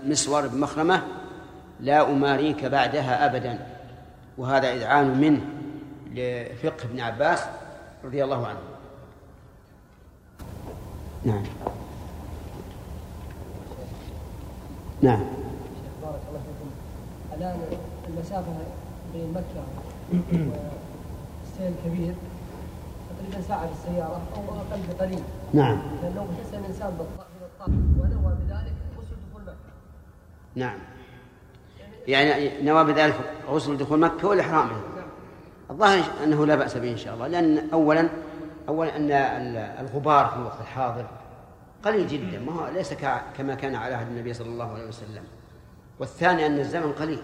[0.05, 1.03] المسور بن مخرمة
[1.81, 3.67] لا أماريك بعدها أبدا
[4.39, 5.41] وهذا إذعان منه
[6.15, 7.41] لفقه ابن عباس
[8.05, 8.59] رضي الله عنه.
[11.25, 11.43] نعم.
[15.03, 15.25] نعم.
[16.03, 16.71] بارك الله فيكم
[17.37, 17.59] الآن
[18.09, 18.53] المسافة
[19.15, 19.65] بين مكة
[20.13, 22.15] والسيل كبير.
[23.49, 25.23] ساعة بالسيارة أو أقل بقليل.
[25.55, 25.83] نعم.
[26.03, 29.55] لأنه بحس الإنسان بالطاقة ونوى بذلك غسل دخول مكة.
[30.55, 30.79] نعم.
[32.09, 33.15] يعني نوى بذلك
[33.49, 34.71] غسل دخول مكة والإحرام
[35.71, 37.27] الظاهر أنه لا بأس به إن شاء الله.
[37.27, 38.09] لأن أولا
[38.69, 39.11] أولا أن
[39.57, 41.07] الغبار في الوقت الحاضر
[41.85, 42.39] قليل جدا.
[42.39, 42.95] ما هو ليس
[43.39, 45.25] كما كان على عهد النبي صلى الله عليه وسلم.
[45.99, 47.21] والثاني أن الزمن قليل.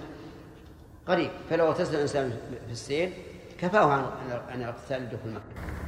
[1.08, 1.30] قريب.
[1.50, 2.32] فلو اغتسل الإنسان
[2.66, 3.12] في السير
[3.60, 4.04] كفاه عن
[4.50, 5.85] عن الاغتسال لدخول مكة.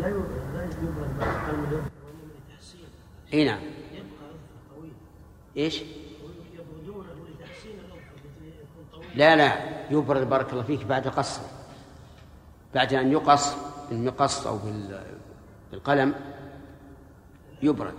[0.00, 1.82] لا يبرد
[3.34, 3.60] إي نعم.
[5.56, 5.82] إيش؟
[9.14, 9.52] لا لا
[9.90, 11.40] يبرد بارك الله فيك بعد قص
[12.74, 13.56] بعد أن يقص
[13.90, 14.58] بالمقص أو
[15.70, 16.14] بالقلم
[17.62, 17.94] يبرد.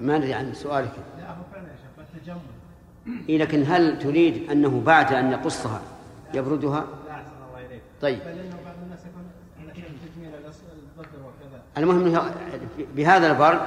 [0.00, 0.92] ما ندري عن سؤالك.
[1.18, 2.53] لا هو فعلا يا شيخ التجمل.
[3.28, 5.82] إيه لكن هل تريد أنه بعد أن يقصها
[6.34, 6.86] يبردها؟
[8.02, 8.20] طيب.
[11.76, 12.34] انه المهم أنه
[12.96, 13.60] بهذا البرد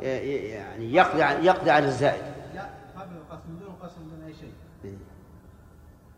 [0.00, 2.22] يعني يقضي يقضي على الزائد.
[2.54, 4.52] لا قبل القص من دون قص من دون اي شيء.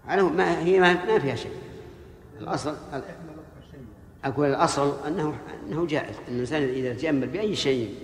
[0.08, 1.52] على ما هي ما فيها شيء.
[3.58, 3.84] الشيء
[4.24, 5.34] أقول الأصل أنه
[5.66, 6.16] أنه جائز.
[6.28, 7.94] أن الإنسان إذا تجمل بأي شيء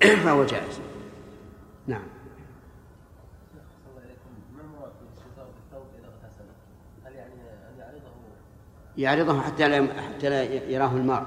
[0.00, 0.80] فهو جائز.
[1.86, 2.02] نعم
[3.90, 6.44] الله عليكم ما المراد في استثار الثوب اذا اغتسل
[7.04, 8.10] هل يعني ان يعرضه
[9.00, 11.26] يعرضه حتى لا حتى لا يراه المار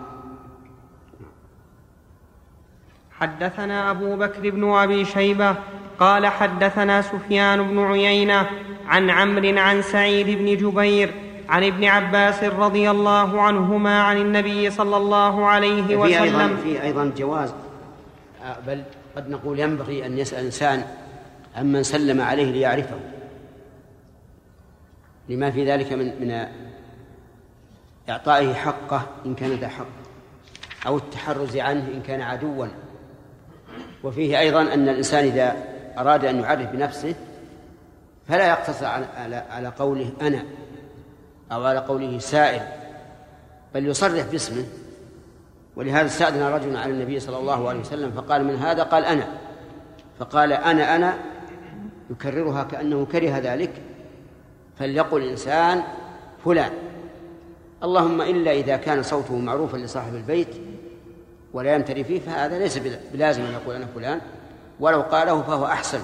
[3.12, 5.56] حدثنا أبو بكر بن أبي شيبة
[6.00, 8.50] قال حدثنا سفيان بن عيينة
[8.88, 11.12] عن عمرو عن سعيد بن جبير
[11.50, 16.84] عن ابن عباس رضي الله عنهما عن النبي صلى الله عليه في أيضا وسلم في
[16.84, 17.54] أيضا جواز.
[18.44, 18.84] آه، بل
[19.16, 20.84] قد نقول ينبغي أن يسأل الإنسان
[21.56, 23.00] عمن سلم عليه ليعرفه.
[25.30, 26.48] لما في ذلك من من
[28.10, 29.86] إعطائه حقه إن كان ذا حق
[30.88, 32.68] أو التحرز عنه إن كان عدوا.
[34.04, 35.56] وفيه أيضا أن الإنسان إذا
[35.98, 37.16] أراد أن يعرف بنفسه
[38.28, 40.44] فلا يقتصر على على- قوله أنا
[41.52, 42.62] أو على قوله سائل
[43.74, 44.66] بل يصرح باسمه.
[45.76, 49.28] ولهذا استأذن رجل على النبي صلى الله عليه وسلم فقال من هذا؟ قال أنا.
[50.20, 51.18] فقال أنا أنا
[52.12, 53.72] يكررها كأنه كره ذلك.
[54.80, 55.84] فليقل الإنسان
[56.46, 56.72] فلان.
[57.84, 60.48] اللهم إلا إذا كان صوته معروفا لصاحب البيت
[61.54, 64.22] ولا يمتري فيه فهذا ليس بل- بلازم أن يقول أنا فلان.
[64.80, 66.00] ولو قاله فهو أحسن.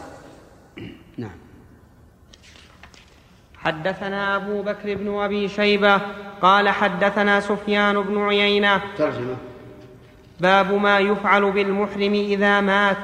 [1.17, 1.31] نعم.
[3.57, 6.01] حدثنا أبو بكر بن أبي شيبة
[6.41, 8.81] قال حدثنا سفيان بن عيينة.
[8.97, 9.35] ترجمة.
[10.39, 12.97] باب ما يفعل بالمحرم إذا مات.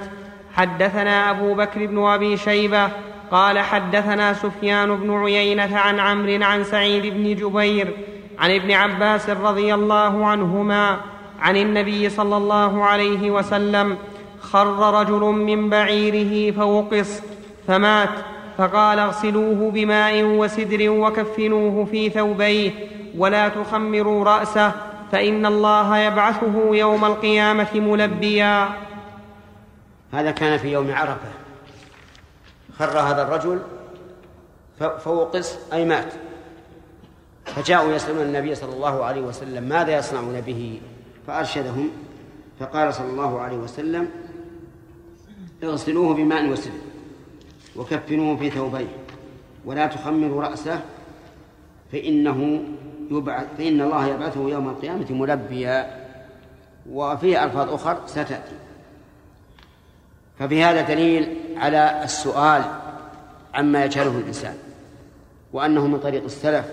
[0.54, 2.90] حدثنا أبو بكر بن أبي شيبة
[3.32, 7.98] قال حدثنا سفيان بن عيينة عن عمرو عن سعيد بن جبير
[8.40, 10.98] عن ابن عباس رضي الله عنهما
[11.40, 13.98] عن النبي صلى الله عليه وسلم
[14.42, 17.22] خر رجل من بعيره فوقص
[17.68, 18.10] فمات
[18.58, 22.72] فقال اغسلوه بماء وسدر وكفنوه في ثوبيه
[23.18, 24.72] ولا تخمروا رأسه
[25.12, 28.70] فإن الله يبعثه يوم القيامة ملبيا.
[30.14, 31.30] هذا كان في يوم عرفة.
[32.80, 33.60] خر هذا الرجل
[34.80, 36.14] ف- فوقس أي مات.
[37.46, 40.82] فجاءوا يسألون النبي صلى الله عليه وسلم ماذا يصنعون به؟
[41.28, 41.90] فأرشدهم
[42.60, 44.08] فقال صلى الله عليه وسلم
[45.64, 46.72] اغسلوه بماء وسدر
[47.76, 48.88] وكفنوه في ثوبيه
[49.66, 50.82] ولا تخمروا رأسه
[51.92, 52.64] فإنه
[53.12, 56.06] يبعث فإن الله يبعثه يوم القيامة ملبيا
[56.92, 58.56] وفيه ألفاظ أخر ستأتي.
[60.40, 62.64] ففي هذا دليل على السؤال
[63.54, 64.58] عما يجهله الإنسان
[65.54, 66.66] وأنه من طريق السلف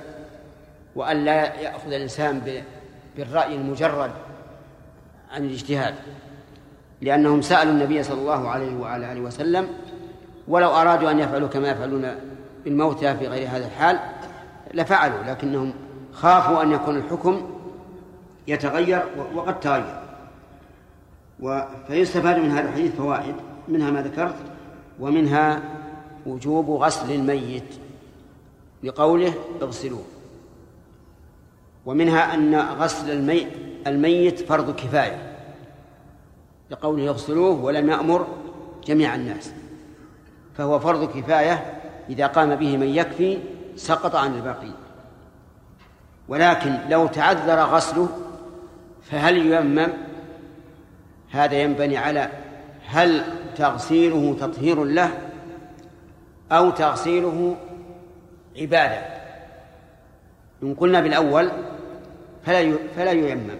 [0.96, 2.62] وأن لا يأخذ الإنسان
[3.16, 4.10] بالرأي المجرد
[5.30, 5.94] عن الاجتهاد
[7.00, 9.68] لأنهم سألوا النبي صلى الله عليه وعلى آله وسلم
[10.48, 12.14] ولو أرادوا أن يفعلوا كما يفعلون
[12.64, 13.98] بالموتى في غير هذا الحال
[14.74, 15.72] لفعلوا لكنهم
[16.12, 17.50] خافوا أن يكون الحكم
[18.48, 19.02] يتغير
[19.34, 20.02] وقد تغير.
[21.86, 23.34] فيستفاد من هذا الحديث فوائد
[23.68, 24.36] منها ما ذكرت
[25.00, 25.62] ومنها
[26.26, 27.74] وجوب غسل الميت
[28.82, 30.04] لقوله اغسلوه.
[31.86, 33.10] ومنها أن غسل
[33.86, 35.32] الميت فرض كفاية.
[36.70, 38.26] لقوله اغسلوه ولم يأمر
[38.84, 39.52] جميع الناس.
[40.54, 41.80] فهو فرض كفاية
[42.10, 43.38] إذا قام به من يكفي
[43.76, 44.74] سقط عن الباقين
[46.28, 48.08] ولكن لو تعذر غسله
[49.02, 49.88] فهل ييمم
[51.30, 52.28] هذا ينبني على
[52.86, 53.24] هل
[53.56, 55.10] تغسيله تطهير له
[56.52, 57.56] أو تغسيله
[58.56, 59.02] عبادة.
[60.62, 61.50] إن قلنا بالأول
[62.44, 63.56] فلا فلا ييمم.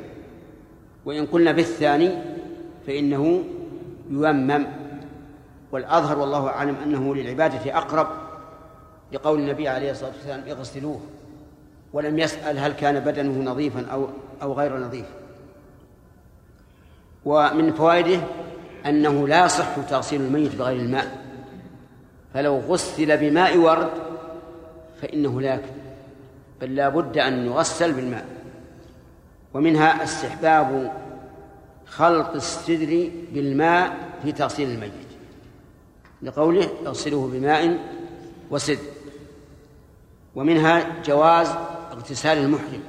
[1.05, 2.11] وإن قلنا بالثاني
[2.87, 3.45] فإنه
[4.11, 4.67] ييمم.
[5.73, 8.07] والأظهر والله أعلم أنه للعبادة أقرب
[9.13, 11.01] لقول النبي عليه الصلاة والسلام اغسلوه
[11.93, 14.09] ولم يسأل هل كان بدنه نظيفا أو
[14.43, 15.07] أو غير نظيف.
[17.25, 18.21] ومن فوائده
[18.87, 21.23] أنه لا يصح تغسيل الميت بغير الماء.
[22.35, 23.91] فلو غسل بماء ورد
[25.03, 25.73] فإنه لا يكفي
[26.61, 28.27] بل لا بد أن يغسل بالماء.
[29.55, 30.93] ومنها استحباب
[31.87, 34.93] خلط السدر بالماء في تغسيل الميت.
[36.23, 37.79] لقوله اغسلوه بماء
[38.51, 38.79] وسدر.
[40.35, 41.49] ومنها جواز
[41.93, 42.83] اغتسال المحرم.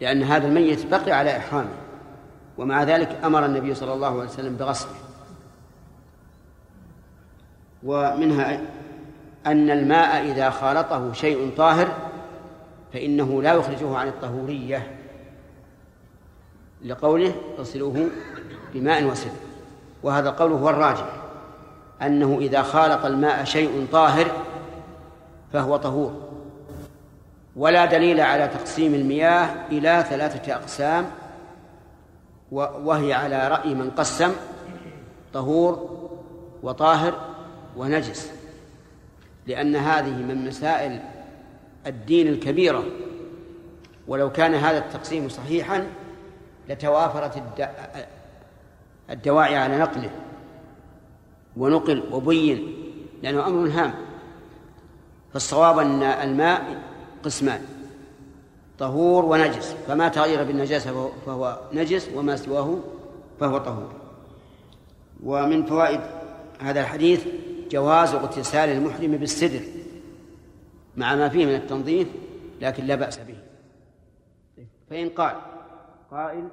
[0.00, 1.76] لأن هذا الميت بقي على إحرامه.
[2.58, 4.94] ومع ذلك أمر النبي صلى الله عليه وسلم بغسله.
[7.82, 8.60] ومنها
[9.46, 12.05] أن الماء إذا خالطه شيء طاهر
[12.92, 14.96] فإنه لا يخرجه عن الطهورية.
[16.84, 18.08] لقوله اغسلوه
[18.74, 19.30] بماء وسدر
[20.02, 21.12] وهذا القول هو الراجح
[22.02, 24.30] أنه إذا خالط الماء شيء طاهر
[25.52, 26.22] فهو طهور.
[27.56, 31.10] ولا دليل على تقسيم المياه إلى ثلاثة أقسام
[32.52, 34.32] وهي على رأي من قسم
[35.34, 35.98] طهور
[36.62, 37.14] وطاهر
[37.76, 38.32] ونجس.
[39.46, 41.00] لأن هذه من مسائل
[41.86, 42.84] الدين الكبيرة.
[44.08, 45.86] ولو كان هذا التقسيم صحيحا
[46.68, 47.68] لتوافرت الد...
[49.10, 50.10] الدواعي على نقله.
[51.56, 52.74] ونقل وبين
[53.22, 53.94] لأنه أمر هام.
[55.32, 56.82] فالصواب أن الماء
[57.24, 57.60] قسمان
[58.78, 59.74] طهور ونجس.
[59.88, 62.78] فما تغير بالنجاسة فهو نجس وما سواه
[63.40, 63.92] فهو طهور.
[65.24, 66.00] ومن فوائد
[66.60, 67.24] هذا الحديث
[67.70, 69.60] جواز اغتسال المحرم بالسدر.
[70.96, 72.08] مع ما فيه من التنظيف
[72.60, 73.38] لكن لا بأس به.
[74.90, 75.36] فإن قال
[76.10, 76.48] قائل